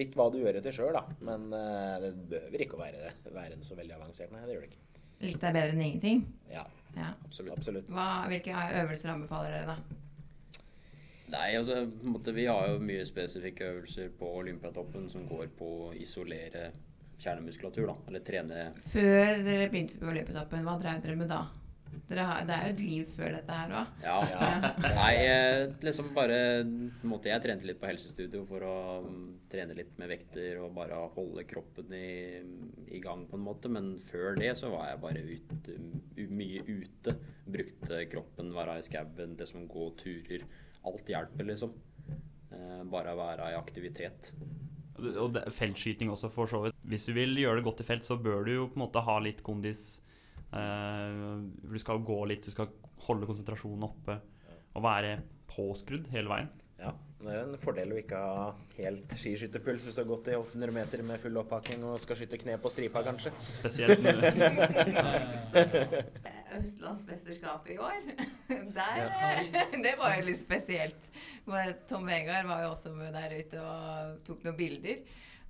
litt 0.00 0.16
hva 0.16 0.30
du 0.32 0.40
gjør 0.40 0.62
etter 0.62 0.80
sjøl, 0.80 0.96
da. 0.96 1.04
Men 1.28 1.50
eh, 1.60 1.96
det 2.06 2.14
behøver 2.32 2.64
ikke 2.64 2.80
å 2.80 2.84
være, 2.86 3.12
være 3.36 3.60
så 3.68 3.76
veldig 3.76 4.00
avansert. 4.00 4.32
Nei, 4.32 4.46
det 4.48 4.56
gjør 4.56 4.64
det 4.64 4.72
ikke. 4.72 4.86
Litt 5.28 5.42
er 5.44 5.58
bedre 5.60 5.76
enn 5.76 5.88
ingenting. 5.90 6.24
Ja, 6.48 6.64
Ja. 6.96 7.12
Absolutt. 7.24 7.56
absolutt. 7.56 7.90
Hva, 7.92 8.26
hvilke 8.30 8.66
øvelser 8.82 9.14
anbefaler 9.14 9.56
dere, 9.56 9.74
da? 9.74 9.98
Nei, 11.30 11.48
altså, 11.54 11.84
på 11.86 12.06
en 12.06 12.14
måte, 12.16 12.34
vi 12.34 12.48
har 12.50 12.72
jo 12.72 12.80
mye 12.82 13.04
spesifikke 13.06 13.68
øvelser 13.74 14.10
på 14.18 14.30
Olympiatoppen 14.40 15.06
som 15.12 15.28
går 15.30 15.52
på 15.58 15.68
å 15.86 15.90
isolere 15.94 16.70
kjernemuskulatur, 17.20 17.86
da. 17.92 17.96
Eller 18.08 18.24
trene 18.26 18.64
Før 18.90 19.42
dere 19.46 19.68
begynte 19.70 20.00
på 20.00 20.10
Olympiatoppen, 20.10 20.64
hva 20.66 20.78
drev 20.80 21.02
dere 21.04 21.18
med 21.20 21.30
da? 21.30 21.44
Dere 22.10 22.24
har, 22.26 22.46
det 22.46 22.54
er 22.54 22.64
jo 22.64 22.74
et 22.74 22.80
liv 22.82 23.10
før 23.14 23.34
dette 23.36 23.56
her 23.56 23.72
òg. 23.80 23.90
Ja. 24.02 24.16
Nei, 24.96 25.12
eh, 25.22 25.60
liksom 25.84 26.08
bare 26.16 26.38
måtte 27.06 27.30
Jeg 27.30 27.42
trente 27.44 27.68
litt 27.68 27.78
på 27.78 27.86
helsestudio 27.86 28.42
for 28.48 28.66
å 28.66 28.76
mm, 29.04 29.20
trene 29.52 29.76
litt 29.78 29.92
med 30.00 30.10
vekter 30.10 30.58
og 30.64 30.74
bare 30.74 30.98
holde 31.14 31.44
kroppen 31.50 31.94
i, 31.94 32.40
i 32.90 33.02
gang 33.02 33.26
på 33.30 33.38
en 33.38 33.46
måte. 33.46 33.70
Men 33.70 33.92
før 34.10 34.38
det 34.40 34.56
så 34.58 34.72
var 34.74 34.90
jeg 34.90 35.02
bare 35.04 35.22
ute, 35.30 35.78
mye 36.34 36.64
ute. 36.66 37.14
Brukte 37.50 38.02
kroppen, 38.10 38.50
være 38.58 38.80
i 38.80 38.88
skauen, 38.88 39.38
det 39.38 39.46
som 39.50 39.70
gå 39.70 39.92
turer. 40.02 40.46
Alt 40.90 41.14
hjelper, 41.14 41.46
liksom. 41.46 41.78
Eh, 42.50 42.82
bare 42.90 43.14
være 43.18 43.52
i 43.52 43.58
aktivitet. 43.58 44.32
Og 44.98 45.38
feltskyting 45.54 46.10
også, 46.12 46.28
for 46.34 46.50
så 46.50 46.66
vidt. 46.66 46.78
Hvis 46.90 47.06
du 47.06 47.14
vil 47.16 47.38
gjøre 47.38 47.60
det 47.60 47.66
godt 47.70 47.82
i 47.84 47.86
felt, 47.86 48.04
så 48.04 48.18
bør 48.18 48.44
du 48.46 48.56
jo 48.56 48.70
på 48.70 48.80
en 48.80 48.88
måte 48.88 49.06
ha 49.06 49.18
litt 49.22 49.44
kondis. 49.46 50.00
Eh, 50.52 51.10
du 51.70 51.78
skal 51.78 51.98
gå 52.06 52.18
litt, 52.30 52.44
du 52.46 52.50
skal 52.54 52.68
holde 53.06 53.26
konsentrasjonen 53.28 53.84
oppe 53.86 54.16
og 54.74 54.82
være 54.84 55.18
påskrudd 55.50 56.06
hele 56.14 56.28
veien. 56.30 56.48
Ja, 56.80 56.94
Det 57.20 57.28
er 57.36 57.42
en 57.44 57.58
fordel 57.60 57.90
å 57.92 57.98
ikke 58.00 58.16
ha 58.16 58.44
helt 58.78 59.10
skiskytterpuls 59.20 59.84
hvis 59.84 59.96
du 59.98 60.00
har 60.00 60.06
gått 60.08 60.30
i 60.32 60.36
800 60.38 60.72
meter 60.72 61.02
med 61.04 61.20
full 61.20 61.36
opphakking 61.42 61.82
og 61.84 61.98
skal 62.00 62.16
skyte 62.16 62.38
kne 62.40 62.54
på 62.62 62.70
stripa, 62.72 63.02
kanskje. 63.04 63.28
Spesielt 63.52 64.00
nå. 64.00 64.14
Østlandsmesterskapet 66.60 67.74
i 67.74 67.78
år. 67.84 68.00
Der, 68.78 68.96
eh, 69.04 69.40
Det 69.84 69.92
var 70.00 70.10
jo 70.16 70.22
litt 70.30 70.40
spesielt. 70.40 71.02
Tom 71.90 72.08
Vegard 72.08 72.48
var 72.48 72.64
jo 72.64 72.72
også 72.72 72.88
med 72.96 73.12
der 73.16 73.30
ute 73.36 73.56
og 73.60 74.16
tok 74.26 74.40
noen 74.46 74.56
bilder. 74.58 74.96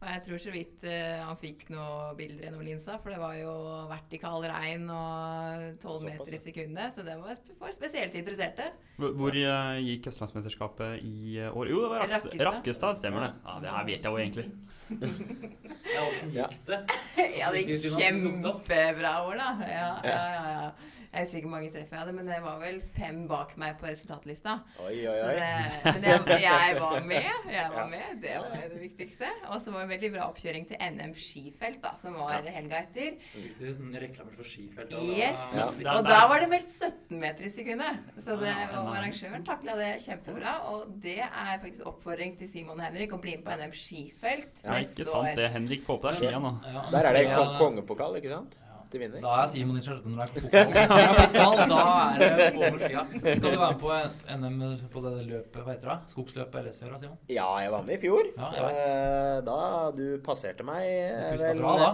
Og 0.01 0.09
jeg 0.09 0.23
tror 0.25 0.39
så 0.41 0.53
vidt 0.55 0.85
uh, 0.89 1.19
han 1.29 1.37
fikk 1.37 1.67
noen 1.75 2.15
bilder 2.17 2.47
gjennom 2.47 2.63
linsa, 2.65 2.95
for 3.03 3.13
det 3.13 3.19
var 3.21 3.35
jo 3.37 3.51
vertikal 3.91 4.47
regn 4.49 4.87
og 4.89 5.67
12 5.83 6.07
meter 6.09 6.37
i 6.37 6.41
sekundet. 6.41 6.95
Så 6.97 7.05
det 7.05 7.19
var 7.21 7.35
sp- 7.37 7.53
for 7.59 7.75
spesielt 7.77 8.17
interesserte. 8.17 8.71
Hvor 8.97 9.13
hvor, 9.19 9.37
eh, 9.37 9.81
gikk 9.85 10.09
Østlandsmesterskapet 10.09 11.03
i 11.05 11.37
eh, 11.43 11.53
år? 11.53 11.69
Jo, 11.69 11.83
det 11.85 11.91
var 11.93 12.01
Rakkestad. 12.07 12.31
Rakkestad. 12.33 12.47
Rakkestad, 12.49 12.99
stemmer 13.03 13.27
det. 13.27 13.33
Ja, 13.45 13.59
Det 13.61 13.75
her 13.77 13.85
vet 13.91 14.01
jeg 14.01 14.11
jo 14.11 14.17
egentlig. 14.25 14.47
Ja, 14.91 16.01
åssen 16.07 16.33
Ja. 16.35 16.47
gikk 16.51 16.67
det? 16.67 16.81
Ja, 17.41 17.51
det 17.53 17.63
gikk 17.67 17.85
kjempebra 17.99 19.13
år, 19.27 19.37
da. 19.39 19.49
Ja, 19.67 19.91
ja, 20.05 20.21
ja. 20.51 20.71
Jeg 21.11 21.25
husker 21.25 21.39
ikke 21.41 21.49
hvor 21.49 21.55
mange 21.57 21.71
treff 21.75 21.91
jeg 21.91 21.99
hadde, 21.99 22.13
men 22.15 22.29
det 22.31 22.37
var 22.45 22.59
vel 22.61 22.77
fem 22.95 23.17
bak 23.31 23.57
meg 23.59 23.79
på 23.81 23.89
resultatlista. 23.89 24.53
Oi, 24.85 25.01
oi, 25.11 25.15
Så 25.19 25.27
oi. 25.27 25.33
det, 25.35 25.95
men 25.97 26.05
jeg, 26.07 26.43
jeg 26.45 26.77
var 26.79 27.01
med. 27.13 27.49
Jeg 27.51 27.73
var 27.75 27.89
med, 27.91 28.21
Det 28.23 28.37
var 28.39 28.55
det 28.71 28.79
viktigste. 28.85 29.31
Og 29.51 29.57
så 29.65 29.73
var 29.75 29.83
det 29.83 29.87
en 29.89 29.93
veldig 29.97 30.11
bra 30.15 30.29
oppkjøring 30.31 30.69
til 30.71 30.79
NM 30.95 31.15
skifelt, 31.19 31.81
da, 31.83 31.93
som 31.99 32.15
var 32.21 32.47
helga 32.47 32.83
etter. 32.85 33.19
Du 33.59 33.67
reklamerte 33.67 34.39
for 34.39 34.47
skifelt. 34.53 34.95
og 34.95 35.11
Yes! 35.11 35.43
Og 35.91 36.07
da 36.07 36.21
var 36.31 36.45
det 36.45 36.51
meldt 36.53 36.71
17 36.79 37.19
meter 37.25 37.49
i 37.49 37.53
sekundet. 37.57 38.01
Så 38.23 38.39
det, 38.41 38.55
Ja, 38.55 38.85
arrangøren 38.85 39.45
takla 39.47 39.75
det 39.81 39.91
kjempebra. 40.07 40.55
Og 40.71 40.95
det 41.03 41.19
er 41.27 41.59
faktisk 41.63 41.87
oppfordring 41.91 42.39
til 42.39 42.49
Simon 42.55 42.79
og 42.79 42.87
Henrik 42.87 43.17
å 43.17 43.21
bli 43.23 43.35
med 43.41 43.47
på 43.49 43.59
NM 43.59 43.75
skifelt 43.77 44.63
Ja, 44.63 44.79
ikke 44.87 45.07
sant 45.11 45.37
det. 45.37 45.51
Henrik, 45.53 45.85
får 45.87 46.01
på 46.01 46.11
deg 46.11 46.19
skia 46.25 46.39
nå. 46.43 46.53
Ja, 46.65 46.83
Der 46.91 46.99
er 46.99 47.13
det 47.21 47.29
så- 47.37 47.59
kongepokal, 47.59 48.17
ikke 48.21 48.31
sant? 48.35 48.57
Vinner. 48.91 49.21
Da 49.23 49.43
er 49.43 49.47
Simon 49.47 49.77
i 49.79 49.81
skjørtet 49.85 50.07
når 50.11 50.17
det 50.19 50.25
er 50.25 50.31
fotball, 50.35 51.69
Da 51.71 51.83
er 52.19 52.37
det 52.41 52.47
på 52.57 52.71
med 52.75 52.81
skia. 52.83 53.05
Skal 53.37 53.53
du 53.53 53.59
være 53.61 53.71
med 53.71 53.79
på 53.79 53.91
NM 54.35 54.57
på 54.91 55.03
det 55.05 55.13
løpet, 55.29 55.59
hva 55.63 55.71
heter 55.77 55.87
det? 55.93 55.99
Skogsløpet 56.11 56.57
eller 56.59 56.73
gjør, 56.75 56.97
Simon? 56.99 57.19
Ja, 57.31 57.47
jeg 57.63 57.71
var 57.71 57.83
med 57.87 57.95
i 57.95 58.01
fjor. 58.03 58.25
Ja, 58.37 58.49
jeg 58.57 58.65
vet. 58.65 58.81
Eh, 58.89 59.41
Da 59.47 59.91
du 59.95 60.19
passerte 60.27 60.67
meg 60.67 60.83
Du 60.83 61.23
eh, 61.23 61.31
pusta 61.37 61.55
bra 61.61 61.77
da. 61.79 61.91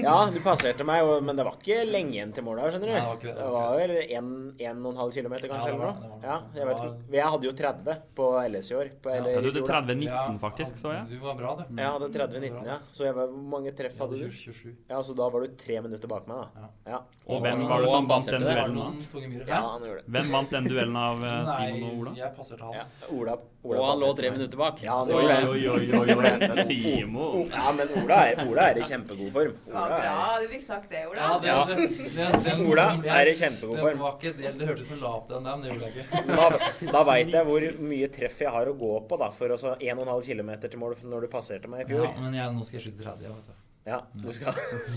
Ja, 0.00 0.16
du 0.32 0.38
passerte 0.44 0.84
meg, 0.86 1.06
men 1.24 1.38
det 1.38 1.44
var 1.46 1.56
ikke 1.58 1.78
lenge 1.88 2.16
igjen 2.16 2.32
til 2.36 2.44
mål 2.46 2.60
da, 2.60 2.70
skjønner 2.74 2.90
du. 2.90 2.92
Nei, 2.92 3.00
det 3.00 3.06
var 3.08 3.16
ikke 3.20 3.28
det, 3.28 3.36
det 3.38 3.48
var 3.54 3.76
vel 3.80 3.94
en, 4.18 4.30
en 4.68 4.86
og 4.90 5.12
kilometer, 5.14 5.46
Ja, 5.46 5.52
kanskje, 5.54 5.72
eller 5.72 5.86
noe. 5.86 6.20
Ja, 6.22 6.36
jeg, 6.56 6.68
vet, 6.70 6.80
var- 6.82 7.16
jeg 7.16 7.30
hadde 7.34 7.48
jo 7.48 7.54
30 7.60 7.96
på 8.20 8.28
LS 8.46 8.70
i 8.70 8.76
år. 8.80 8.90
På, 9.02 9.14
Ja, 9.14 9.16
Ja, 9.16 9.40
du 9.40 9.50
hadde 9.50 9.64
30-19, 9.66 10.38
faktisk, 10.42 10.78
så 10.82 10.92
jeg. 10.94 11.04
Du 11.10 11.18
var 11.24 11.34
bra, 11.38 11.54
du. 11.60 11.64
Jeg 11.76 11.92
hadde 11.96 12.10
30-19, 12.16 12.66
ja. 12.66 12.78
Så 12.92 13.04
jeg 13.08 13.14
var, 13.16 13.26
hvor 13.32 13.48
mange 13.56 13.72
treff 13.76 13.98
hadde 13.98 14.20
du? 14.20 14.26
27. 14.30 14.74
Ja, 14.90 15.02
så 15.02 15.16
da 15.16 15.28
var 15.32 15.46
du 15.46 15.56
tre 15.60 15.80
minutter 15.80 16.08
bak 16.08 16.26
meg, 16.28 16.44
da. 16.56 16.70
Ja. 16.86 17.02
Og 17.26 17.42
hvem 17.42 17.66
var 17.66 17.82
det 17.82 17.90
som 17.90 18.06
vant 18.08 18.26
den 18.30 18.42
duellen? 18.46 18.96
myrer? 19.26 19.48
Ja, 19.48 19.60
han 19.72 19.82
gjorde 19.82 20.02
det. 20.02 20.10
Hvem 20.14 20.32
vant 20.32 20.50
den 20.54 20.68
duellen 20.70 20.96
av 20.96 21.24
eh, 21.26 21.52
Simon 21.56 21.86
og 21.90 22.00
Ola? 22.00 22.12
jeg 22.16 22.34
passerte 22.36 22.62
han. 22.62 22.74
Ja, 22.76 22.84
Ola, 23.10 23.34
Ola 23.66 23.80
Og 23.80 23.86
han 23.90 24.02
lå 24.04 24.10
tre 24.20 24.30
minutter 24.30 24.60
bak. 24.60 24.82
Ja, 24.84 24.98
han 25.00 25.10
gjorde 25.10 25.34
det. 25.34 25.48
oi, 25.50 25.62
oi, 25.68 25.86
oi, 25.98 26.14
oi. 26.14 26.50
Simon. 26.68 27.50
Ja, 27.50 27.72
men 27.76 27.94
Ola 28.02 28.20
er, 28.30 28.42
Ola 28.46 28.68
er 28.70 28.80
i 28.82 28.86
kjempegod 28.86 29.32
form. 29.34 29.56
Det 29.76 29.82
var 29.82 30.00
bra 30.00 30.38
du 30.40 30.46
fikk 30.52 30.64
sagt 30.66 30.90
det, 30.90 31.02
Ola. 31.10 31.20
Ja, 31.20 31.38
det, 31.38 31.48
Ja. 31.48 31.64
det, 31.68 31.76
det, 32.16 32.28
den, 32.46 32.62
Ola 32.70 32.86
jeg- 32.96 33.12
er 33.20 33.30
i 33.30 33.34
kjempegod 33.40 33.78
form. 33.82 33.92
Det, 33.92 34.00
var 34.00 34.16
det, 34.22 34.54
det 34.60 34.68
hørtes 34.70 34.86
ut 34.86 34.88
som 34.88 34.96
en 34.96 35.02
la 35.04 35.12
opp 35.18 35.26
til 35.28 35.36
den 35.36 35.44
der, 35.44 35.56
men 35.56 35.62
det 35.62 35.70
gjorde 35.72 35.86
jeg 35.86 35.92
ikke. 36.06 36.22
da 36.32 36.92
da 36.96 37.02
veit 37.10 37.34
jeg 37.36 37.46
hvor 37.50 37.68
mye 37.92 38.08
treff 38.16 38.40
jeg 38.46 38.52
har 38.56 38.72
å 38.72 38.74
gå 38.80 38.92
på 39.10 39.20
da, 39.22 39.30
for 39.36 39.54
å 39.54 39.60
så 39.60 39.76
1,5 39.76 40.26
km 40.30 40.50
til 40.66 40.78
mål 40.82 40.96
når 41.04 41.26
du 41.26 41.28
passerte 41.36 41.68
meg 41.72 41.84
i 41.84 41.88
fjor. 41.92 42.04
Ja, 42.08 42.16
men 42.24 42.34
jeg, 42.40 42.56
nå 42.56 42.64
skal 42.68 42.80
jeg 42.80 42.86
skyte 42.88 43.04
30, 43.04 43.32
vet 43.36 43.46
du. 43.52 43.62
Ja, 43.86 44.00
du 44.18 44.32
skal 44.34 44.56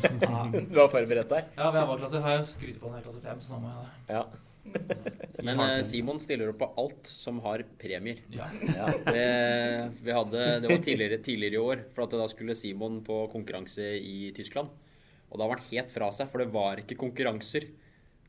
Du 0.74 0.80
har 0.82 0.88
forberedt 0.90 1.30
deg? 1.30 1.50
ja 1.60 1.68
ved 1.70 1.82
ABA-klasse 1.84 2.22
har 2.24 2.40
jeg 2.40 2.48
skrytt 2.50 2.80
på 2.82 2.88
den 2.90 2.96
her 2.98 3.04
klasse 3.06 3.22
5, 3.22 3.42
så 3.46 3.54
nå 3.54 3.60
må 3.68 3.74
jeg 3.76 3.84
det. 3.84 4.16
Ja. 4.16 4.24
Men 5.46 5.62
eh, 5.64 5.82
Simon 5.88 6.20
stiller 6.22 6.52
opp 6.52 6.60
på 6.62 6.70
alt 6.82 7.10
som 7.10 7.40
har 7.46 7.64
premier. 7.80 8.22
Ja. 8.34 8.50
ja. 8.68 8.90
Det, 9.08 9.28
vi 10.04 10.16
hadde, 10.16 10.46
det 10.64 10.72
var 10.72 10.84
tidligere, 10.84 11.20
tidligere 11.24 11.60
i 11.60 11.66
år, 11.74 11.84
for 11.96 12.06
at 12.06 12.16
da 12.20 12.28
skulle 12.32 12.58
Simon 12.58 13.00
på 13.06 13.24
konkurranse 13.34 13.94
i 13.98 14.32
Tyskland. 14.36 14.72
Og 15.30 15.38
da 15.40 15.46
var 15.46 15.62
han 15.62 15.70
helt 15.72 15.94
fra 15.94 16.10
seg, 16.16 16.30
for 16.32 16.44
det 16.44 16.52
var 16.54 16.82
ikke 16.82 17.00
konkurranser. 17.00 17.70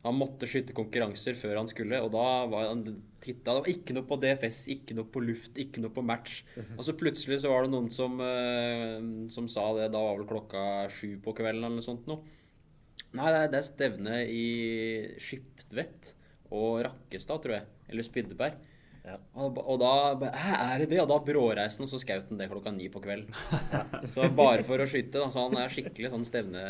Han 0.05 0.17
måtte 0.17 0.49
skyte 0.49 0.73
konkurranser 0.77 1.37
før 1.37 1.59
han 1.61 1.69
skulle, 1.69 1.99
og 2.01 2.13
da 2.15 2.27
var 2.49 2.71
han 2.71 2.85
titta 3.21 3.53
Det 3.53 3.65
var 3.67 3.73
ikke 3.75 3.97
noe 3.97 4.07
på 4.09 4.17
DFS, 4.23 4.61
ikke 4.73 4.97
noe 4.97 5.09
på 5.13 5.21
luft, 5.21 5.59
ikke 5.61 5.83
noe 5.85 5.93
på 5.93 6.05
match. 6.05 6.39
Og 6.79 6.85
så 6.87 6.95
plutselig 6.97 7.43
så 7.43 7.51
var 7.53 7.67
det 7.67 7.75
noen 7.75 7.91
som, 7.93 8.15
eh, 8.25 8.97
som 9.33 9.49
sa 9.53 9.67
det, 9.77 9.91
da 9.93 10.01
var 10.01 10.17
vel 10.17 10.31
klokka 10.31 10.63
sju 10.93 11.19
på 11.21 11.35
kvelden 11.37 11.67
eller 11.67 11.81
noe 11.81 11.85
sånt 11.85 12.09
noe. 12.09 12.25
Nei, 13.11 13.27
det 13.27 13.43
er, 13.43 13.53
det 13.53 13.59
er 13.59 13.67
stevne 13.67 14.17
i 14.31 14.49
Skiptvet 15.21 16.15
og 16.51 16.83
Rakkestad, 16.87 17.41
tror 17.43 17.57
jeg. 17.59 17.69
Eller 17.91 18.07
Spydeberg. 18.07 18.59
Ja. 19.01 19.17
Og, 19.41 19.57
og 19.65 19.79
da 19.81 20.31
Hæ, 20.37 20.53
er 20.75 20.83
det 20.83 20.91
det? 20.93 21.01
Og 21.03 21.09
da 21.09 21.17
bråreiste 21.25 21.81
han, 21.81 21.89
og 21.89 21.93
så 21.93 22.01
skjøt 22.03 22.29
han 22.29 22.41
det 22.41 22.51
klokka 22.51 22.73
ni 22.75 22.91
på 22.93 23.01
kvelden. 23.03 23.33
Så 24.15 24.29
bare 24.37 24.67
for 24.67 24.83
å 24.83 24.89
skyte, 24.89 25.17
da. 25.17 25.31
Så 25.33 25.47
han 25.47 25.57
er 25.61 25.73
skikkelig 25.73 26.13
sånn 26.13 26.27
stevne... 26.29 26.65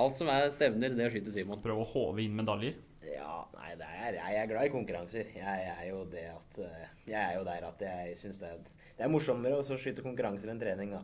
Alt 0.00 0.16
som 0.16 0.30
er 0.32 0.46
stevner, 0.52 0.94
det 0.96 1.10
skyter 1.12 1.34
Simon. 1.34 1.60
Prøve 1.60 1.84
å 1.84 1.90
håve 1.90 2.22
inn 2.24 2.36
medaljer. 2.36 2.76
Ja, 3.04 3.42
nei, 3.56 3.72
det 3.80 3.88
er, 3.88 4.18
jeg 4.18 4.38
er 4.42 4.50
glad 4.52 4.68
i 4.68 4.72
konkurranser. 4.72 5.32
Jeg 5.36 5.72
er 5.72 5.82
jo 5.90 6.04
det 6.12 6.26
at 6.30 6.60
eh, 6.64 6.84
Jeg 7.08 7.20
er 7.20 7.34
jo 7.38 7.46
der 7.48 7.66
at 7.68 7.82
jeg 7.84 8.14
syns 8.20 8.40
det, 8.40 8.52
det 8.96 9.04
er 9.04 9.12
morsommere 9.12 9.58
å 9.60 9.64
skyte 9.80 10.04
konkurranser 10.04 10.52
enn 10.52 10.60
trening, 10.60 10.94
da. 10.96 11.02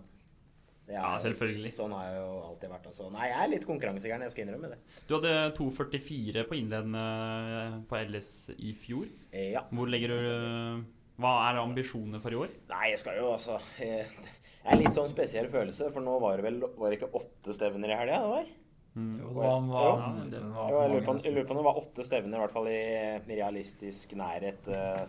Det 0.87 0.95
er- 0.95 1.01
Ja, 1.03 1.17
selvfølgelig. 1.19 1.73
Sånn 1.75 1.91
har 1.93 2.05
jeg 2.13 2.21
jo 2.21 2.35
alltid 2.47 2.71
vært. 2.71 2.87
Altså. 2.87 3.11
Nei, 3.13 3.27
jeg 3.29 3.39
er 3.43 3.49
litt 3.51 3.67
konkurransegæren, 3.67 4.23
jeg 4.23 4.31
skal 4.31 4.45
innrømme 4.47 4.69
det. 4.71 4.79
Du 5.09 5.15
hadde 5.19 5.33
2,44 5.57 6.45
på 6.47 6.55
innledende 6.61 7.87
på 7.89 7.99
LS 8.07 8.51
i 8.59 8.73
fjor. 8.73 9.09
Ja. 9.33 9.65
Hvor 9.73 9.89
legger 9.91 10.15
du 10.19 10.85
Hva 11.19 11.31
er 11.51 11.59
ambisjonene 11.63 12.21
for 12.21 12.31
i 12.31 12.37
år? 12.37 12.51
Nei, 12.69 12.91
jeg 12.93 12.99
skal 13.01 13.17
jo 13.17 13.33
altså 13.33 13.57
eh, 13.81 14.05
Det 14.05 14.75
er 14.75 14.77
litt 14.83 14.93
sånn 14.93 15.09
spesiell 15.09 15.49
følelse, 15.49 15.91
for 15.95 16.05
nå 16.05 16.19
var 16.21 16.37
det 16.37 16.45
vel 16.45 16.61
Var 16.77 16.91
det 16.93 16.99
ikke 17.01 17.09
åtte 17.17 17.55
stevner 17.57 17.89
i 17.89 17.97
helga? 17.97 18.19
Det 18.21 18.33
var? 18.35 18.51
Jo, 18.97 19.29
det 19.29 19.35
var, 19.37 19.61
var, 19.69 19.99
Ja, 19.99 20.11
det 20.25 20.31
det- 20.33 20.43
var 20.55 20.71
Jo, 20.71 20.81
jeg 20.83 20.91
lurer 20.93 21.07
på, 21.07 21.15
jeg 21.25 21.35
lurer 21.35 21.47
på 21.49 21.51
om 21.51 21.57
det 21.63 21.65
var 21.65 21.81
åtte 21.81 22.05
stevner, 22.05 22.37
i 22.37 22.43
hvert 22.45 22.53
fall 22.53 22.69
i 22.69 23.37
realistisk 23.37 24.13
nærhet 24.17 24.69
uh, 24.69 25.07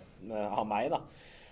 av 0.59 0.65
meg, 0.67 0.89
da. 0.91 1.01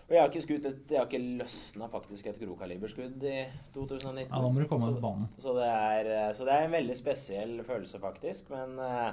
Og 0.06 0.13
jeg 0.13 0.22
har 0.22 0.30
ikke 0.30 0.41
skutt 0.46 0.65
et 0.70 0.91
Jeg 0.94 1.00
har 1.00 1.08
ikke 1.10 1.38
løsna 1.41 1.88
faktisk 1.89 2.28
et 2.30 2.38
grokaliberskudd 2.39 3.24
i 3.26 3.39
2019. 3.74 4.28
Ja, 4.30 4.41
da 4.44 4.50
må 4.54 4.62
du 4.62 4.68
komme 4.70 4.91
Så- 4.94 5.02
banen. 5.02 5.28
Så 5.41 5.54
det, 5.58 5.65
er, 5.65 6.12
eh, 6.30 6.34
så 6.38 6.46
det 6.46 6.54
er 6.54 6.65
en 6.68 6.72
veldig 6.78 6.96
spesiell 6.96 7.63
følelse, 7.65 8.00
faktisk. 8.00 8.50
Men 8.54 8.78
uh, 8.78 9.12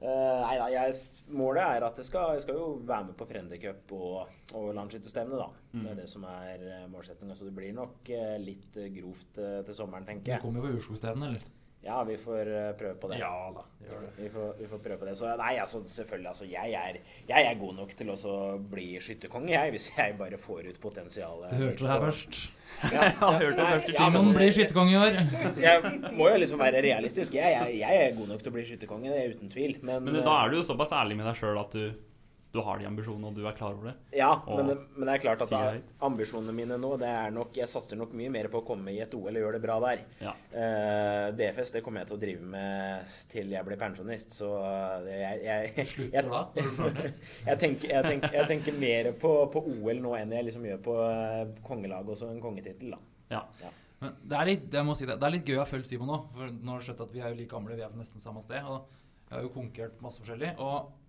nei 0.00 0.54
da, 0.60 0.68
jeg, 0.70 0.94
målet 1.34 1.64
er 1.64 1.82
at 1.88 1.96
jeg 1.98 2.06
skal, 2.06 2.34
jeg 2.36 2.42
skal 2.44 2.54
jo 2.54 2.68
være 2.86 3.08
med 3.08 3.16
på 3.18 3.26
Frender 3.26 3.58
Cup 3.58 3.92
og, 3.98 4.28
og 4.54 4.68
landsskytterstevne, 4.78 5.36
da. 5.40 5.48
Det 5.72 5.82
Mm. 5.82 5.86
er 5.90 5.94
det 5.98 6.08
som 6.08 6.22
er 6.24 6.86
målsettinga. 6.88 7.34
Så 7.34 7.44
det 7.44 7.54
blir 7.56 7.74
nok 7.74 8.08
litt 8.40 8.78
grovt 8.94 9.34
til 9.34 9.74
sommeren, 9.74 10.06
tenker 10.06 10.32
jeg. 10.36 10.40
kommer 10.40 10.62
jo 10.62 10.68
på 10.70 10.76
Urskogstevnet, 10.78 11.28
eller? 11.28 11.40
Ja, 11.80 12.04
vi 12.04 12.16
får 12.18 12.48
eh, 12.50 12.72
prøve 12.78 12.94
på 12.98 13.08
det. 13.08 13.18
Ja 13.20 13.50
da, 13.54 13.62
Vi 13.78 13.86
får, 13.88 14.06
vi, 14.16 14.28
får, 14.28 14.54
vi 14.58 14.66
får 14.66 14.78
prøve 14.78 14.98
på 14.98 15.06
det. 15.06 15.14
Så 15.16 15.30
nei, 15.38 15.52
altså 15.62 15.80
selvfølgelig. 15.86 16.28
Altså, 16.28 16.46
jeg, 16.50 16.72
er, 16.74 16.98
jeg 17.28 17.46
er 17.50 17.60
god 17.60 17.76
nok 17.78 17.92
til 17.96 18.10
å 18.10 18.38
bli 18.58 18.88
skytterkonge, 19.02 19.52
jeg. 19.54 19.74
Hvis 19.76 19.86
jeg 19.94 20.16
bare 20.18 20.40
får 20.42 20.72
ut 20.72 20.80
potensialet. 20.82 21.54
Du 21.54 21.68
hørte 21.68 21.84
det 21.84 21.92
her 21.92 22.02
først. 22.02 22.40
Ja, 22.82 23.04
ja, 23.12 23.30
hørte 23.38 23.54
det 23.60 23.68
først 23.70 23.94
Simon 23.94 24.26
men, 24.26 24.34
blir 24.40 24.52
skytterkonge 24.58 24.92
i 24.92 24.98
år. 25.00 25.20
Jeg 25.68 25.94
må 26.18 26.28
jo 26.28 26.42
liksom 26.42 26.60
være 26.60 26.82
realistisk. 26.84 27.38
Jeg, 27.38 27.54
jeg, 27.54 27.78
jeg 27.80 28.02
er 28.02 28.18
god 28.18 28.34
nok 28.34 28.42
til 28.42 28.52
å 28.52 28.56
bli 28.58 28.66
skytterkonge, 28.68 29.14
det 29.14 29.22
er 29.22 29.32
uten 29.38 29.54
tvil. 29.54 29.78
Men, 29.80 30.04
Men 30.04 30.20
da 30.26 30.34
er 30.42 30.52
du 30.52 30.58
jo 30.58 30.66
såpass 30.66 30.92
ærlig 30.98 31.16
med 31.16 31.30
deg 31.30 31.38
sjøl 31.40 31.62
at 31.62 31.72
du, 31.78 31.86
du 32.52 32.60
har 32.64 32.78
de 32.80 32.86
ambisjonene, 32.88 33.28
og 33.28 33.36
du 33.36 33.44
er 33.48 33.56
klar 33.56 33.74
over 33.76 33.90
det. 33.90 33.94
Ja, 34.16 34.30
men, 34.46 34.70
det, 34.70 34.76
men 34.94 35.08
det 35.08 35.14
er 35.16 35.22
klart 35.24 35.42
at 35.44 35.50
da, 35.52 35.62
ambisjonene 36.06 36.54
mine 36.56 36.78
nå 36.80 36.94
det 37.00 37.10
er 37.10 37.34
nok 37.34 37.56
Jeg 37.58 37.68
satser 37.68 37.98
nok 38.00 38.14
mye 38.16 38.30
mer 38.32 38.48
på 38.52 38.62
å 38.62 38.66
komme 38.66 38.94
i 38.94 39.02
et 39.04 39.12
OL 39.18 39.28
og 39.28 39.42
gjøre 39.42 39.58
det 39.58 39.64
bra 39.66 39.76
der. 39.84 40.04
Ja. 40.22 40.32
Uh, 40.52 41.26
DFS 41.36 41.74
det 41.76 41.82
kommer 41.84 42.04
jeg 42.04 42.12
til 42.12 42.18
å 42.18 42.22
drive 42.22 42.52
med 42.54 43.18
til 43.28 43.52
jeg 43.52 43.66
blir 43.66 43.80
pensjonist, 43.80 44.38
så 44.38 44.52
det, 45.04 45.18
jeg, 45.18 45.42
jeg, 45.44 45.88
jeg, 46.14 47.58
tenker, 47.60 47.90
jeg, 47.90 48.04
tenker, 48.06 48.38
jeg 48.38 48.48
tenker 48.54 48.80
mer 48.80 49.12
på, 49.20 49.34
på 49.52 49.64
OL 49.76 50.02
nå 50.04 50.16
enn 50.20 50.36
jeg 50.38 50.48
liksom 50.48 50.68
gjør 50.68 50.82
på 50.84 50.96
kongelaget 51.66 51.88
kongelag 51.88 52.08
og 52.08 52.16
så 52.18 52.30
en 52.30 52.40
kongetittel, 52.42 52.94
da. 52.94 52.98
Ja. 53.32 53.72
Men 53.98 54.14
det 54.30 54.38
er 54.38 54.48
litt, 54.48 54.68
jeg 54.72 54.86
må 54.86 54.94
si 54.94 55.06
det, 55.08 55.18
det 55.18 55.26
er 55.26 55.34
litt 55.34 55.48
gøy 55.48 55.58
å 55.58 55.64
ha 55.64 55.68
fulgt 55.68 55.90
Simon 55.90 56.10
nå. 56.10 56.18
For 56.34 56.54
nå 56.54 56.72
har 56.72 56.80
du 56.80 56.86
skjønt 56.86 57.02
at 57.02 57.12
vi 57.14 57.22
er 57.22 57.32
jo 57.32 57.38
like 57.40 57.50
gamle, 57.50 57.74
vi 57.74 57.84
er 57.84 57.90
fra 57.90 57.98
nesten 57.98 58.22
samme 58.22 58.42
sted. 58.44 58.62
Og 58.62 58.86
vi 59.28 59.34
har 59.34 59.44
jo 59.44 59.52
konkurrert 59.54 60.04
masse 60.04 60.22
forskjellig. 60.22 60.52
Og 60.62 60.76
eh, 60.76 61.07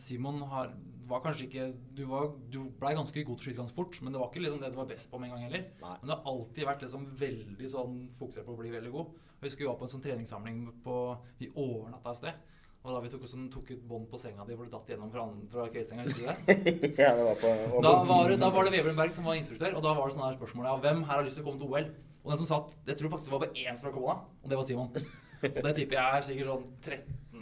Simon 0.00 0.42
har, 0.50 0.74
var 1.10 1.22
kanskje 1.24 1.46
ikke 1.46 1.66
Du, 1.96 2.04
var, 2.10 2.30
du 2.52 2.60
ble 2.80 2.92
ganske 2.98 3.24
god 3.24 3.38
til 3.38 3.42
å 3.42 3.48
skyte 3.48 3.60
ganske 3.62 3.76
fort, 3.76 3.98
men 4.02 4.14
det 4.14 4.20
var 4.22 4.30
ikke 4.30 4.44
liksom 4.44 4.60
det 4.62 4.70
du 4.74 4.78
var 4.80 4.90
best 4.90 5.10
på 5.10 5.20
med 5.20 5.30
en 5.30 5.36
gang 5.36 5.48
heller. 5.48 5.66
Nei. 5.82 5.96
Men 6.02 6.06
du 6.10 6.14
har 6.14 6.30
alltid 6.34 6.68
vært 6.68 6.86
liksom 6.86 7.08
veldig 7.24 7.72
sånn 7.74 7.98
fokusert 8.20 8.46
på 8.46 8.54
å 8.54 8.60
bli 8.60 8.72
veldig 8.76 8.94
god. 8.94 9.18
Jeg 9.40 9.48
husker 9.48 9.64
vi 9.64 9.70
var 9.70 9.78
på 9.80 9.88
en 9.88 9.92
sånn 9.94 10.04
treningssamling 10.04 10.62
på 10.84 10.96
Vi 11.40 11.50
overnatta 11.54 12.12
et 12.12 12.20
sted. 12.20 12.46
Og 12.80 12.94
da 12.94 13.00
vi 13.04 13.10
tok, 13.12 13.24
sånn, 13.28 13.48
tok 13.52 13.74
ut 13.74 13.80
bånd 13.84 14.06
på 14.08 14.16
senga 14.20 14.44
di 14.48 14.54
hvor 14.56 14.64
du 14.64 14.72
datt 14.72 14.88
gjennom 14.88 15.10
fra, 15.12 15.26
fra 15.52 15.66
kveldsenga. 15.68 16.04
Husker 16.06 16.22
du 16.22 16.28
det? 16.30 16.94
ja, 17.02 17.10
det 17.16 17.26
var 17.26 17.40
på, 17.42 17.50
og 17.76 17.82
Da 17.84 17.90
var, 18.08 18.30
det, 18.30 18.38
da 18.40 18.48
var 18.54 18.64
det 18.64 18.72
Vebjørn 18.78 19.12
som 19.12 19.28
var 19.28 19.36
instruktør, 19.36 19.74
og 19.76 19.84
da 19.84 19.92
var 19.98 20.08
det 20.08 20.16
sånn 20.16 20.24
her 20.24 20.38
spørsmål 20.38 20.68
ja, 20.70 20.76
hvem 20.86 21.02
her 21.04 21.12
har 21.18 21.26
lyst 21.26 21.36
til 21.36 21.44
å 21.44 21.48
komme 21.50 21.60
til 21.60 21.68
OL? 21.68 21.90
Og 22.20 22.32
den 22.32 22.40
som 22.40 22.48
satt, 22.48 22.72
jeg 22.88 22.96
tror 22.96 23.12
faktisk 23.12 23.28
det 23.28 23.34
var 23.34 23.42
bare 23.44 23.64
én 23.66 23.76
som 23.76 23.88
var 23.90 23.96
kommet 23.98 24.24
og 24.44 24.48
det 24.52 24.60
var 24.60 24.66
Simon. 24.68 24.88
Og 25.40 25.60
det 25.64 25.74
tipper 25.76 25.96
jeg 25.96 26.16
er 26.16 26.24
sikkert 26.24 26.50
sånn 26.50 26.64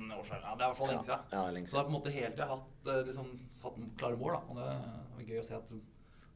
13 0.09 0.19
år 0.19 0.25
siden. 0.25 0.43
Ja, 0.45 0.55
det 0.55 0.63
er 0.63 0.67
i 0.67 0.71
hvert 0.73 0.81
fall 0.81 0.91
lenge 0.93 1.05
siden. 1.07 1.31
Ja, 1.33 1.45
det 1.47 1.55
lenge 1.55 1.69
Så 1.69 1.77
det 1.77 1.81
er 1.81 1.89
på 1.89 1.93
en 1.93 1.99
måte 1.99 2.13
helt 2.15 2.35
til 2.35 2.43
jeg 2.43 2.49
har 2.49 2.57
hatt, 2.57 2.91
eh, 2.93 3.07
liksom, 3.09 3.31
satt 3.53 3.79
klare 4.01 4.17
mål, 4.17 4.33
da. 4.33 4.41
Og 4.49 4.57
det 4.57 4.67
er 4.73 5.31
gøy 5.33 5.41
å 5.43 5.47
se 5.49 5.57
at 5.59 5.69
du 5.71 5.81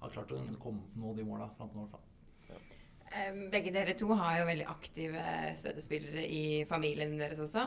har 0.03 0.11
klart 0.17 0.33
å 0.33 0.41
komme 0.63 0.83
nå 1.01 1.15
de 1.17 1.27
måla 1.27 1.49
fram 1.57 1.71
til 1.73 1.81
nå. 1.81 1.89
Da. 1.93 2.01
Eh, 3.13 3.33
Begge 3.53 3.73
dere 3.73 3.95
to 3.99 4.09
har 4.17 4.39
jo 4.41 4.49
veldig 4.49 4.69
aktive 4.73 5.25
støttespillere 5.61 6.25
i 6.25 6.65
familien 6.69 7.19
deres 7.19 7.39
også. 7.45 7.67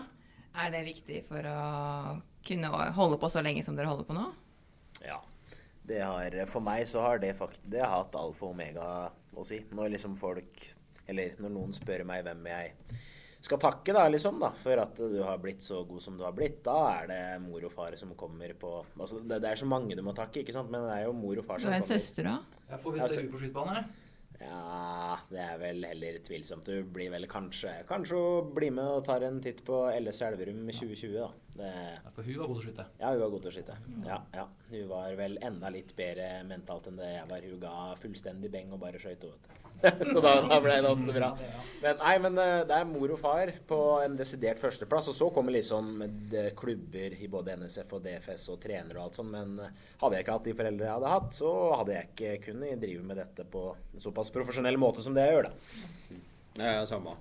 Er 0.56 0.72
det 0.72 0.86
viktig 0.88 1.24
for 1.28 1.44
å 1.52 2.22
kunne 2.48 2.70
holde 2.96 3.20
på 3.20 3.30
så 3.30 3.44
lenge 3.44 3.64
som 3.64 3.76
dere 3.76 3.92
holder 3.92 4.08
på 4.08 4.16
nå? 4.16 4.30
Ja. 5.06 5.20
Det 5.86 6.00
har, 6.02 6.34
for 6.50 6.66
meg 6.66 6.88
så 6.90 7.04
har 7.04 7.20
det 7.22 7.36
fakt 7.38 7.60
det 7.70 7.84
har 7.84 8.00
hatt 8.00 8.16
alfa 8.18 8.48
og 8.48 8.56
omega 8.56 9.12
å 9.36 9.44
si. 9.46 9.60
Når 9.70 9.92
liksom 9.98 10.16
folk 10.18 10.72
Eller 11.06 11.36
når 11.38 11.52
noen 11.54 11.74
spør 11.78 12.02
meg 12.10 12.24
hvem 12.26 12.48
jeg 12.50 12.72
skal 13.46 13.60
takke 13.62 13.94
da, 13.96 14.06
liksom 14.10 14.40
da, 14.42 14.50
for 14.62 14.82
at 14.82 14.96
du 14.98 15.20
har 15.24 15.38
blitt 15.42 15.62
så 15.66 15.84
god 15.88 16.02
som 16.04 16.18
du 16.18 16.24
har 16.26 16.34
blitt, 16.36 16.64
da 16.66 16.78
er 17.02 17.08
det 17.12 17.20
mor 17.44 17.64
og 17.68 17.72
far 17.74 17.96
som 18.00 18.16
kommer 18.18 18.54
på 18.60 18.72
altså 18.98 19.20
det, 19.22 19.38
det 19.44 19.52
er 19.52 19.62
så 19.62 19.68
mange 19.70 19.96
du 19.98 20.02
må 20.06 20.14
takke, 20.18 20.42
ikke 20.42 20.54
sant, 20.56 20.72
men 20.74 20.82
det 20.88 20.96
er 20.98 21.06
jo 21.06 21.14
mor 21.14 21.38
og 21.42 21.46
far 21.46 21.62
Du 21.62 21.68
som 21.68 21.72
kommer. 21.72 21.78
en 21.78 21.86
er 21.86 22.02
søster 22.02 22.32
òg. 22.32 22.58
Ja, 22.72 22.78
får 22.82 22.92
vi 22.98 23.00
Altså- 23.06 23.16
se 23.22 23.24
ut 23.28 23.32
på 23.36 23.42
skytebanen, 23.44 23.78
eller? 23.78 24.02
Ja, 24.42 25.18
det 25.32 25.40
er 25.40 25.58
vel 25.62 25.86
heller 25.88 26.18
tvilsomt. 26.20 26.66
Du 26.68 26.84
blir 26.84 27.10
vel 27.10 27.24
kanskje 27.32 27.72
Kanskje 27.88 28.18
å 28.20 28.54
bli 28.54 28.68
med 28.70 28.84
og 28.84 29.06
tar 29.06 29.24
en 29.24 29.38
titt 29.42 29.62
på 29.64 29.78
LS 29.96 30.20
Elverum 30.28 30.66
2020, 30.68 31.14
da. 31.22 31.30
Det, 31.56 31.72
Ja, 32.04 32.12
For 32.12 32.28
hun 32.28 32.38
var 32.42 32.48
god 32.52 32.62
til 32.62 32.64
å 32.64 32.70
skyte. 32.70 32.86
ja, 33.00 33.10
hun 33.14 33.22
var 33.22 33.30
god 33.32 33.44
til 33.46 33.52
å 33.52 33.56
skyte. 33.56 33.76
Ja, 34.06 34.18
ja. 34.36 34.48
Hun 34.72 34.88
var 34.90 35.14
vel 35.16 35.38
enda 35.42 35.70
litt 35.72 35.94
bedre 35.96 36.26
mentalt 36.48 36.90
enn 36.92 36.98
det 37.00 37.12
jeg 37.14 37.30
var. 37.30 37.46
Hun 37.52 37.62
ga 37.62 37.76
fullstendig 38.02 38.52
beng 38.52 38.74
og 38.76 38.82
bare 38.82 39.00
skøyt. 39.00 39.24
så 39.84 40.22
da, 40.24 40.34
da 40.48 40.58
ble 40.64 40.76
det 40.82 40.90
ofte 40.90 41.14
bra. 41.16 41.30
Men 41.84 41.98
nei, 42.00 42.14
men 42.24 42.38
eh, 42.42 42.62
det 42.68 42.76
er 42.78 42.88
mor 42.90 43.12
og 43.12 43.20
far 43.22 43.52
på 43.68 43.80
en 44.04 44.16
desidert 44.20 44.60
førsteplass. 44.60 45.10
Og 45.12 45.18
så 45.18 45.30
kommer 45.36 45.56
liksom 45.56 46.04
klubber 46.60 47.16
i 47.20 47.28
både 47.32 47.58
NSF 47.60 47.96
og 47.98 48.04
DFS 48.06 48.48
og 48.54 48.60
trenere 48.64 49.00
og 49.00 49.08
alt 49.08 49.20
sånt. 49.20 49.32
Men 49.36 49.56
eh, 49.64 49.74
hadde 50.04 50.18
jeg 50.20 50.26
ikke 50.26 50.38
hatt 50.38 50.48
de 50.50 50.58
foreldre 50.60 50.88
jeg 50.90 50.96
hadde 50.98 51.16
hatt, 51.16 51.32
så 51.40 51.52
hadde 51.80 51.98
jeg 51.98 52.12
ikke 52.12 52.36
kunnet 52.50 52.84
drive 52.84 53.08
med 53.12 53.22
dette 53.24 53.48
på 53.56 53.66
en 53.76 54.06
såpass 54.08 54.32
profesjonell 54.36 54.80
måte 54.82 55.04
som 55.06 55.16
det 55.16 55.28
jeg 55.28 55.38
gjør, 55.38 55.52
da. 55.52 56.22
Er 56.66 56.86
samme. 56.88 57.16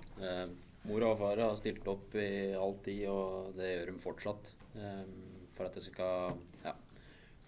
Mor 0.85 1.01
og 1.07 1.17
far 1.17 1.39
har 1.41 1.55
stilt 1.57 1.87
opp 1.89 2.13
i 2.21 2.53
all 2.53 2.75
tid, 2.85 3.07
og 3.09 3.55
det 3.57 3.71
gjør 3.71 3.91
de 3.91 4.01
fortsatt. 4.03 4.51
Eh, 4.77 5.05
for 5.55 5.65
at 5.69 5.77
jeg 5.79 5.87
skal 5.87 6.35
ja, 6.65 6.73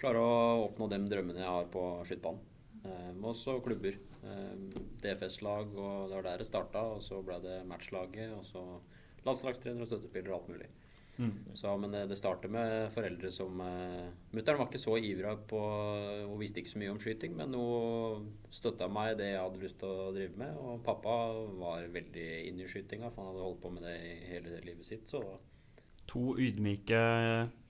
klare 0.01 0.23
å 0.23 0.63
oppnå 0.63 0.88
de 0.89 0.99
drømmene 1.11 1.43
jeg 1.43 1.51
har 1.51 1.69
på 1.73 1.83
skytebanen. 2.07 2.41
Eh, 2.88 3.11
også 3.31 3.59
klubber. 3.65 3.99
Eh, 4.25 4.81
DFS-lag, 5.03 5.69
og 5.75 6.09
det 6.09 6.17
var 6.17 6.27
der 6.31 6.41
det 6.41 6.49
starta. 6.49 6.83
Og 6.95 7.03
så 7.05 7.21
ble 7.25 7.38
det 7.43 7.59
matchlaget, 7.69 8.33
og 8.33 8.45
så 8.47 8.63
landslagstrener 9.27 9.85
og 9.85 9.91
støttespiller 9.91 10.33
og 10.33 10.39
alt 10.39 10.51
mulig. 10.55 10.71
Mm. 11.18 11.34
Så, 11.57 11.72
men 11.82 11.93
det, 11.93 12.03
det 12.11 12.18
starter 12.20 12.51
med 12.53 12.91
foreldre 12.93 13.32
som 13.34 13.57
eh, 13.65 14.09
Mutter'n 14.38 14.59
var 14.59 14.68
ikke 14.70 14.82
så 14.82 14.99
ivra 15.01 15.32
på 15.49 15.61
Hun 16.28 16.38
visste 16.38 16.61
ikke 16.61 16.76
så 16.76 16.82
mye 16.84 16.91
om 16.93 16.99
skyting, 17.01 17.34
men 17.39 17.55
hun 17.57 18.28
støtta 18.53 18.86
meg 18.91 19.15
i 19.15 19.20
det 19.24 19.32
jeg 19.32 19.41
hadde 19.41 19.63
lyst 19.63 19.80
til 19.82 19.89
å 19.89 20.11
drive 20.13 20.38
med. 20.38 20.57
Og 20.61 20.84
pappa 20.86 21.15
var 21.57 21.89
veldig 21.93 22.28
inn 22.51 22.61
i 22.61 22.70
skytinga, 22.70 23.09
for 23.09 23.24
han 23.24 23.34
hadde 23.34 23.45
holdt 23.47 23.63
på 23.65 23.74
med 23.74 23.88
det 23.88 23.95
i 23.97 24.18
hele 24.30 24.61
livet 24.68 24.86
sitt. 24.86 25.09
Så 25.09 25.24
To 26.07 26.38
ydmyke 26.39 26.99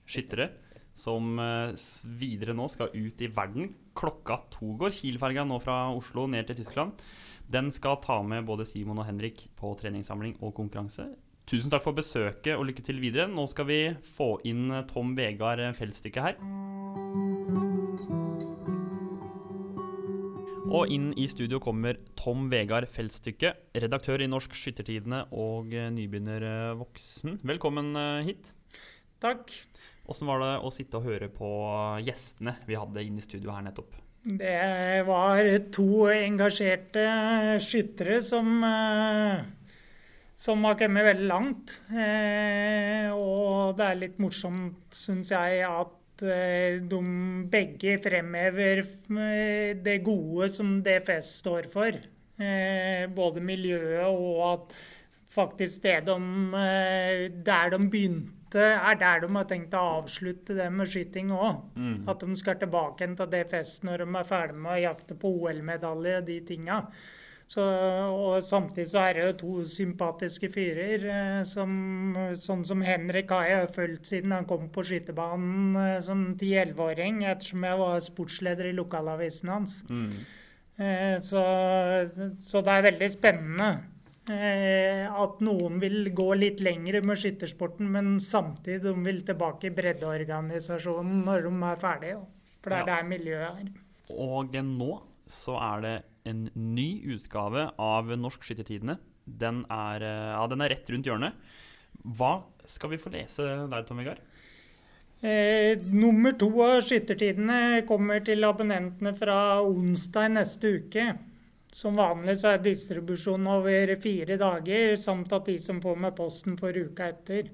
skyttere 0.08 0.50
som 0.98 1.38
eh, 1.42 1.72
videre 2.20 2.56
nå 2.56 2.66
skal 2.72 2.92
ut 2.94 3.22
i 3.24 3.30
verden. 3.32 3.72
Klokka 3.98 4.42
to 4.54 4.74
går 4.80 4.94
Kiel-ferga 4.94 5.46
nå 5.48 5.60
fra 5.62 5.86
Oslo 5.94 6.26
ned 6.30 6.50
til 6.50 6.60
Tyskland. 6.60 7.00
Den 7.48 7.72
skal 7.72 7.96
ta 8.04 8.20
med 8.20 8.44
både 8.44 8.66
Simon 8.68 9.00
og 9.00 9.08
Henrik 9.08 9.46
på 9.56 9.72
treningssamling 9.80 10.36
og 10.42 10.52
konkurranse. 10.58 11.08
Tusen 11.48 11.72
takk 11.72 11.80
for 11.80 11.96
besøket 11.96 12.58
og 12.58 12.66
lykke 12.68 12.82
til 12.84 12.98
videre. 13.00 13.24
Nå 13.32 13.46
skal 13.48 13.64
vi 13.70 13.78
få 14.18 14.34
inn 14.48 14.66
eh, 14.68 14.84
Tom 14.90 15.14
Vegard 15.16 15.62
Feldstykke 15.78 16.24
her. 16.26 16.36
Og 20.68 20.90
inn 20.92 21.14
i 21.16 21.24
studio 21.30 21.56
kommer 21.64 21.96
Tom 22.20 22.50
Vegard 22.52 22.84
Feldstykke, 22.92 23.54
redaktør 23.80 24.20
i 24.20 24.28
Norsk 24.28 24.52
Skyttertidene 24.52 25.22
og 25.32 25.72
eh, 25.72 25.88
nybegynner 25.94 26.44
eh, 26.44 26.74
voksen. 26.76 27.38
Velkommen 27.48 27.94
eh, 27.96 28.28
hit. 28.28 28.52
Takk. 29.24 29.48
Åssen 30.08 30.28
var 30.28 30.44
det 30.44 30.52
å 30.60 30.72
sitte 30.72 31.00
og 31.00 31.08
høre 31.08 31.30
på 31.32 31.48
gjestene 32.04 32.58
vi 32.68 32.76
hadde 32.76 33.08
inne 33.08 33.24
i 33.24 33.24
studio 33.24 33.56
her 33.56 33.64
nettopp? 33.64 33.96
Det 34.28 35.06
var 35.08 35.48
to 35.72 36.08
engasjerte 36.12 37.06
skyttere 37.64 38.20
som, 38.20 38.58
eh, 38.68 39.40
som 40.38 40.62
har 40.68 40.76
kommet 40.78 41.06
veldig 41.08 41.26
langt. 41.28 41.72
Eh, 41.90 43.08
Og 43.12 43.74
det 43.78 43.86
er 43.88 43.98
litt 44.04 44.18
morsomt, 44.22 44.78
syns 44.94 45.32
jeg, 45.34 45.64
at 45.66 46.22
eh, 46.22 46.78
de 46.88 47.00
begge 47.50 47.96
fremhever 48.04 48.84
eh, 48.84 49.74
det 49.82 49.96
gode 50.06 50.48
som 50.54 50.78
DFS 50.86 51.32
står 51.42 51.68
for. 51.72 51.98
Eh, 52.38 53.06
Både 53.10 53.42
miljøet 53.42 54.06
og 54.06 54.40
at 54.52 54.78
faktisk 55.34 55.82
det 55.84 55.98
de 56.06 56.14
eh, 56.56 57.28
Der 57.44 57.74
de 57.74 57.82
begynte, 57.90 58.62
er 58.62 58.94
der 58.96 59.20
de 59.26 59.28
har 59.34 59.44
tenkt 59.50 59.74
å 59.76 59.82
avslutte 59.98 60.54
det 60.56 60.70
med 60.72 60.88
skyting 60.88 61.34
òg. 61.34 61.58
At 62.08 62.22
de 62.24 62.36
skal 62.40 62.56
tilbake 62.62 63.02
igjen 63.04 63.18
til 63.18 63.28
DFS 63.34 63.80
når 63.84 64.06
de 64.06 64.14
er 64.22 64.24
ferdig 64.30 64.56
med 64.62 64.72
å 64.78 64.82
jakte 64.86 65.18
på 65.18 65.34
OL-medaljer 65.42 66.22
og 66.22 66.30
de 66.30 66.38
tinga. 66.48 66.78
Så, 67.48 67.62
og 68.12 68.42
samtidig 68.44 68.90
så 68.90 69.06
er 69.08 69.16
det 69.16 69.22
jo 69.24 69.36
to 69.40 69.52
sympatiske 69.72 70.50
fyrer. 70.52 71.04
Eh, 71.08 71.38
som, 71.48 71.70
sånn 72.36 72.64
som 72.68 72.82
Henrik 72.84 73.32
har 73.32 73.46
jeg 73.48 73.70
fulgt 73.76 74.10
siden 74.10 74.34
han 74.36 74.48
kom 74.48 74.66
på 74.72 74.84
skytebanen 74.84 75.78
eh, 75.80 76.00
som 76.04 76.26
10-11-åring, 76.34 77.22
ettersom 77.24 77.64
jeg 77.64 77.80
var 77.80 78.02
sportsleder 78.04 78.68
i 78.68 78.76
lokalavisen 78.76 79.54
hans. 79.54 79.78
Mm. 79.88 80.18
så, 81.26 81.40
så 82.46 82.60
det 82.62 82.74
er 82.74 82.84
veldig 82.90 83.08
spennende. 83.10 83.70
Eh, 84.28 85.06
at 85.08 85.38
noen 85.40 85.78
vil 85.80 86.10
gå 86.12 86.26
litt 86.36 86.60
lenger 86.60 87.00
med 87.06 87.16
skyttersporten, 87.16 87.88
men 87.94 88.18
samtidig 88.20 88.82
de 88.84 88.92
vil 89.06 89.22
tilbake 89.24 89.70
i 89.70 89.74
breddeorganisasjonen 89.76 91.22
når 91.24 91.46
de 91.48 91.52
er 91.70 91.80
ferdige. 91.80 92.18
For 92.60 92.70
det 92.74 92.78
er 92.78 92.86
Ja. 92.86 92.96
der 92.96 93.08
miljøet 93.08 93.62
er. 93.62 93.72
Og 94.12 94.52
nå 94.52 95.02
så 95.26 95.56
er 95.56 95.80
det 95.80 95.96
en 96.28 96.48
ny 96.54 96.88
utgave 97.14 97.70
av 97.80 98.10
Norsk 98.18 98.44
Skyttertidene. 98.44 98.98
Den 99.24 99.64
er, 99.70 100.02
eh, 100.02 100.32
ja, 100.34 100.46
den 100.46 100.64
er 100.64 100.72
rett 100.74 100.90
rundt 100.90 101.08
hjørnet. 101.08 101.32
Hva 102.04 102.42
skal 102.68 102.92
vi 102.92 103.00
få 103.00 103.12
lese 103.12 103.44
der, 103.68 103.82
Tom 103.84 104.00
Vegard? 104.00 104.20
Eh, 105.20 105.74
nummer 105.90 106.36
to 106.38 106.46
av 106.62 106.84
skyttertidene 106.86 107.82
kommer 107.88 108.22
til 108.22 108.44
abonnentene 108.46 109.10
fra 109.18 109.58
onsdag 109.66 110.30
neste 110.36 110.76
uke. 110.78 111.08
Som 111.74 111.98
vanlig 111.98 112.36
så 112.38 112.54
er 112.54 112.62
distribusjon 112.62 113.46
over 113.50 113.96
fire 114.02 114.38
dager, 114.38 114.94
samt 114.96 115.32
at 115.34 115.46
de 115.50 115.58
som 115.58 115.80
får 115.82 115.98
med 115.98 116.14
posten 116.16 116.56
får 116.58 116.78
uka 116.86 117.10
etter. 117.12 117.50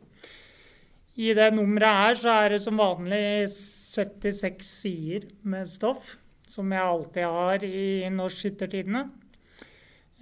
I 1.17 1.33
det 1.37 1.51
nummeret 1.55 1.99
her 1.99 2.21
så 2.21 2.37
er 2.45 2.55
det 2.55 2.61
som 2.65 2.81
vanlig 2.81 3.49
76 3.49 4.67
sider 4.67 5.29
med 5.43 5.69
stoff, 5.71 6.17
som 6.55 6.73
jeg 6.73 6.87
alltid 6.87 7.27
har 7.27 7.67
i 7.67 7.85
Norsk 8.15 8.45
Skyttertidene. 8.45 9.05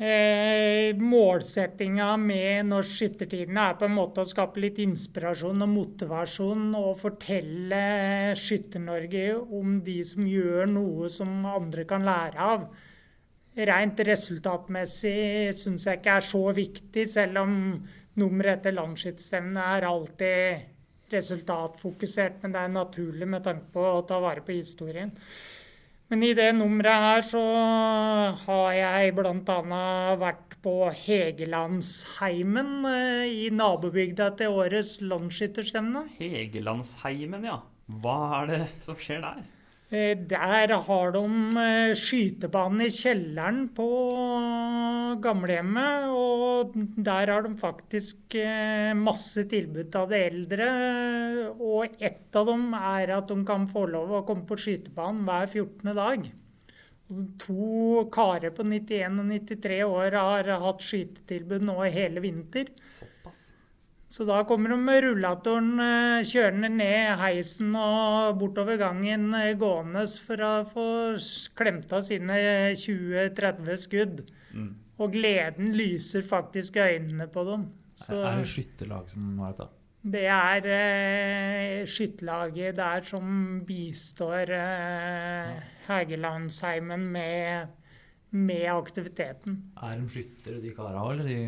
Eh, 0.02 0.96
målsettinga 0.96 2.16
med 2.18 2.66
Norsk 2.70 2.94
Skyttertidene 2.96 3.66
er 3.68 3.76
på 3.78 3.86
en 3.86 3.94
måte 3.94 4.22
å 4.22 4.26
skape 4.26 4.62
litt 4.64 4.80
inspirasjon 4.82 5.62
og 5.62 5.70
motivasjon 5.70 6.70
og 6.78 6.96
fortelle 7.02 7.82
Skytter-Norge 8.40 9.26
om 9.60 9.76
de 9.84 9.98
som 10.08 10.26
gjør 10.26 10.72
noe 10.72 11.12
som 11.12 11.44
andre 11.46 11.84
kan 11.86 12.08
lære 12.08 12.48
av. 12.56 12.66
Rent 13.52 14.00
resultatmessig 14.08 15.52
syns 15.60 15.84
jeg 15.86 16.00
ikke 16.00 16.16
er 16.16 16.24
så 16.24 16.42
viktig, 16.56 17.04
selv 17.12 17.44
om 17.44 17.56
nummeret 18.16 18.62
etter 18.62 18.78
landsskytterstevnet 18.78 19.64
er 19.76 19.90
alltid 19.92 21.12
resultatfokusert. 21.12 22.40
Men 22.40 22.56
det 22.56 22.62
er 22.62 22.78
naturlig 22.80 23.28
med 23.28 23.44
tanke 23.44 23.68
på 23.74 23.84
å 23.92 24.06
ta 24.08 24.18
vare 24.24 24.40
på 24.46 24.56
historien. 24.56 25.12
Men 26.12 26.26
i 26.26 26.34
det 26.36 26.50
nummeret 26.52 27.04
her 27.06 27.22
så 27.24 27.42
har 28.42 28.66
jeg 28.76 29.14
bl.a. 29.16 29.84
vært 30.20 30.58
på 30.60 30.74
Hegelandsheimen 30.92 32.84
eh, 32.84 33.30
i 33.32 33.46
nabobygda 33.48 34.26
til 34.36 34.58
årets 34.60 34.98
landsskytterstevne. 35.00 36.04
Hegelandsheimen, 36.18 37.48
ja. 37.48 37.56
Hva 38.04 38.18
er 38.42 38.50
det 38.50 38.60
som 38.84 39.00
skjer 39.00 39.24
der? 39.24 39.40
Eh, 39.92 40.16
Der 40.16 40.72
har 40.86 41.10
de 41.12 41.24
eh, 41.60 41.92
skytebane 41.92 42.86
i 42.88 42.92
kjelleren 42.92 43.66
på 43.76 43.88
gamlehjemmet, 45.20 46.06
og 46.08 46.72
der 46.96 47.28
har 47.28 47.44
de 47.44 47.52
faktisk 47.60 48.38
eh, 48.40 48.94
masse 48.96 49.44
tilbud 49.50 49.90
til 49.92 50.08
de 50.08 50.20
eldre. 50.30 50.68
Og 51.60 52.00
ett 52.00 52.40
av 52.40 52.48
dem 52.48 52.72
er 52.72 53.12
at 53.18 53.28
de 53.28 53.36
kan 53.44 53.68
få 53.68 53.84
lov 53.92 54.16
å 54.16 54.24
komme 54.24 54.48
på 54.48 54.56
skytebanen 54.64 55.26
hver 55.28 55.52
14. 55.52 55.92
dag. 56.00 56.30
To 57.44 58.08
karer 58.14 58.56
på 58.56 58.64
91 58.64 59.20
og 59.20 59.28
93 59.28 59.82
år 59.84 60.16
har 60.16 60.48
hatt 60.62 60.86
skytetilbud 60.88 61.68
nå 61.68 61.76
hele 61.84 62.24
vinter. 62.24 62.72
Så 64.12 64.26
da 64.28 64.42
kommer 64.44 64.74
de 64.74 64.76
med 64.84 64.98
rullatoren 65.06 65.70
eh, 65.80 66.24
kjørende 66.28 66.68
ned 66.68 67.14
heisen 67.22 67.70
og 67.80 68.34
bortover 68.42 68.76
gangen 68.80 69.30
eh, 69.38 69.54
gående 69.56 70.04
for 70.26 70.42
å 70.44 70.50
få 70.68 70.86
klemt 71.56 71.92
av 71.96 72.04
sine 72.04 72.36
20-30 72.76 73.78
skudd. 73.86 74.20
Og 75.00 75.14
gleden 75.16 75.72
lyser 75.74 76.22
faktisk 76.28 76.76
i 76.76 76.84
øynene 76.98 77.24
på 77.32 77.46
dem. 77.48 77.70
Så 77.96 78.20
Er 78.20 78.42
det 78.42 78.50
skytterlag 78.52 79.08
som 79.12 79.38
har 79.40 79.56
dette? 79.56 79.70
det 80.02 80.24
er 80.26 80.64
eh, 80.66 81.86
skytterlaget 81.86 82.74
der 82.76 83.04
som 83.06 83.60
bistår 83.66 84.50
eh, 84.50 85.60
Hegelandsheimen 85.86 87.04
med, 87.14 87.68
med 88.34 88.66
aktiviteten. 88.72 89.60
Er 89.78 90.00
de 90.00 90.08
skyttere, 90.10 90.58
de 90.64 90.72
kara 90.74 91.04
òg, 91.04 91.12
eller 91.20 91.28
de 91.30 91.38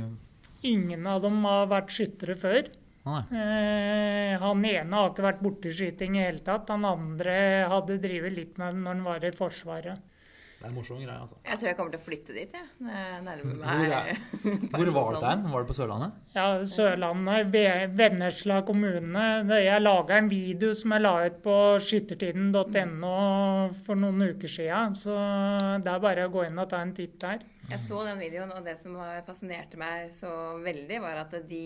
Ingen 0.64 1.06
av 1.06 1.20
dem 1.24 1.42
har 1.44 1.68
vært 1.72 1.92
skyttere 1.92 2.36
før. 2.40 2.72
Eh, 3.04 4.32
han 4.40 4.64
ene 4.64 4.96
har 4.96 5.10
ikke 5.10 5.26
vært 5.26 5.44
borti 5.44 5.74
skyting 5.76 6.16
i 6.16 6.24
hele 6.24 6.40
tatt. 6.44 6.70
Han 6.72 6.86
andre 6.88 7.36
hadde 7.68 8.00
drevet 8.00 8.32
litt 8.32 8.58
med 8.60 8.72
det 8.72 8.84
når 8.84 8.94
han 8.94 9.06
var 9.10 9.26
i 9.28 9.32
Forsvaret. 9.36 10.10
Det 10.54 10.70
er 10.70 10.72
en 10.72 10.76
morsom 10.78 10.96
greie, 11.02 11.18
altså. 11.20 11.36
Jeg 11.44 11.58
tror 11.60 11.68
jeg 11.68 11.76
kommer 11.76 11.92
til 11.92 12.00
å 12.00 12.04
flytte 12.06 12.32
dit, 12.32 12.54
jeg. 12.56 12.68
når 12.80 12.94
jeg 12.96 13.24
nærmer 13.26 13.56
meg 13.60 13.66
Hvor, 14.72 14.86
Hvor 14.86 14.90
var 14.94 15.10
det 15.12 15.20
der? 15.26 15.42
Var 15.52 15.64
det 15.66 15.68
på 15.68 15.76
Sørlandet? 15.76 16.14
Ja, 16.32 16.46
Sørlandet, 16.72 17.58
Vennesla 17.98 18.62
kommune. 18.64 19.26
Jeg 19.60 19.82
laga 19.84 20.16
en 20.16 20.30
video 20.32 20.72
som 20.78 20.94
jeg 20.96 21.04
la 21.04 21.12
ut 21.26 21.36
på 21.44 21.58
skyttertiden.no 21.84 23.12
for 23.84 24.00
noen 24.00 24.24
uker 24.30 24.54
siden. 24.54 24.96
Så 24.96 25.18
det 25.84 25.92
er 25.92 26.06
bare 26.06 26.24
å 26.24 26.32
gå 26.32 26.46
inn 26.48 26.64
og 26.64 26.72
ta 26.72 26.80
en 26.80 26.96
titt 26.96 27.18
der. 27.20 27.44
Jeg 27.70 27.80
så 27.80 28.02
den 28.04 28.18
videoen, 28.20 28.52
og 28.52 28.64
det 28.66 28.76
som 28.80 28.96
fascinerte 29.26 29.78
meg 29.80 30.10
så 30.12 30.30
veldig, 30.64 31.00
var 31.04 31.22
at 31.24 31.34
de 31.48 31.64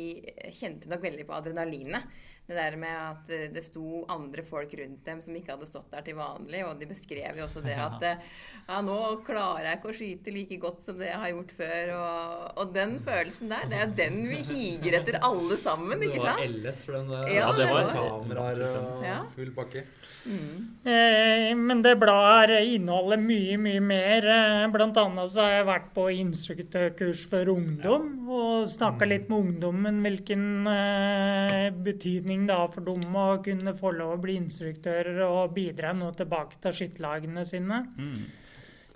kjente 0.54 0.88
nok 0.90 1.02
veldig 1.02 1.26
på 1.28 1.34
adrenalinet. 1.40 2.06
Det 2.48 2.56
der 2.56 2.78
med 2.80 2.88
at 2.96 3.28
eh, 3.36 3.48
det 3.52 3.60
sto 3.66 4.06
andre 4.08 4.40
folk 4.40 4.70
rundt 4.78 5.02
dem 5.04 5.18
som 5.20 5.34
ikke 5.36 5.52
hadde 5.52 5.66
stått 5.68 5.90
der 5.92 6.00
til 6.06 6.16
vanlig. 6.16 6.62
Og 6.64 6.78
de 6.80 6.86
beskrev 6.88 7.36
jo 7.36 7.44
også 7.44 7.60
det 7.60 7.74
at 7.88 8.06
eh, 8.08 8.22
ja, 8.70 8.78
nå 8.86 8.94
klarer 9.26 9.66
jeg 9.68 9.76
ikke 9.82 9.90
å 9.92 9.96
skyte 9.98 10.32
like 10.32 10.56
godt 10.62 10.86
som 10.88 10.96
det 10.96 11.10
jeg 11.10 11.20
har 11.20 11.34
gjort 11.34 11.52
før. 11.58 11.92
Og, 11.98 12.46
og 12.62 12.72
den 12.78 12.96
følelsen 13.04 13.52
der, 13.52 13.68
det 13.68 13.82
er 13.84 13.92
den 14.00 14.16
vi 14.30 14.40
higer 14.48 14.96
etter 15.02 15.20
alle 15.28 15.60
sammen, 15.60 16.00
ikke 16.08 16.22
sant? 16.24 16.40
Det 16.40 16.48
var 16.48 16.56
LS 16.70 16.80
for 16.88 16.96
den 17.02 17.12
der. 17.12 17.28
Ja, 17.36 17.50
det 17.58 17.68
var- 17.74 17.92
kameraer 17.98 18.64
og 18.70 19.04
Ja. 19.04 19.18
full 19.36 19.52
pakke. 19.58 19.84
Eh, 20.28 21.52
men 21.56 21.80
det 21.84 21.94
bladet 22.00 22.60
inneholder 22.74 23.20
mye, 23.20 23.56
mye 23.60 23.80
mer. 23.84 24.26
Eh, 24.28 24.66
Blant 24.72 24.96
annet 25.00 25.30
så 25.32 25.44
har 25.44 25.54
jeg 25.58 25.68
vært 25.68 25.87
på 25.98 26.06
instruktørkurs 26.14 27.24
for 27.30 27.50
ungdom 27.50 28.28
og 28.30 28.68
snakka 28.70 29.08
litt 29.08 29.26
med 29.30 29.48
ungdommen 29.48 29.98
hvilken 30.04 30.44
eh, 30.70 31.68
betydning 31.74 32.46
det 32.46 32.58
har 32.60 32.70
for 32.70 32.86
dem 32.86 33.16
å 33.18 33.28
kunne 33.42 33.74
få 33.78 33.90
lov 33.96 34.14
å 34.14 34.20
bli 34.22 34.36
instruktører 34.38 35.24
og 35.26 35.56
bidra 35.56 35.90
noe 35.96 36.14
tilbake 36.18 36.60
til 36.62 36.76
skytterlagene 36.80 37.42
sine. 37.48 37.80
Mm. 37.98 38.20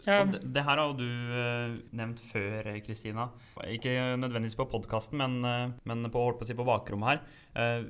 Ja, 0.03 0.23
Og 0.23 0.33
det, 0.35 0.43
det 0.55 0.65
her 0.67 0.81
har 0.83 0.95
du 0.99 1.07
uh, 1.07 1.75
nevnt 1.95 2.23
før, 2.27 2.67
Kristina. 2.83 3.29
Ikke 3.71 3.93
nødvendigvis 4.19 4.59
på 4.59 4.67
podkasten, 4.71 5.21
men, 5.21 5.37
uh, 5.47 5.75
men 5.87 6.09
på, 6.11 6.23
holdt 6.27 6.41
på, 6.41 6.47
å 6.47 6.51
si 6.51 6.59
på 6.59 6.67
bakrommet 6.67 7.13
her. 7.13 7.21
Eh, 7.55 7.85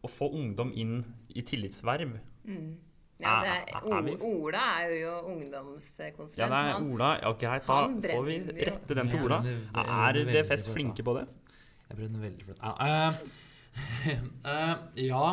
å 0.00 0.08
få 0.08 0.30
ungdom 0.32 0.70
inn 0.78 1.02
i 1.36 1.44
tillitsverv. 1.44 2.14
Mm. 2.48 2.70
Ja, 3.18 3.34
det 3.42 3.54
er, 3.74 4.22
Ola 4.22 4.64
er 4.78 4.92
jo 4.94 5.12
ungdomskonsulent. 5.32 6.36
Ja, 6.38 6.46
det 6.52 6.58
er 6.70 6.84
Ola. 6.86 7.10
Ja, 7.18 7.32
greit, 7.40 7.66
da 7.66 7.78
får 8.14 8.26
vi 8.28 8.36
rette 8.60 8.96
den 9.00 9.10
til 9.10 9.24
Ola. 9.26 9.40
Er 9.82 10.20
DFS 10.28 10.68
flinke 10.70 11.02
på 11.06 11.16
det? 11.18 11.26
Jeg 11.88 11.98
brenner 11.98 12.22
veldig 12.22 12.46
for 12.46 12.54
det. 12.54 12.60
Ja, 12.62 13.08
uh, 13.08 13.46
eh, 14.52 14.74
ja, 15.08 15.24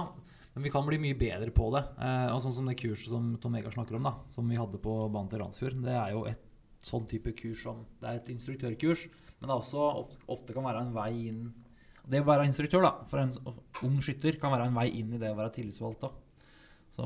men 0.55 0.65
vi 0.65 0.71
kan 0.71 0.85
bli 0.87 0.97
mye 1.03 1.17
bedre 1.19 1.51
på 1.53 1.67
det. 1.75 1.83
Uh, 1.99 2.31
og 2.31 2.41
sånn 2.41 2.55
som 2.57 2.71
det 2.71 2.77
kurset 2.79 3.11
som 3.11 3.33
Tom 3.43 3.57
Vegard 3.57 3.75
snakker 3.75 3.99
om, 3.99 4.07
da, 4.07 4.15
som 4.33 4.49
vi 4.49 4.57
hadde 4.57 4.81
på 4.81 4.95
banen 5.05 5.29
til 5.29 5.43
Randsfjord, 5.43 5.77
det 5.85 5.93
er 5.99 6.15
jo 6.15 6.25
et 6.31 6.41
sånn 6.85 7.05
type 7.09 7.33
kurs 7.37 7.63
som 7.65 7.83
Det 7.99 8.09
er 8.09 8.19
et 8.19 8.33
instruktørkurs, 8.33 9.05
men 9.39 9.47
det 9.47 9.53
er 9.53 9.59
også 9.59 9.85
ofte, 10.01 10.19
ofte 10.31 10.55
kan 10.55 10.65
være 10.65 10.85
en 10.85 10.93
vei 10.95 11.11
inn 11.31 11.47
Det 12.05 12.21
å 12.21 12.27
være 12.27 12.45
instruktør 12.45 12.85
da, 12.85 12.91
for 13.09 13.21
en 13.23 13.33
ung 13.85 13.97
skytter 14.05 14.37
kan 14.41 14.53
være 14.53 14.69
en 14.69 14.77
vei 14.77 14.91
inn 15.01 15.15
i 15.17 15.21
det 15.21 15.31
å 15.33 15.37
være 15.37 15.53
tillitsvalgt. 15.57 16.05
da. 16.05 16.24
Så, 16.95 17.03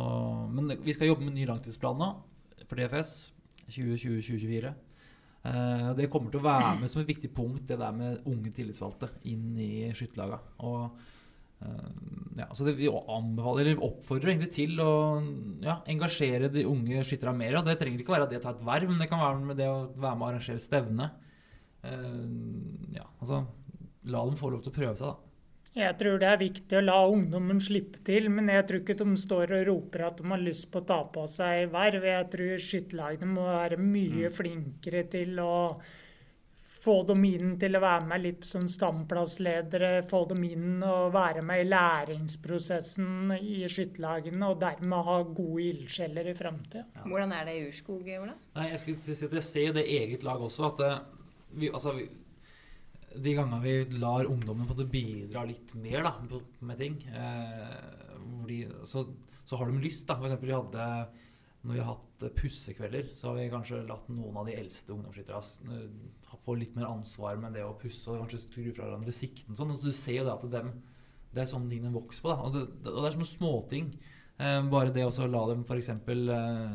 men 0.53 0.69
vi 0.85 0.93
skal 0.93 1.09
jobbe 1.09 1.25
med 1.25 1.33
ny 1.33 1.47
langtidsplan 1.49 1.97
nå 1.97 2.11
for 2.69 2.77
DFS 2.77 3.13
2020-2024. 3.73 4.73
Eh, 5.49 5.85
det 5.97 6.09
kommer 6.13 6.33
til 6.33 6.41
å 6.41 6.45
være 6.45 6.75
med 6.81 6.91
som 6.91 7.01
et 7.01 7.09
viktig 7.09 7.31
punkt, 7.33 7.63
det 7.69 7.79
der 7.79 7.95
med 7.95 8.27
unge 8.29 8.51
tillitsvalgte 8.53 9.09
inn 9.31 9.55
i 9.57 9.89
skytterlaga. 9.97 10.41
Eh, 10.59 11.87
ja, 12.39 12.47
så 12.53 12.67
det, 12.67 12.75
vi 12.77 12.89
anbefaler, 12.91 13.65
eller 13.65 13.87
oppfordrer 13.87 14.33
egentlig 14.33 14.51
til 14.55 14.77
å 14.83 14.91
ja, 15.63 15.79
engasjere 15.91 16.51
de 16.53 16.67
unge 16.69 17.01
skytterne 17.07 17.39
mer. 17.39 17.57
Og 17.59 17.67
det 17.67 17.79
trenger 17.81 18.03
ikke 18.03 18.15
være 18.17 18.29
det 18.31 18.41
å 18.41 18.45
ta 18.45 18.53
et 18.53 18.67
verv, 18.67 18.91
men 18.91 19.01
det 19.01 19.09
kan 19.11 19.23
være 19.23 19.41
med 19.47 19.59
det 19.59 19.71
å 19.71 19.87
være 19.95 20.13
med 20.13 20.25
og 20.25 20.29
arrangere 20.29 20.63
stevne. 20.63 21.09
Eh, 21.87 22.21
ja, 22.99 23.07
altså 23.17 23.45
La 24.09 24.21
dem 24.23 24.37
få 24.39 24.47
lov 24.47 24.61
til 24.63 24.71
å 24.71 24.77
prøve 24.77 24.93
seg, 24.95 25.09
da. 25.11 25.28
Jeg 25.79 25.95
tror 25.99 26.19
det 26.19 26.27
er 26.27 26.41
viktig 26.41 26.77
å 26.79 26.83
la 26.83 26.97
ungdommen 27.07 27.61
slippe 27.63 28.01
til, 28.07 28.27
men 28.33 28.51
jeg 28.51 28.65
tror 28.67 28.81
ikke 28.83 28.97
de 28.99 29.15
står 29.21 29.55
og 29.59 29.65
roper 29.69 30.05
at 30.09 30.19
de 30.19 30.27
har 30.27 30.43
lyst 30.43 30.67
på 30.73 30.81
å 30.81 30.87
ta 30.91 30.99
på 31.13 31.23
seg 31.31 31.71
verv. 31.71 32.05
Jeg 32.09 32.27
tror 32.33 32.67
skytterlagene 32.67 33.31
må 33.31 33.47
være 33.47 33.79
mye 33.79 34.31
flinkere 34.33 35.05
til 35.11 35.39
å 35.43 35.55
få 36.79 36.95
dem 37.07 37.23
inn 37.27 37.55
til 37.59 37.75
å 37.75 37.81
være 37.83 38.07
med 38.07 38.23
litt 38.23 38.45
som 38.47 38.67
stamplassledere, 38.71 40.05
få 40.09 40.21
dem 40.29 40.45
inn 40.47 40.83
og 40.85 41.11
være 41.15 41.43
med 41.45 41.63
i 41.63 41.67
læringsprosessen 41.67 43.33
i 43.35 43.61
skytterlagene, 43.71 44.39
og 44.47 44.61
dermed 44.63 45.07
ha 45.09 45.17
gode 45.27 45.65
ildsjeler 45.73 46.31
i 46.31 46.35
framtida. 46.39 46.85
Hvordan 47.03 47.35
er 47.35 47.49
det 47.49 47.57
i 47.57 47.65
Urskog, 47.67 48.07
Ola? 48.21 48.35
Nei, 48.55 48.69
jeg 48.71 48.83
skulle 48.83 49.17
jeg 49.39 49.45
ser 49.49 49.67
jo 49.67 49.75
det 49.75 49.85
eget 49.99 50.23
lag 50.27 50.43
også, 50.43 50.71
at 50.71 50.83
det, 50.83 50.93
vi, 51.59 51.71
altså, 51.71 51.95
vi, 51.99 52.07
de 53.15 53.33
gangene 53.37 53.61
vi 53.63 53.99
lar 54.01 54.29
ungdommen 54.29 54.67
på 54.69 54.85
bidra 54.89 55.45
litt 55.47 55.73
mer 55.79 56.05
da, 56.05 56.13
med 56.61 56.77
ting, 56.81 56.99
eh, 57.09 58.19
de, 58.47 58.61
så, 58.85 59.05
så 59.45 59.57
har 59.59 59.69
de 59.69 59.81
lyst. 59.81 60.05
da. 60.07 60.19
For 60.19 60.29
eksempel 60.29 60.51
vi 60.51 60.57
hadde, 60.57 60.87
når 61.63 61.75
vi 61.75 61.81
har 61.81 61.95
hatt 61.95 62.25
pussekvelder, 62.37 63.11
så 63.17 63.31
har 63.31 63.39
vi 63.39 63.49
kanskje 63.53 63.81
latt 63.89 64.09
noen 64.13 64.37
av 64.39 64.49
de 64.49 64.57
eldste 64.59 64.93
ungdomsskytterne 64.95 65.79
eh, 65.79 66.19
få 66.49 66.55
litt 66.57 66.77
mer 66.77 66.89
ansvar 66.89 67.37
med 67.41 67.57
det 67.57 67.65
å 67.65 67.75
pusse 67.79 68.09
og 68.09 68.23
kanskje 68.23 68.43
skru 68.45 68.69
fra 68.71 68.87
hverandre 68.87 69.13
sikten. 69.15 69.57
Sånn. 69.57 69.75
Så 69.77 69.91
du 69.91 69.97
ser 69.97 70.21
jo 70.21 70.27
det 70.27 70.35
at 70.35 70.47
dem, 70.53 70.71
det 71.33 71.43
er 71.43 71.51
sånn 71.51 71.67
ting 71.69 71.83
de 71.85 71.93
vokser 71.93 72.25
på. 72.25 72.31
Da. 72.33 72.47
Og, 72.47 72.55
det, 72.55 72.63
og 72.89 73.01
det 73.03 73.09
er 73.09 73.17
sånne 73.17 73.29
småting. 73.29 73.91
Eh, 74.39 74.61
bare 74.71 74.95
det 74.95 75.05
å 75.05 75.29
la 75.29 75.43
dem 75.51 75.65
f.eks. 75.67 75.91
Eh, 75.93 76.73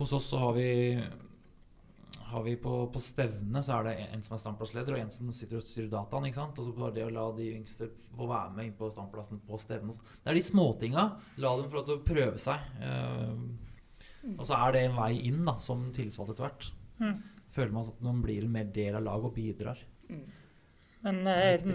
hos 0.00 0.14
oss 0.16 0.30
så 0.32 0.40
har 0.44 0.54
vi 0.56 0.70
har 2.30 2.44
vi 2.46 2.54
på, 2.60 2.72
på 2.92 3.00
stevnene 3.02 3.62
så 3.64 3.78
er 3.78 3.88
det 3.88 3.94
en 4.06 4.22
som 4.26 4.36
er 4.36 4.42
standplassleder, 4.42 4.96
og 4.96 5.02
en 5.02 5.12
som 5.14 5.32
sitter 5.34 5.58
og 5.58 5.64
styrer 5.64 5.90
dataen. 5.92 6.28
ikke 6.28 6.38
sant? 6.38 6.60
Og 6.60 6.66
så 6.66 6.74
bare 6.76 6.94
det 6.96 7.06
å 7.06 7.12
la 7.14 7.26
de 7.36 7.48
yngste 7.56 7.90
få 8.16 8.28
være 8.30 8.54
med 8.56 8.68
inn 8.68 8.76
på 8.78 8.90
standplassen 8.92 9.42
på 9.46 9.58
stevne. 9.62 9.96
Det 10.20 10.32
er 10.32 10.38
de 10.38 10.44
småtinga. 10.46 11.06
La 11.42 11.54
dem 11.58 11.70
få 11.72 11.80
lov 11.80 11.88
til 11.88 11.98
å 11.98 12.04
prøve 12.06 12.42
seg. 12.42 12.70
Eh, 12.86 14.30
og 14.36 14.44
så 14.46 14.58
er 14.58 14.76
det 14.76 14.84
en 14.86 14.96
vei 14.98 15.12
inn 15.28 15.42
da, 15.48 15.56
som 15.62 15.88
tillitsvalgt 15.96 16.34
etter 16.34 16.46
hvert. 16.46 16.70
Mm. 17.00 17.18
Føler 17.54 17.74
man 17.74 17.90
at 17.90 18.02
man 18.06 18.22
blir 18.24 18.46
en 18.46 18.54
mer 18.54 18.70
del 18.74 18.98
av 18.98 19.06
laget 19.06 19.30
og 19.30 19.36
bidrar. 19.36 19.84
Men 21.06 21.22
eh, 21.32 21.68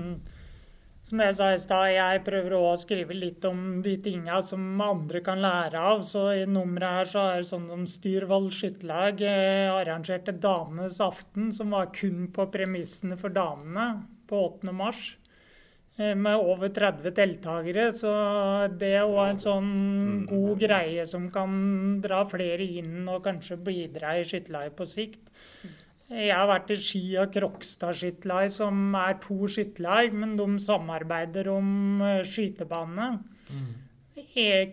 som 1.05 1.21
jeg 1.21 1.35
sa 1.37 1.51
i 1.53 1.57
stad, 1.61 1.91
jeg 1.93 2.21
prøver 2.25 2.55
å 2.57 2.71
skrive 2.81 3.13
litt 3.13 3.43
om 3.45 3.59
de 3.85 3.93
tinga 4.01 4.39
som 4.45 4.63
andre 4.81 5.19
kan 5.25 5.37
lære 5.43 5.77
av. 5.91 6.01
Så 6.07 6.23
i 6.33 6.47
nummeret 6.49 6.95
her 6.97 7.11
så 7.11 7.25
er 7.29 7.43
det 7.43 7.49
sånn 7.51 7.67
som 7.69 7.83
Styrvoll 7.89 8.47
skytterlag 8.53 9.21
eh, 9.21 9.69
arrangerte 9.69 10.33
Damenes 10.41 10.97
aften, 11.05 11.51
som 11.53 11.75
var 11.77 11.91
kun 11.93 12.31
på 12.33 12.47
premissene 12.53 13.19
for 13.21 13.35
damene, 13.35 14.07
på 14.25 14.39
8. 14.47 14.73
mars. 14.73 15.03
eh, 15.99 16.15
Med 16.17 16.41
over 16.41 16.73
30 16.73 17.13
deltakere, 17.21 17.91
så 17.93 18.15
det 18.73 18.95
er 18.97 19.05
òg 19.05 19.21
en 19.27 19.43
sånn 19.45 19.71
god 20.31 20.57
greie 20.65 21.05
som 21.05 21.29
kan 21.29 22.01
dra 22.01 22.23
flere 22.25 22.65
inn 22.81 23.05
og 23.05 23.21
kanskje 23.29 23.61
bidra 23.61 24.17
i 24.17 24.25
skytterlaget 24.25 24.81
på 24.81 24.89
sikt. 24.89 25.21
Jeg 26.05 26.35
har 26.35 26.45
vært 26.45 26.69
i 26.69 26.77
Ski 26.77 27.01
og 27.17 27.31
Krokstad 27.33 27.95
skytterlag, 27.97 28.51
som 28.53 28.93
er 28.99 29.17
to 29.23 29.47
skytterlag, 29.49 30.13
men 30.13 30.35
de 30.37 30.45
samarbeider 30.61 31.49
om 31.49 32.03
eh, 32.05 32.21
skytebane. 32.27 33.09
Mm. 33.49 33.73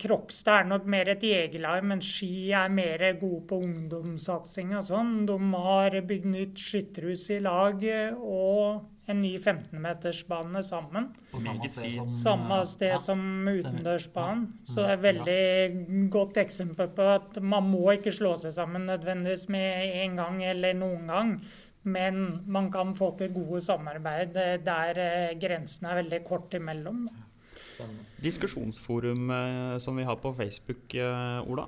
Krokstad 0.03 0.65
er 0.65 0.69
nok 0.69 0.87
mer 0.91 1.13
et 1.13 1.23
jegerlag, 1.25 1.85
men 1.87 2.03
Ski 2.05 2.51
er 2.53 2.71
mer 2.75 3.05
gode 3.21 3.45
på 3.49 3.61
ungdomssatsing 3.65 4.75
og 4.77 4.89
sånn. 4.91 5.13
De 5.29 5.39
har 5.55 5.97
bygd 6.09 6.29
nytt 6.35 6.61
skytterhus 6.61 7.29
i 7.33 7.39
lag 7.43 7.81
eh, 7.87 8.13
og 8.13 9.02
en 9.13 9.23
ny 9.23 9.33
15-metersbane 9.39 10.63
sammen. 10.67 11.11
På 11.31 11.41
samme 11.43 11.71
sted 11.71 11.95
som 11.95 12.13
Samme 12.17 12.61
sted 12.69 12.95
ja, 12.95 13.01
som 13.01 13.25
utendørsbanen. 13.49 14.47
Ja. 14.53 14.69
Så 14.69 14.79
det 14.81 14.87
er 14.89 14.95
et 14.97 15.05
veldig 15.09 16.09
godt 16.13 16.41
eksempel 16.43 16.91
på 16.97 17.09
at 17.15 17.41
man 17.41 17.69
må 17.71 17.85
ikke 17.97 18.15
slå 18.15 18.35
seg 18.41 18.57
sammen 18.57 18.89
nødvendigvis 18.91 19.49
med 19.53 19.99
en 20.05 20.17
gang 20.21 20.41
eller 20.53 20.79
noen 20.79 21.13
gang. 21.13 21.37
Men 21.83 22.23
man 22.47 22.71
kan 22.73 22.95
få 22.95 23.11
til 23.19 23.33
gode 23.35 23.61
samarbeid 23.65 24.37
der 24.67 25.03
eh, 25.03 25.37
grensene 25.41 25.91
er 25.91 26.03
veldig 26.05 26.25
kort 26.29 26.55
imellom. 26.55 27.07
da. 27.11 27.87
Diskusjonsforum 28.23 29.31
eh, 29.35 29.79
som 29.83 29.99
vi 29.99 30.07
har 30.07 30.19
på 30.23 30.35
Facebook, 30.39 30.95
eh, 30.95 31.51
Ola. 31.51 31.67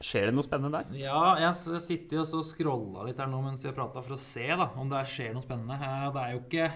Skjer 0.00 0.30
det 0.30 0.32
noe 0.32 0.46
spennende 0.46 0.78
der? 0.78 0.94
Ja, 0.96 1.34
jeg 1.42 1.80
sitter 1.84 2.22
og 2.22 2.28
scroller 2.30 2.46
scrolla 2.48 3.02
litt 3.04 3.18
her 3.20 3.28
nå 3.28 3.42
mens 3.44 3.60
vi 3.60 3.68
har 3.68 3.76
prata, 3.76 4.00
for 4.00 4.16
å 4.16 4.20
se 4.20 4.46
da, 4.48 4.70
om 4.80 4.88
det 4.88 5.02
skjer 5.12 5.34
noe 5.36 5.44
spennende. 5.44 5.76
Det 6.14 6.22
er 6.22 6.32
jo 6.32 6.40
ikke 6.46 6.70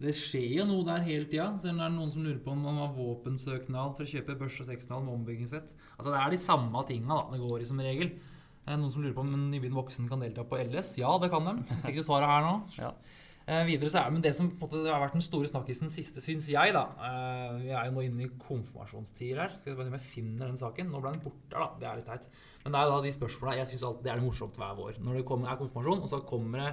Det 0.00 0.12
skjer 0.16 0.58
jo 0.58 0.64
noe 0.68 0.84
der 0.84 1.02
hele 1.04 1.26
tida. 1.28 1.46
Selv 1.60 1.74
om 1.74 1.80
det 1.80 1.86
er 1.86 1.94
noen 1.94 2.12
som 2.12 2.24
lurer 2.24 2.40
på 2.44 2.52
om 2.52 2.60
man 2.64 2.78
har 2.80 2.92
våpensøknad 2.96 3.96
for 3.96 4.04
å 4.04 4.12
kjøpe 4.12 4.36
børs 4.40 4.60
og 4.62 4.68
sekstall 4.70 5.02
med 5.04 5.12
ombyggingsrett. 5.18 5.72
Altså, 5.98 6.10
det 6.12 6.20
er 6.20 6.30
de 6.32 6.38
samme 6.40 6.84
tinga 6.88 7.18
det 7.32 7.40
går 7.42 7.60
i 7.60 7.68
som 7.68 7.80
regel. 7.84 8.12
Noen 8.70 8.92
som 8.92 9.02
lurer 9.02 9.16
på 9.16 9.24
om 9.24 9.34
en 9.34 9.50
nybegynt 9.52 9.76
voksen 9.76 10.08
kan 10.08 10.20
delta 10.22 10.44
på 10.48 10.60
LS. 10.60 10.94
Ja, 11.00 11.10
det 11.20 11.28
kan 11.32 11.48
de. 11.48 11.56
Fikk 11.84 11.98
du 12.00 12.04
svaret 12.06 12.28
her 12.32 12.44
nå? 12.46 12.54
Ja. 12.78 12.92
Eh, 13.50 13.64
videre 13.66 13.90
så 13.90 13.98
er 13.98 14.12
det 14.14 14.28
det 14.28 14.30
som 14.36 14.46
måte, 14.60 14.78
det 14.84 14.92
har 14.92 15.00
vært 15.02 15.16
den 15.16 15.24
store 15.26 15.48
snakkisen 15.50 15.90
siste, 15.90 16.22
syns 16.22 16.46
jeg, 16.52 16.70
da 16.76 16.84
eh, 17.02 17.56
Vi 17.64 17.72
er 17.74 17.88
jo 17.88 17.96
nå 17.96 18.04
inne 18.06 18.28
i 18.28 18.30
konfirmasjonstider 18.44 19.40
her. 19.42 19.56
Skal 19.58 19.72
jeg 19.72 19.78
bare 19.80 19.88
se 19.88 19.90
om 19.90 19.96
jeg 19.98 20.06
finner 20.06 20.52
den 20.52 20.60
saken. 20.60 20.92
Nå 20.92 21.00
ble 21.02 21.16
den 21.16 21.24
borte, 21.24 21.56
da. 21.56 21.66
Det 21.80 21.88
er 21.88 21.98
litt 21.98 22.06
teit. 22.06 22.28
Men 22.62 22.76
det 22.76 22.82
er 22.82 22.92
da 22.92 23.00
de 23.02 23.14
spørsmåla 23.16 23.56
jeg 23.58 23.72
syns 23.72 23.86
alltid 23.88 24.06
det 24.06 24.12
er 24.12 24.20
det 24.20 24.26
morsomt 24.28 24.60
hver 24.60 24.76
vår. 24.78 25.00
Når 25.02 25.18
det 25.18 25.26
kommer, 25.26 25.50
er 25.50 25.58
konfirmasjon, 25.58 26.04
og 26.04 26.12
så 26.12 26.22
kommer 26.30 26.62
det 26.62 26.72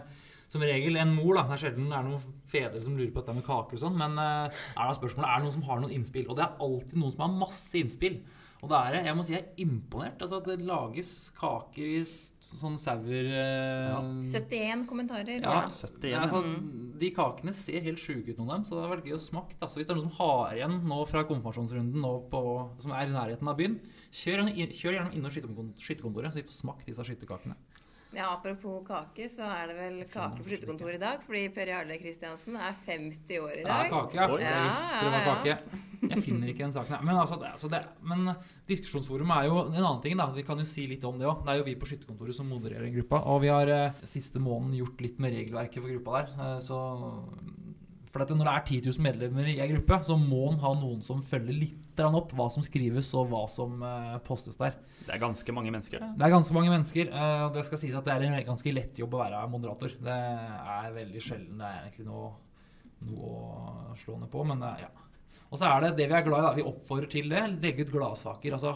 som 0.53 0.63
regel 0.63 1.01
en 1.01 1.15
mor, 1.15 1.33
da. 1.39 1.47
Det 1.47 1.57
er 1.57 1.63
sjelden 1.65 1.89
det 1.89 1.97
er 1.97 2.09
noen 2.11 2.35
fedre 2.51 2.83
som 2.85 2.99
lurer 2.99 3.13
på 3.15 3.23
dette 3.23 3.39
med 3.39 3.47
kaker 3.47 3.79
og 3.79 3.85
sånn. 3.87 3.97
Men 4.03 4.21
eh, 4.21 4.65
er 4.77 4.83
da 4.83 4.99
spørsmålet 4.99 5.31
er 5.31 5.41
det 5.41 5.47
noen 5.47 5.57
som 5.57 5.65
har 5.71 5.81
noen 5.81 5.97
innspill. 5.97 6.29
Og 6.29 6.37
det 6.37 6.45
er 6.45 6.67
alltid 6.67 7.01
noen 7.01 7.15
som 7.15 7.25
har 7.25 7.39
masse 7.41 7.81
innspill. 7.81 8.21
Og 8.61 8.69
det 8.69 8.77
er, 8.77 8.99
jeg 9.05 9.17
må 9.17 9.25
si 9.25 9.33
jeg 9.33 9.43
er 9.47 9.65
imponert. 9.65 10.21
Altså 10.21 10.43
at 10.43 10.51
det 10.53 10.61
lages 10.65 11.11
kaker 11.41 11.89
i 11.97 12.05
sånn 12.55 12.77
sauer 12.79 13.27
ja. 13.27 13.99
71 14.23 14.85
kommentarer. 14.87 15.41
Ja, 15.41 15.67
Ja. 15.67 15.69
71, 15.69 16.09
ja. 16.11 16.21
Altså, 16.23 16.41
de 16.97 17.09
kakene 17.11 17.53
ser 17.53 17.81
helt 17.81 17.99
sjuke 17.99 18.29
ut, 18.31 18.37
noen 18.37 18.49
av 18.49 18.55
dem. 18.57 18.65
Så 18.65 18.75
det 18.77 18.87
har 18.87 18.95
vært 18.97 19.05
gøy 19.05 19.17
å 19.17 19.21
smake. 19.21 19.59
da. 19.59 19.67
Så 19.67 19.77
hvis 19.81 19.87
det 19.87 19.91
er 19.91 19.99
noen 19.99 20.09
som 20.09 20.17
har 20.21 20.53
igjen 20.55 20.81
nå 20.87 21.07
fra 21.07 21.23
konfirmasjonsrunden 21.27 21.99
nå 22.01 22.13
på, 22.31 22.43
som 22.79 22.91
er 22.91 23.05
i 23.07 23.11
nærheten 23.11 23.47
av 23.47 23.57
byen, 23.57 23.79
kjør, 24.11 24.47
kjør 24.71 24.95
gjerne 24.97 25.13
innom 25.13 25.31
skyttekon- 25.31 25.75
skytekontoret, 25.77 26.31
så 26.31 26.35
vi 26.39 26.47
får 26.47 26.57
smakt 26.63 26.85
disse 26.87 27.03
skytterkakene. 27.03 27.55
Ja, 28.15 28.29
Apropos 28.31 28.85
kake, 28.87 29.27
så 29.29 29.43
er 29.51 29.67
det 29.67 29.75
vel 29.75 29.97
kake 30.07 30.39
på 30.39 30.47
skytterkontoret 30.47 30.95
i 30.95 31.01
dag. 31.01 31.23
Fordi 31.25 31.41
Per 31.53 31.71
Jarle 31.73 31.97
Kristiansen 31.99 32.55
er 32.55 32.75
50 32.85 33.41
år 33.43 33.55
i 33.57 33.65
dag. 33.65 33.67
Det 33.67 33.75
er 33.75 33.91
kake, 33.91 34.17
ja. 34.17 34.27
Oi. 34.31 34.39
Jeg 34.45 34.69
visste 34.69 35.01
det 35.03 35.11
var 35.11 35.27
kake. 35.27 35.81
Jeg 36.07 36.23
finner 36.23 36.51
ikke 36.51 36.63
den 36.63 36.75
saken 36.77 36.95
her. 36.95 37.03
Men, 37.03 37.19
altså, 37.19 37.39
altså 37.43 37.81
men 38.07 38.31
diskusjonsforum 38.69 39.33
er 39.35 39.49
jo 39.49 39.59
en 39.65 39.79
annen 39.81 40.01
ting. 40.05 40.15
da. 40.19 40.29
Vi 40.35 40.45
kan 40.47 40.61
jo 40.61 40.67
si 40.67 40.87
litt 40.87 41.03
om 41.07 41.19
det 41.19 41.27
òg. 41.27 41.43
Det 41.43 41.53
er 41.53 41.59
jo 41.59 41.67
vi 41.67 41.75
på 41.81 41.89
skytterkontoret 41.89 42.37
som 42.37 42.47
modererer 42.51 42.93
gruppa. 42.95 43.23
Og 43.33 43.41
vi 43.43 43.51
har 43.51 43.73
eh, 43.73 44.05
siste 44.07 44.39
måneden 44.39 44.77
gjort 44.79 45.03
litt 45.03 45.19
med 45.19 45.35
regelverket 45.35 45.83
for 45.83 45.91
gruppa 45.91 46.21
der. 46.21 46.37
Eh, 46.37 46.59
så 46.63 46.79
for 48.13 48.23
at 48.23 48.31
når 48.31 48.47
det 48.47 48.53
er 48.53 48.65
10 48.65 48.79
000 48.87 49.03
medlemmer 49.03 49.51
i 49.51 49.59
ei 49.61 49.67
gruppe, 49.73 49.99
så 50.07 50.15
må 50.17 50.47
en 50.51 50.63
ha 50.63 50.71
noen 50.79 51.03
som 51.05 51.19
følger 51.25 51.59
litt 51.59 51.83
grann 52.03 52.17
opp 52.19 52.33
hva 52.37 52.47
som 52.53 52.65
skrives 52.65 53.09
og 53.17 53.31
hva 53.31 53.43
som 53.51 53.81
eh, 53.85 54.17
postes 54.27 54.59
der. 54.59 54.77
Det 55.05 55.15
er 55.15 55.21
ganske 55.21 55.55
mange 55.55 55.73
mennesker, 55.73 56.03
det. 56.03 56.11
Det 56.19 56.27
er 56.27 56.35
ganske 56.35 56.57
mange 56.57 56.73
mennesker, 56.73 57.09
eh, 57.11 57.41
og 57.47 57.57
det 57.57 57.65
skal 57.67 57.81
sies 57.81 57.97
at 57.97 58.07
det 58.07 58.15
er 58.15 58.27
en 58.27 58.37
ganske 58.51 58.75
lett 58.75 59.01
jobb 59.01 59.17
å 59.17 59.23
være 59.23 59.41
moderator. 59.53 59.97
Det 60.07 60.19
er 60.77 60.95
veldig 60.95 61.23
sjelden 61.23 61.61
det 61.63 61.67
er 61.71 61.83
egentlig 61.83 62.07
noe, 62.07 62.31
noe 63.09 63.35
å 63.93 63.99
slå 63.99 64.17
ned 64.21 64.31
på, 64.33 64.45
men 64.47 64.65
ja. 64.81 64.91
Og 65.47 65.59
så 65.59 65.67
er 65.69 65.85
det 65.85 65.93
det 66.01 66.09
vi 66.11 66.17
er 66.17 66.25
glad 66.25 66.41
i, 66.41 66.47
da. 66.47 66.55
Vi 66.57 66.65
oppfordrer 66.67 67.11
til 67.11 67.29
det. 67.31 67.43
Legge 67.63 67.85
ut 67.87 67.93
gladsaker. 67.93 68.57
Altså 68.57 68.73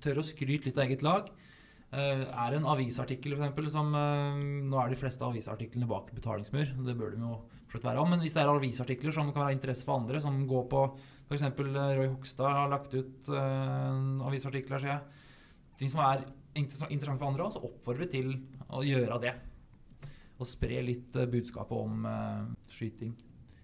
tørre 0.00 0.22
å 0.22 0.26
skryte 0.26 0.70
litt 0.70 0.78
av 0.78 0.86
eget 0.86 1.04
lag. 1.04 1.28
Uh, 1.86 2.24
er 2.26 2.56
en 2.56 2.66
avisartikkel 2.66 3.36
for 3.36 3.44
eksempel, 3.44 3.68
som 3.70 3.92
uh, 3.94 4.34
Nå 4.36 4.78
er 4.82 4.90
de 4.90 4.98
fleste 4.98 5.22
avisartiklene 5.22 5.86
bak 5.86 6.08
betalingsmur, 6.16 6.72
det 6.82 6.94
bør 6.98 7.12
de 7.14 7.20
jo 7.22 7.36
fortsatt 7.70 7.92
være 7.92 8.02
om. 8.02 8.10
Men 8.10 8.24
hvis 8.24 8.34
det 8.34 8.42
er 8.42 8.50
avisartikler 8.50 9.14
som 9.14 9.30
kan 9.30 9.44
være 9.44 9.54
interesse 9.56 9.86
for 9.86 10.00
andre, 10.00 10.20
som 10.22 10.40
går 10.50 10.66
på 10.72 10.82
f.eks. 11.26 11.42
Roy 11.58 12.08
Hogstad 12.12 12.52
har 12.54 12.70
lagt 12.70 12.94
ut 12.94 13.30
uh, 13.32 14.26
avisartikler, 14.28 14.82
ser 14.82 14.92
jeg. 14.94 15.22
Ting 15.80 15.90
som 15.92 16.02
er 16.06 16.24
interessant 16.56 17.18
for 17.20 17.28
andre, 17.28 17.46
og 17.48 17.52
så 17.54 17.62
oppfordrer 17.66 18.06
vi 18.06 18.12
til 18.14 18.32
å 18.72 18.82
gjøre 18.86 19.18
det. 19.26 19.34
Og 20.38 20.48
spre 20.48 20.82
litt 20.84 21.16
uh, 21.18 21.26
budskapet 21.30 21.76
om 21.76 22.06
uh, 22.06 22.46
skyting 22.70 23.14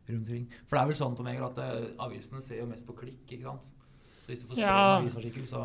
rundt 0.08 0.26
omkring. 0.26 0.48
For 0.66 0.76
det 0.76 0.82
er 0.82 0.90
vel 0.90 0.98
sånn 0.98 1.14
Tom 1.16 1.28
Egil, 1.30 1.44
at 1.46 1.58
eh, 1.62 1.84
avisene 2.02 2.40
ser 2.42 2.58
jo 2.58 2.66
mest 2.66 2.86
på 2.88 2.96
klikk, 2.98 3.22
ikke 3.28 3.46
sant? 3.46 3.68
Så 4.24 4.30
hvis 4.32 4.42
du 4.42 4.48
får 4.50 4.58
spre 4.58 4.66
Ja. 4.66 4.80
en 4.96 5.04
avisartikkel, 5.04 5.46
så 5.46 5.60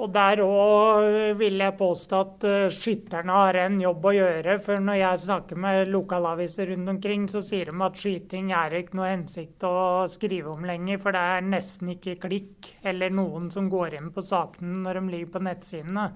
Og 0.00 0.08
der 0.14 0.40
òg 0.40 1.34
vil 1.36 1.60
jeg 1.60 1.76
påstå 1.76 2.18
at 2.24 2.44
eh, 2.48 2.70
skytterne 2.72 3.34
har 3.36 3.58
en 3.60 3.74
jobb 3.82 4.06
å 4.08 4.14
gjøre. 4.16 4.54
For 4.64 4.80
når 4.80 4.96
jeg 4.96 5.22
snakker 5.26 5.60
med 5.60 5.90
lokalaviser 5.92 6.72
rundt 6.72 6.94
omkring, 6.94 7.26
så 7.28 7.42
sier 7.44 7.68
de 7.68 7.84
at 7.84 8.00
skyting 8.00 8.48
er 8.56 8.78
ikke 8.78 8.96
noe 8.96 9.10
hensikt 9.10 9.66
å 9.68 9.74
skrive 10.08 10.54
om 10.54 10.64
lenger. 10.64 11.02
For 11.02 11.12
det 11.16 11.24
er 11.34 11.44
nesten 11.44 11.92
ikke 11.92 12.16
klikk 12.24 12.70
eller 12.80 13.12
noen 13.12 13.52
som 13.52 13.68
går 13.68 13.98
inn 14.00 14.08
på 14.14 14.24
sakene 14.24 14.80
når 14.86 15.02
de 15.02 15.14
ligger 15.18 15.34
på 15.36 15.44
nettsidene. 15.50 16.08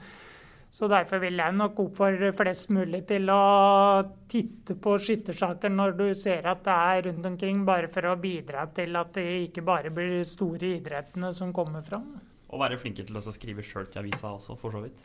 Så 0.75 0.89
derfor 0.91 1.21
vil 1.23 1.39
jeg 1.39 1.55
nok 1.55 1.85
oppfordre 1.85 2.33
flest 2.35 2.73
mulig 2.75 3.05
til 3.07 3.29
å 3.31 4.03
titte 4.33 4.75
på 4.81 4.97
skyttersaker 4.97 5.71
når 5.71 5.99
du 6.01 6.07
ser 6.19 6.49
at 6.51 6.65
det 6.67 6.83
er 6.97 7.09
rundt 7.11 7.29
omkring, 7.35 7.63
bare 7.69 7.93
for 7.93 8.09
å 8.11 8.17
bidra 8.19 8.65
til 8.75 8.97
at 8.99 9.13
det 9.15 9.29
ikke 9.45 9.63
bare 9.69 9.93
blir 9.95 10.25
store 10.27 10.79
idrettene 10.81 11.31
som 11.37 11.53
kommer 11.55 11.85
fram. 11.87 12.09
Og 12.55 12.61
være 12.63 12.79
flinke 12.79 13.03
til 13.03 13.19
å 13.19 13.23
skrive 13.35 13.65
sjøl 13.67 13.89
til 13.91 14.05
avisa 14.05 14.31
også, 14.31 14.55
for 14.61 14.75
så 14.75 14.85
vidt. 14.85 15.01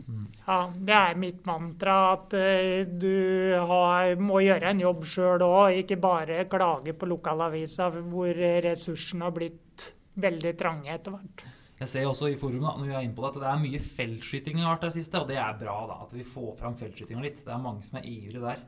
Ja, 0.45 0.60
det 0.70 0.95
er 0.95 1.18
mitt 1.18 1.41
mantra 1.50 1.95
at 2.14 2.36
eh, 2.38 2.86
du 2.86 3.56
har, 3.72 4.14
må 4.22 4.43
gjøre 4.45 4.70
en 4.70 4.84
jobb 4.84 5.06
sjøl 5.10 5.45
òg, 5.47 5.80
ikke 5.82 5.97
bare 6.02 6.43
klage 6.52 6.93
på 6.93 7.10
lokalavisa 7.10 7.89
hvor 7.97 8.43
ressursene 8.64 9.26
har 9.26 9.34
blitt 9.34 9.89
veldig 10.20 10.54
trange 10.60 10.93
etter 10.93 11.16
hvert. 11.16 11.47
Jeg 11.80 11.88
ser 11.88 12.10
også 12.10 12.28
i 12.28 12.38
forum 12.39 12.66
da, 12.66 12.74
når 12.76 12.89
vi 12.89 12.95
er 12.97 13.06
inne 13.06 13.16
på 13.16 13.24
det, 13.24 13.30
at 13.32 13.41
det 13.41 13.52
er 13.54 13.62
mye 13.62 13.80
feltskyting 13.84 14.60
i 14.60 14.66
vært 14.68 14.84
det 14.89 14.95
siste, 14.97 15.22
og 15.22 15.30
det 15.30 15.38
er 15.39 15.62
bra 15.62 15.78
da, 15.88 16.02
at 16.04 16.12
vi 16.12 16.26
får 16.28 16.58
fram 16.60 16.76
feltskytinga 16.80 17.24
litt. 17.24 17.39
Det 17.45 17.54
er 17.56 17.62
mange 17.64 17.86
som 17.88 18.02
er 18.02 18.10
ivrige 18.10 18.43
der. 18.43 18.66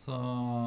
Så 0.00 0.16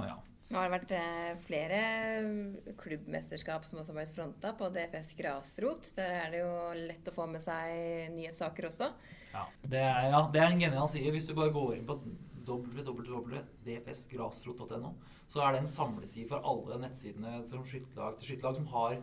ja. 0.06 0.20
Nå 0.52 0.60
har 0.60 0.68
det 0.68 0.76
vært 0.76 0.92
eh, 0.98 1.32
flere 1.46 1.78
mm, 2.26 2.52
klubbmesterskap 2.80 3.62
som 3.66 3.80
også 3.80 3.92
har 3.94 4.02
vært 4.04 4.18
fronta 4.18 4.50
på 4.60 4.66
DFS 4.76 5.10
Grasrot. 5.18 5.84
Der 5.98 6.12
er 6.20 6.28
det 6.34 6.40
jo 6.44 6.54
lett 6.78 7.10
å 7.10 7.16
få 7.16 7.24
med 7.32 7.42
seg 7.44 7.66
nye 8.14 8.32
saker 8.34 8.64
også. 8.70 8.88
Ja, 9.34 9.44
det 9.64 9.82
er, 9.82 10.10
ja, 10.12 10.22
det 10.34 10.40
er 10.44 10.50
en 10.52 10.62
genial 10.62 10.90
side. 10.92 11.14
Hvis 11.16 11.28
du 11.30 11.34
bare 11.38 11.56
går 11.56 11.70
inn 11.80 11.90
på 11.90 11.96
www.dfsgrasrot.no, 12.44 14.90
så 15.32 15.38
er 15.42 15.50
det 15.56 15.60
en 15.64 15.74
samleside 15.74 16.30
for 16.30 16.40
alle 16.46 16.82
nettsidene 16.84 17.32
som 17.50 17.66
skytterlag 17.66 18.14
til 18.20 18.28
skytterlag 18.30 18.56
som 18.60 18.68
har 18.76 18.94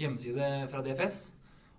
hjemmeside 0.00 0.44
fra 0.72 0.80
DFS. 0.84 1.16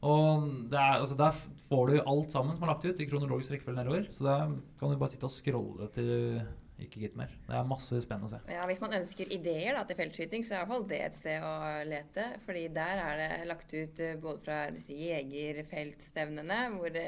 Og 0.05 0.45
er, 0.69 0.99
altså 0.99 1.15
der 1.17 1.33
får 1.69 1.89
du 1.89 1.95
alt 2.03 2.31
sammen 2.31 2.55
som 2.55 2.65
er 2.65 2.73
lagt 2.73 2.85
ut 2.85 2.99
i 3.01 3.07
kronologisk 3.09 3.55
rekkefølge 3.55 3.79
nedover. 3.79 4.03
Så 4.13 4.27
der 4.27 4.53
kan 4.79 4.91
du 4.91 4.99
bare 5.01 5.11
sitte 5.11 5.27
og 5.27 5.33
scrolle 5.33 5.89
til 5.95 6.41
ikke 6.81 7.01
gitt 7.05 7.15
mer. 7.15 7.31
Det 7.47 7.55
er 7.55 7.67
masse 7.67 7.99
spennende 8.03 8.27
å 8.27 8.31
se. 8.33 8.39
Ja, 8.51 8.63
Hvis 8.67 8.81
man 8.83 8.95
ønsker 8.97 9.29
ideer 9.31 9.77
da, 9.77 9.83
til 9.87 9.99
feltskyting, 9.99 10.43
så 10.43 10.53
er 10.53 10.57
i 10.57 10.61
hvert 10.63 10.73
fall 10.73 10.87
det 10.89 11.01
et 11.05 11.19
sted 11.19 11.45
å 11.47 11.53
lete. 11.87 12.25
fordi 12.45 12.65
der 12.75 13.03
er 13.03 13.21
det 13.21 13.47
lagt 13.47 13.71
ut 13.73 14.01
eh, 14.03 14.17
både 14.19 14.43
fra 14.43 14.57
disse 14.75 14.97
jegerfeltstevnene, 14.99 16.59
hvor 16.75 16.91
det, 16.95 17.05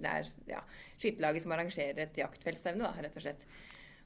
det 0.00 0.14
er 0.14 0.30
ja, 0.54 0.62
skytelaget 0.96 1.44
som 1.44 1.56
arrangerer 1.56 2.04
et 2.06 2.22
jaktfeltstevne, 2.22 2.86
da, 2.86 3.04
rett 3.04 3.20
og 3.20 3.26
slett. 3.26 3.44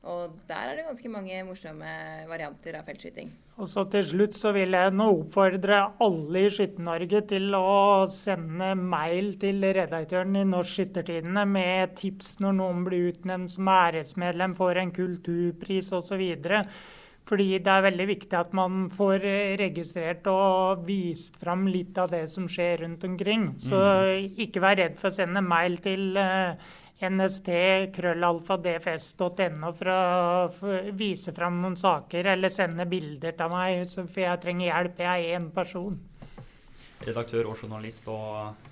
Og 0.04 0.34
der 0.48 0.68
er 0.68 0.76
det 0.76 0.84
ganske 0.84 1.08
mange 1.08 1.38
morsomme 1.46 1.92
varianter 2.28 2.76
av 2.76 2.84
feltskyting. 2.84 3.30
Og 3.56 3.68
så 3.70 3.84
til 3.88 4.04
slutt 4.04 4.34
så 4.36 4.50
vil 4.52 4.74
jeg 4.76 4.92
nå 4.92 5.06
oppfordre 5.14 5.78
alle 6.04 6.42
i 6.44 6.50
Skytter-Norge 6.52 7.22
til 7.30 7.54
å 7.56 8.04
sende 8.12 8.74
mail 8.76 9.32
til 9.40 9.64
redaktøren 9.64 10.36
i 10.36 10.44
Norsk 10.48 10.80
Skyttertidende 10.80 11.46
med 11.48 11.94
tips 12.00 12.34
når 12.44 12.58
noen 12.58 12.84
blir 12.84 13.14
utnevnt 13.14 13.54
som 13.54 13.70
æresmedlem, 13.72 14.58
får 14.58 14.82
en 14.82 14.92
kulturpris 14.98 15.92
osv. 15.96 16.26
Fordi 17.24 17.48
det 17.64 17.72
er 17.72 17.84
veldig 17.86 18.06
viktig 18.10 18.36
at 18.36 18.50
man 18.52 18.88
får 18.92 19.22
eh, 19.24 19.54
registrert 19.56 20.26
og 20.28 20.84
vist 20.84 21.38
fram 21.40 21.64
litt 21.70 21.96
av 21.96 22.10
det 22.12 22.26
som 22.28 22.44
skjer 22.50 22.82
rundt 22.84 23.06
omkring. 23.08 23.54
Så 23.56 23.80
ikke 24.44 24.60
vær 24.60 24.76
redd 24.82 24.98
for 25.00 25.08
å 25.08 25.16
sende 25.22 25.40
mail 25.40 25.78
til 25.80 26.18
eh, 27.00 27.10
nst 27.10 27.50
krøllalfa 27.94 28.58
dfs.no 28.64 29.72
for 29.78 29.92
å 29.94 30.92
vise 30.96 31.34
fram 31.36 31.60
noen 31.62 31.76
saker, 31.80 32.32
eller 32.34 32.52
sende 32.54 32.86
bilder 32.90 33.36
til 33.38 33.52
meg, 33.52 33.86
for 33.94 34.24
jeg 34.24 34.42
trenger 34.44 34.70
hjelp. 34.70 35.02
Jeg 35.06 35.30
er 35.30 35.40
én 35.40 35.50
person. 35.54 35.98
Redaktør 37.04 37.50
og 37.52 37.58
journalist 37.60 38.06
og 38.08 38.70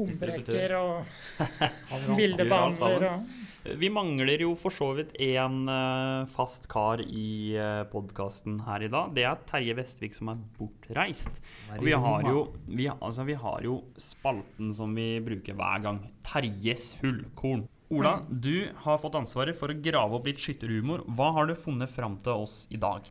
Ombrekker 0.00 0.76
og 0.78 1.06
bildebehandler 2.18 3.06
og 3.08 3.39
Vi 3.60 3.90
mangler 3.92 4.40
jo 4.40 4.54
for 4.56 4.72
så 4.72 4.86
vidt 4.96 5.10
én 5.20 5.68
eh, 5.68 6.28
fast 6.32 6.64
kar 6.70 7.02
i 7.04 7.52
uh, 7.60 7.82
podkasten 7.92 8.56
her 8.64 8.86
i 8.86 8.88
dag. 8.88 9.10
Det 9.12 9.26
er 9.28 9.42
Terje 9.48 9.74
Vestvik 9.76 10.16
som 10.16 10.30
er 10.32 10.38
bortreist. 10.56 11.42
Og 11.76 11.84
vi 11.84 11.92
har, 11.92 12.24
jo, 12.24 12.46
vi, 12.64 12.88
altså, 12.88 13.26
vi 13.28 13.36
har 13.36 13.60
jo 13.66 13.82
spalten 14.00 14.72
som 14.76 14.96
vi 14.96 15.10
bruker 15.24 15.58
hver 15.58 15.84
gang. 15.84 16.00
Terjes 16.24 16.94
hullkorn. 17.02 17.66
Ola, 17.92 18.20
du 18.30 18.70
har 18.86 19.00
fått 19.02 19.18
ansvaret 19.18 19.58
for 19.58 19.68
å 19.68 19.80
grave 19.82 20.16
opp 20.16 20.28
litt 20.30 20.40
skytterhumor. 20.40 21.04
Hva 21.12 21.32
har 21.36 21.50
du 21.50 21.56
funnet 21.58 21.92
fram 21.92 22.16
til 22.24 22.46
oss 22.46 22.62
i 22.72 22.80
dag? 22.80 23.10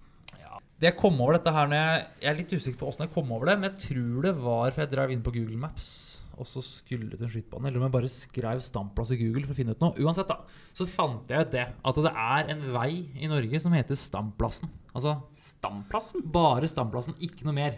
Det 0.80 0.88
jeg 0.88 0.96
kom 0.96 1.18
over 1.20 1.36
dette 1.36 1.52
her 1.52 1.68
når 1.68 1.82
jeg, 1.82 2.04
jeg 2.24 2.32
er 2.32 2.38
litt 2.38 2.54
usikker 2.56 2.80
på 2.80 2.88
åssen 2.88 3.04
jeg 3.04 3.12
kom 3.12 3.34
over 3.36 3.52
det, 3.52 3.58
men 3.60 3.68
jeg 3.68 3.90
tror 3.90 4.24
det 4.24 4.32
var 4.40 4.72
for 4.72 4.86
jeg 4.86 4.92
drev 4.94 5.12
inn 5.12 5.24
på 5.26 5.34
Google 5.36 5.60
Maps 5.60 5.90
og 6.40 6.48
så 6.48 6.64
skulle 6.64 7.18
til 7.18 7.26
en 7.28 7.32
skytebane. 7.32 7.68
Eller 7.68 7.82
om 7.82 7.86
jeg 7.88 7.96
bare 7.98 8.12
skrev 8.12 8.62
standplass 8.64 9.12
i 9.14 9.20
Google 9.20 9.44
for 9.44 9.56
å 9.56 9.58
finne 9.58 9.76
ut 9.76 9.84
noe. 9.84 9.96
Uansett, 10.00 10.30
da, 10.32 10.40
så 10.76 10.88
fant 10.88 11.30
jeg 11.32 11.48
ut 11.48 11.52
det. 11.54 11.66
At 11.92 12.00
det 12.06 12.14
er 12.14 12.54
en 12.56 12.64
vei 12.74 12.92
i 13.20 13.30
Norge 13.32 13.62
som 13.62 13.76
heter 13.76 14.00
Stamplassen. 14.00 14.72
Altså 14.94 15.18
Stamplassen? 15.40 16.24
bare 16.32 16.70
Stamplassen, 16.72 17.18
ikke 17.24 17.48
noe 17.48 17.58
mer. 17.60 17.78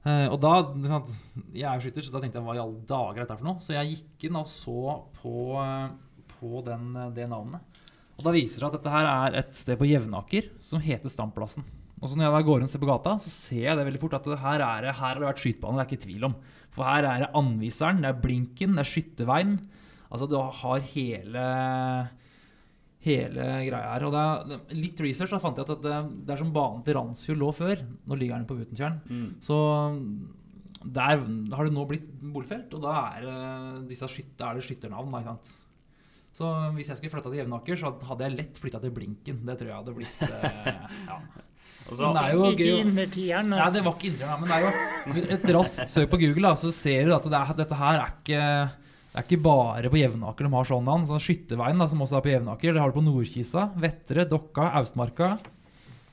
Uh, 0.00 0.30
og 0.32 0.38
da 0.40 0.52
sant, 0.88 1.10
Jeg 1.52 1.66
er 1.68 1.74
jo 1.76 1.84
skytter, 1.84 2.04
så 2.06 2.14
da 2.14 2.22
tenkte 2.22 2.40
jeg 2.40 2.46
hva 2.46 2.54
i 2.56 2.62
alle 2.62 2.86
dager 2.88 3.18
er 3.18 3.26
dette 3.26 3.40
for 3.40 3.48
noe? 3.50 3.64
Så 3.64 3.74
jeg 3.76 3.96
gikk 3.96 4.30
inn 4.30 4.38
og 4.40 4.46
så 4.48 4.94
på, 5.18 5.34
eh, 5.60 6.22
på 6.36 6.62
den, 6.64 6.86
eh, 6.96 7.10
det 7.16 7.28
navnet. 7.28 7.82
Og 8.16 8.24
da 8.24 8.32
viser 8.32 8.56
det 8.56 8.62
seg 8.62 8.70
at 8.70 8.78
dette 8.78 8.94
her 8.94 9.10
er 9.10 9.36
et 9.42 9.52
sted 9.56 9.80
på 9.80 9.88
Jevnaker 9.88 10.48
som 10.60 10.80
heter 10.84 11.12
Stamplassen. 11.12 11.64
Og 12.00 12.08
så 12.08 12.16
når 12.16 12.26
jeg 12.26 12.32
da 12.32 12.44
går 12.48 12.60
inn 12.60 12.66
og 12.66 12.72
ser 12.72 12.80
på 12.80 12.88
gata, 12.88 13.12
så 13.20 13.28
ser 13.32 13.64
jeg 13.66 13.76
det 13.76 13.84
veldig 13.84 14.00
fort 14.00 14.16
at 14.16 14.28
det 14.28 14.40
her, 14.40 14.62
er, 14.64 14.88
her 14.88 14.96
har 14.96 15.20
det 15.20 15.26
vært 15.26 15.42
skytebane. 15.42 15.76
Det 15.76 15.84
er 15.84 15.90
ikke 15.90 16.04
tvil 16.06 16.26
om. 16.30 16.36
For 16.74 16.86
her 16.86 17.06
er 17.08 17.24
det 17.24 17.34
anviseren, 17.38 18.02
det 18.04 18.12
er 18.12 18.22
blinken, 18.22 18.76
det 18.76 18.84
er 18.84 18.90
skytterveien. 18.90 19.56
Altså 20.10 20.26
du 20.30 20.36
har 20.38 20.88
hele 20.92 21.44
hele 23.04 23.46
greia 23.66 23.94
her. 23.94 24.04
Og 24.08 24.18
er, 24.18 24.60
litt 24.76 25.00
research, 25.04 25.32
da 25.32 25.40
fant 25.42 25.58
jeg 25.58 25.66
at 25.66 25.84
det, 25.84 25.96
det 26.26 26.34
er 26.34 26.42
som 26.42 26.52
banen 26.54 26.84
til 26.86 26.98
Randsfjord 26.98 27.40
lå 27.40 27.48
før. 27.56 27.82
Nå 28.06 28.18
ligger 28.20 28.36
den 28.36 28.48
på 28.48 28.58
Butenkjern. 28.58 29.00
Mm. 29.08 29.30
Så 29.44 29.56
der 30.80 31.24
har 31.56 31.66
det 31.66 31.74
nå 31.76 31.86
blitt 31.88 32.06
boligfelt, 32.20 32.72
og 32.76 32.84
da 32.86 32.94
er, 33.10 33.26
eh, 33.28 33.80
disse 33.88 34.08
skytter, 34.08 34.46
er 34.48 34.60
det 34.60 34.64
skytternavn. 34.64 35.12
Da, 35.12 35.20
ikke 35.20 35.34
sant? 35.34 35.56
Så 36.40 36.50
hvis 36.76 36.88
jeg 36.88 36.96
skulle 37.00 37.12
flytta 37.12 37.32
til 37.32 37.40
Jevnaker, 37.42 37.76
så 37.76 37.92
hadde 38.08 38.26
jeg 38.26 38.36
lett 38.38 38.60
flytta 38.60 38.80
til 38.80 38.94
Blinken. 38.96 39.42
Det 39.44 39.58
tror 39.60 39.72
jeg 39.72 39.80
hadde 39.80 39.96
blitt 39.96 40.22
eh, 40.24 40.70
ja. 41.10 41.18
Og 41.90 41.96
så- 41.98 42.06
Men 42.06 42.14
det 42.14 42.22
er 42.22 42.32
jo 42.36 42.42
Ikke 42.50 42.58
gøy 42.64 42.72
å- 42.74 42.82
Nei, 43.58 43.70
det 43.74 43.84
var 43.84 43.94
ikke 43.96 44.10
inntrykk, 44.10 44.40
men 44.40 44.48
det 44.48 44.56
er 44.56 44.62
jo 44.62 45.34
et 45.34 45.42
raskt 45.56 45.88
søk 45.90 46.10
på 46.10 46.20
Google, 46.20 46.42
da, 46.48 46.54
så 46.54 46.72
ser 46.72 47.04
du 47.06 47.14
at 47.16 47.22
det 47.24 47.32
er, 47.40 47.54
dette 47.64 47.74
her 47.80 47.98
er 48.00 48.12
ikke 48.20 48.42
det 49.10 49.18
er 49.18 49.24
ikke 49.26 49.42
bare 49.42 49.90
på 49.90 49.98
Jevnaker 49.98 50.46
de 50.46 50.50
har 50.54 50.64
sånn 50.68 50.84
navn. 50.86 51.02
Så 51.08 51.18
Skytterveien, 51.18 51.76
da, 51.82 51.86
som 51.90 51.98
også 51.98 52.16
er 52.18 52.22
på 52.22 52.30
Jevnaker, 52.30 52.72
det 52.72 52.78
har 52.80 52.92
du 52.92 53.00
på 53.00 53.02
Nordkisa, 53.02 53.64
Vettere, 53.74 54.22
Dokka, 54.30 54.68
Austmarka. 54.78 55.32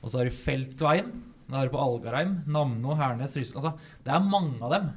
Og 0.02 0.10
så 0.10 0.18
har 0.18 0.24
du 0.26 0.34
Feltveien. 0.34 1.12
Det 1.46 1.54
har 1.54 1.68
du 1.68 1.76
på 1.76 1.78
Algarheim, 1.80 2.42
Namno, 2.50 2.96
Hernes, 2.98 3.36
Ryssland. 3.38 3.62
Altså, 3.62 3.78
det 4.02 4.12
er 4.12 4.26
mange 4.26 4.58
av 4.60 4.70
dem. 4.74 4.90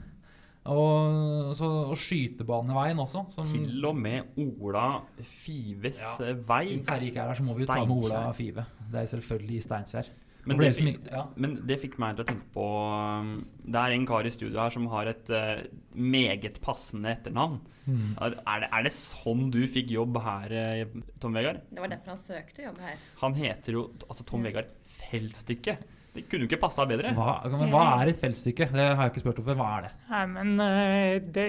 Og, 0.65 1.53
så, 1.57 1.69
og 1.91 1.95
Skytebaneveien 1.97 2.97
også. 3.01 3.23
Som, 3.33 3.45
Til 3.45 3.85
og 3.85 3.95
med 3.97 4.33
Ola 4.37 5.01
Fives 5.21 5.97
Ja. 6.01 6.33
vei. 6.33 6.63
Siden 6.67 6.83
Terje 6.85 7.07
ikke 7.11 7.21
er 7.21 7.27
her, 7.31 7.37
så 7.39 7.45
må 7.45 7.55
vi 7.55 7.65
jo 7.65 7.69
ta 7.69 7.85
med 7.85 8.03
Ola 8.03 8.31
Five. 8.33 8.65
Det 8.91 8.99
er 9.01 9.09
selvfølgelig 9.13 9.57
i 9.57 9.63
Steinkjer. 9.65 10.09
Men 10.49 10.57
det, 10.57 10.71
fikk, 10.73 11.03
men 11.37 11.53
det 11.69 11.77
fikk 11.83 11.97
meg 12.01 12.17
til 12.17 12.23
å 12.23 12.27
tenke 12.31 12.47
på 12.55 12.65
um, 12.65 13.31
Det 13.61 13.77
er 13.77 13.93
en 13.93 14.07
kar 14.09 14.25
i 14.25 14.33
studio 14.33 14.57
her 14.57 14.73
som 14.73 14.87
har 14.89 15.09
et 15.11 15.29
uh, 15.29 15.61
meget 15.93 16.57
passende 16.63 17.11
etternavn. 17.13 17.59
Mm. 17.85 18.15
Er, 18.15 18.35
er, 18.39 18.63
det, 18.63 18.69
er 18.71 18.87
det 18.87 18.93
sånn 18.95 19.49
du 19.53 19.61
fikk 19.69 19.91
jobb 19.93 20.17
her, 20.23 20.53
eh, 20.55 20.93
Tom 21.21 21.37
Vegard? 21.37 21.61
Det 21.69 21.83
var 21.83 21.91
derfor 21.91 22.13
han 22.15 22.21
søkte 22.21 22.65
jobb 22.65 22.79
her. 22.81 22.99
Han 23.21 23.37
heter 23.37 23.77
jo 23.77 23.87
altså 24.07 24.25
Tom 24.27 24.45
Vegard 24.47 24.71
Feltstykke. 25.01 25.77
Det 26.11 26.25
kunne 26.27 26.43
jo 26.43 26.49
ikke 26.49 26.61
passa 26.65 26.85
bedre. 26.89 27.13
Hva, 27.15 27.37
men 27.53 27.71
hva 27.71 27.85
er 28.01 28.11
et 28.11 28.19
feltstykke? 28.19 28.67
Det 28.73 28.87
har 28.89 29.05
jeg 29.05 29.13
ikke 29.13 29.23
spurt 29.23 29.41
om 29.43 29.47
før. 29.47 29.59
Hva 29.61 29.69
er 29.77 29.85
det? 29.85 29.91
Nei, 30.09 30.23
men 30.33 30.53
eh, 30.65 31.13
det, 31.37 31.47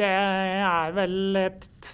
det 0.00 0.10
er 0.10 0.96
vel 0.96 1.42
et 1.44 1.90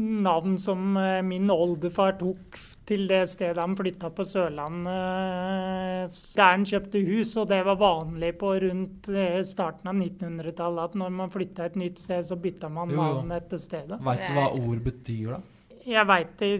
navn 0.00 0.56
som 0.58 0.96
min 1.28 1.52
oldefar 1.54 2.16
tok 2.18 2.58
til 2.88 3.06
det 3.08 3.22
stedet 3.30 3.60
han 3.60 3.76
flytta 3.78 4.10
på 4.12 4.26
Sørlandet. 4.28 6.18
Der 6.36 6.50
han 6.50 6.66
kjøpte 6.68 7.00
hus, 7.06 7.32
og 7.40 7.48
det 7.52 7.62
var 7.66 7.80
vanlig 7.80 8.34
på 8.40 8.52
rundt 8.66 9.08
eh, 9.08 9.40
starten 9.46 9.90
av 9.90 9.96
1900-tallet 9.96 10.90
at 10.90 10.98
når 11.00 11.16
man 11.22 11.32
flytta 11.32 11.68
et 11.70 11.78
nytt 11.80 12.02
sted, 12.02 12.24
så 12.28 12.38
bytta 12.40 12.68
man 12.72 12.92
navn 12.92 13.32
etter 13.36 13.60
stedet. 13.60 14.00
Veit 14.04 14.24
du 14.28 14.36
hva 14.36 14.48
ord 14.58 14.82
betyr, 14.84 15.36
da? 15.36 15.42
Jeg 15.84 16.08
veit 16.08 16.36
det 16.40 16.52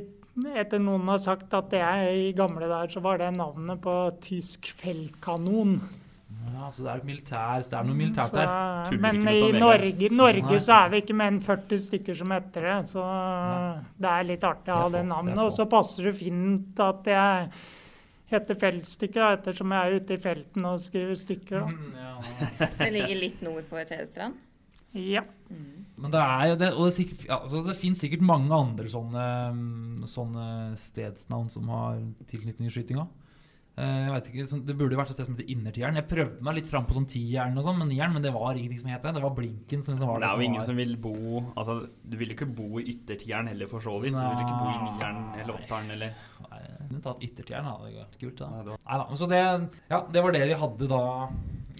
etter 0.58 0.80
noen 0.82 1.06
har 1.12 1.20
sagt 1.22 1.52
at 1.54 1.68
det 1.70 1.80
er 1.84 2.08
i 2.10 2.32
gamle 2.36 2.66
dager 2.66 2.96
så 2.96 3.02
var 3.04 3.20
det 3.20 3.30
navnet 3.36 3.78
på 3.84 3.94
tysk 4.24 4.72
feltkanon. 4.80 5.76
Ja, 6.54 6.70
så 6.72 6.84
det 6.84 6.90
er, 6.92 7.00
militær, 7.04 7.62
det 7.66 7.76
er 7.78 7.86
noe 7.88 7.98
militært 7.98 8.34
der. 8.36 8.98
Men 9.02 9.22
i 9.28 9.52
Norge, 9.52 10.10
Norge 10.14 10.58
så 10.62 10.76
er 10.78 10.92
vi 10.92 11.00
ikke 11.02 11.16
mer 11.18 11.32
enn 11.32 11.40
40 11.44 11.82
stykker 11.88 12.18
som 12.18 12.34
heter 12.34 12.68
det. 12.68 12.76
Så 12.92 13.04
det 14.00 14.12
er 14.12 14.28
litt 14.28 14.46
artig 14.48 14.72
å 14.72 14.84
ha 14.84 14.92
Det 14.94 15.02
navnet. 15.08 15.40
Og 15.42 15.52
så 15.56 15.66
passer 15.70 16.10
det 16.10 16.14
fint 16.20 16.82
at 16.84 17.10
jeg 17.10 17.50
heter 18.32 18.58
Feltstykket, 18.58 19.40
ettersom 19.40 19.74
jeg 19.74 19.84
er 19.84 20.00
ute 20.00 20.16
i 20.16 20.22
felten 20.22 20.66
og 20.70 20.80
skriver 20.82 21.18
stykker. 21.18 21.64
Da. 21.64 21.70
Mm, 21.70 21.94
ja. 22.00 22.68
Det 22.80 22.90
ligger 22.96 23.20
litt 23.20 23.42
nord 23.44 23.64
for 23.68 23.84
Tvedestrand. 23.88 24.40
Ja. 24.94 25.24
Men 25.50 26.12
det 26.14 26.20
er 26.22 26.46
jo 26.50 26.56
det, 26.58 26.70
og 26.74 26.88
det, 26.88 26.94
sikkert, 26.96 27.26
altså 27.34 27.62
det 27.66 27.76
finnes 27.78 28.00
sikkert 28.02 28.22
mange 28.26 28.54
andre 28.54 28.90
sånne, 28.90 29.26
mm, 29.54 30.06
sånne 30.10 30.46
stedsnavn 30.78 31.50
som 31.52 31.70
har 31.74 32.00
tilknytning 32.30 32.70
til 32.70 32.78
skytinga. 32.78 33.06
Eh, 33.76 33.82
Jeg 34.06 34.12
vet 34.14 34.26
ikke, 34.30 34.44
sånn, 34.46 34.60
Det 34.66 34.76
burde 34.78 34.94
jo 34.94 34.98
vært 35.00 35.10
et 35.10 35.16
sted 35.16 35.26
som 35.26 35.34
heter 35.34 35.48
Innertieren. 35.50 35.96
Jeg 35.98 36.06
prøvde 36.06 36.42
meg 36.46 36.54
litt 36.60 36.68
fram 36.70 36.84
på 36.86 36.94
sånn 36.94 37.08
tieren, 37.10 37.56
og 37.58 37.64
sånn, 37.66 37.76
men 37.80 37.88
nieren, 37.90 38.12
men 38.14 38.22
det 38.22 38.30
var 38.32 38.54
ingenting 38.54 38.78
som 38.78 38.90
het 38.90 39.02
det. 39.02 39.14
Det 39.14 39.22
var 39.24 39.34
Blinken 39.34 39.82
som 39.82 39.94
liksom 39.96 40.06
var 40.06 40.20
Det 40.20 40.28
det, 40.28 40.30
er 40.30 40.36
jo 40.38 40.46
ingen 40.46 40.60
var. 40.60 40.66
som 40.68 40.76
vil 40.76 40.96
bo 40.96 41.14
Altså, 41.56 41.88
Du 42.08 42.16
vil 42.16 42.28
jo 42.30 42.34
ikke 42.36 42.54
bo 42.54 42.78
i 42.78 42.84
yttertieren 42.94 43.48
heller, 43.48 43.66
for 43.66 43.80
så 43.80 43.96
vidt. 44.00 44.14
Du 44.14 44.22
vil 44.22 44.44
ikke 44.46 44.60
bo 44.62 44.68
i 44.70 44.78
nieren 44.86 45.40
eller 45.40 45.54
åtteren 45.58 45.90
eller 45.90 46.14
Nei, 46.50 46.60
jeg 46.62 46.88
kunne 46.88 47.02
tatt 47.02 47.22
Yttertieren, 47.26 47.64
da. 47.64 47.76
Det 47.82 47.94
hadde 47.94 48.06
vært 48.06 48.20
kult. 48.20 48.36
da. 48.38 48.48
Nei, 48.50 48.62
Nei 48.64 48.98
da. 49.02 49.16
Så 49.16 49.28
det, 49.28 49.42
ja, 49.90 50.00
det 50.12 50.22
var 50.22 50.30
det 50.32 50.46
vi 50.46 50.54
hadde 50.54 50.88
da 50.88 51.02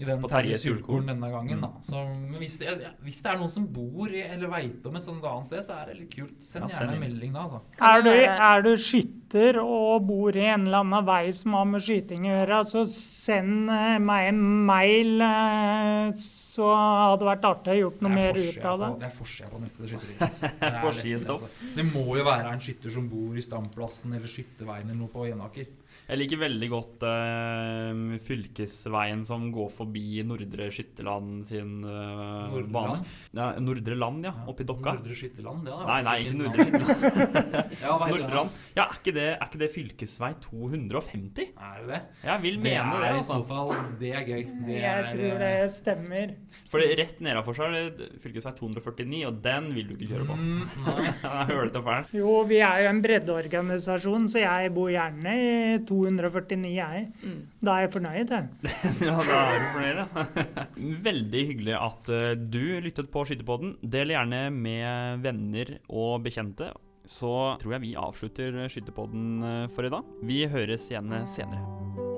i 0.01 0.03
den 0.05 0.21
På 0.21 0.27
Terje 0.27 0.55
Terjes 0.57 0.63
Sulkorn 0.65 1.05
denne 1.07 1.29
gangen. 1.31 1.61
da. 1.61 1.67
Mm. 1.67 1.83
Så, 1.87 2.01
hvis 2.39 2.57
det, 2.59 2.65
ja, 2.83 2.89
hvis 3.05 3.21
det 3.23 3.31
er 3.31 3.37
noen 3.39 3.51
som 3.53 3.67
bor 3.71 4.09
i, 4.11 4.21
eller 4.25 4.49
veit 4.51 4.85
om 4.89 4.95
et 4.99 5.03
sånt 5.05 5.23
annet 5.23 5.45
sted, 5.47 5.63
så 5.63 5.77
er 5.81 5.85
det 5.91 5.99
litt 6.01 6.15
kult. 6.15 6.33
Send 6.43 6.65
Ja, 6.69 6.79
gjerne 6.81 6.97
en 6.97 7.03
melding 7.05 7.33
da, 7.33 7.45
altså. 7.45 7.61
Er 7.79 8.01
du, 8.03 8.09
er 8.11 8.65
du 8.65 8.71
skytter 8.75 9.59
og 9.63 10.03
bor 10.07 10.35
i 10.35 10.43
en 10.45 10.65
eller 10.67 10.83
annen 10.83 11.05
vei 11.07 11.31
som 11.35 11.53
har 11.55 11.65
med 11.69 11.81
skyting 11.85 12.27
å 12.27 12.33
gjøre, 12.33 12.59
så 12.67 12.83
send 12.91 13.69
eh, 13.71 13.95
meg 13.99 14.27
en 14.33 14.41
mail, 14.67 15.15
eh, 15.21 16.11
så 16.19 16.67
hadde 16.75 17.19
det 17.23 17.29
vært 17.31 17.47
artig 17.49 17.73
å 17.75 17.79
gjort 17.85 18.03
noe 18.05 18.11
er 18.11 18.15
mer 18.15 18.37
ut 18.39 18.65
av 18.65 18.79
det. 18.79 18.89
på- 18.91 18.99
Det 18.99 19.07
er 19.09 19.15
forsida 19.15 19.49
på 19.51 19.61
neste 19.63 19.87
skytterring. 19.87 20.19
Altså. 20.25 20.51
Det, 20.59 21.29
altså. 21.29 21.49
det 21.75 21.85
må 21.93 22.05
jo 22.17 22.23
være 22.23 22.51
en 22.53 22.59
skytter 22.63 22.89
som 22.93 23.07
bor 23.09 23.35
i 23.35 23.41
Stamplassen 23.43 24.13
eller 24.15 24.27
Skytterveien 24.27 24.85
eller 24.89 24.99
noe 24.99 25.11
på 25.11 25.25
Jevnaker. 25.27 25.67
Jeg 26.05 26.19
liker 26.21 26.37
veldig 26.37 26.67
godt 26.69 27.03
uh, 27.09 28.17
fylkesveien 28.21 29.23
som 29.25 29.47
går 29.53 29.71
forbi 29.73 30.21
Nordre 30.27 30.67
Skytterland 30.73 31.39
sin 31.49 31.79
uh, 31.81 32.45
Nordre 32.51 32.69
bane. 32.75 32.91
Land? 32.99 33.15
Ja, 33.39 33.47
Nordre 33.65 33.97
Land, 33.97 34.27
ja. 34.27 34.33
Oppi 34.51 34.67
Dokka. 34.69 34.93
Nordre 34.99 35.17
Skytterland, 35.17 35.65
ja. 35.71 35.79
Nei, 35.89 35.97
nei, 36.05 36.15
ikke 36.27 36.37
Nordre. 36.43 36.67
Skytterland. 36.67 37.73
Ja, 37.85 37.95
Nordre? 37.99 38.35
Land. 38.35 38.59
Ja, 38.77 38.85
er 38.85 38.99
ikke 38.99 39.15
det, 39.15 39.25
er 39.33 39.47
ikke 39.49 39.61
det 39.63 39.69
fylkesvei 39.73 40.29
250? 40.45 41.49
Er 41.55 41.81
det 41.81 41.89
det? 41.89 42.01
Jeg 42.29 42.43
vil 42.45 42.59
Det 42.59 42.63
mene 42.67 43.01
det. 43.01 43.09
er 43.09 43.17
i 43.17 43.25
så 43.25 43.39
altså. 43.39 43.49
fall 43.49 43.73
Det 44.03 44.11
er 44.13 44.29
gøy. 44.29 44.43
Det 44.67 44.77
Jeg 44.77 44.91
er, 45.01 45.09
tror 45.15 45.41
det 45.41 45.51
stemmer. 45.73 46.35
For 46.71 46.83
det- 46.83 46.99
rett 47.01 47.19
nedafor 47.25 47.57
seg 47.57 47.73
er 47.79 47.89
det 47.97 48.09
fylkesvei 48.23 48.53
249, 48.61 49.23
og 49.29 49.41
den 49.45 49.71
vil 49.75 49.89
du 49.89 49.95
ikke 49.97 50.11
kjøre 50.13 50.29
på. 50.29 50.37
Mm, 50.37 50.63
nei. 50.85 51.01
Det. 51.75 51.81
Jo, 52.15 52.31
vi 52.47 52.57
er 52.63 52.83
jo 52.85 52.89
en 52.91 52.99
breddeorganisasjon, 53.03 54.27
så 54.31 54.39
jeg 54.41 54.71
bor 54.75 54.89
gjerne 54.93 55.33
i 55.35 55.49
249, 55.87 55.94
jeg. 56.75 57.05
Da 57.63 57.75
er 57.75 57.85
jeg 57.85 57.93
fornøyd, 57.95 58.33
jeg. 58.35 58.73
Ja, 59.07 59.17
da 59.19 59.41
er 59.43 59.61
du 59.61 59.67
fornøyd, 59.75 60.01
ja. 60.01 60.65
Veldig 61.09 61.45
hyggelig 61.51 61.77
at 61.79 62.11
eh, 62.13 62.31
du 62.39 62.63
lyttet 62.85 63.11
på 63.13 63.25
Skytterpodden. 63.27 63.77
Del 63.81 64.13
gjerne 64.15 64.47
med 64.55 65.23
venner 65.25 65.77
og 65.89 66.25
bekjente. 66.25 66.71
Så 67.05 67.31
tror 67.61 67.77
jeg 67.77 67.85
vi 67.85 67.95
avslutter 68.01 68.63
Skytterpodden 68.71 69.31
eh, 69.45 69.63
for 69.75 69.87
i 69.87 69.93
dag. 69.93 70.11
Vi 70.25 70.43
høres 70.49 70.89
igjen 70.91 71.13
senere. 71.29 72.14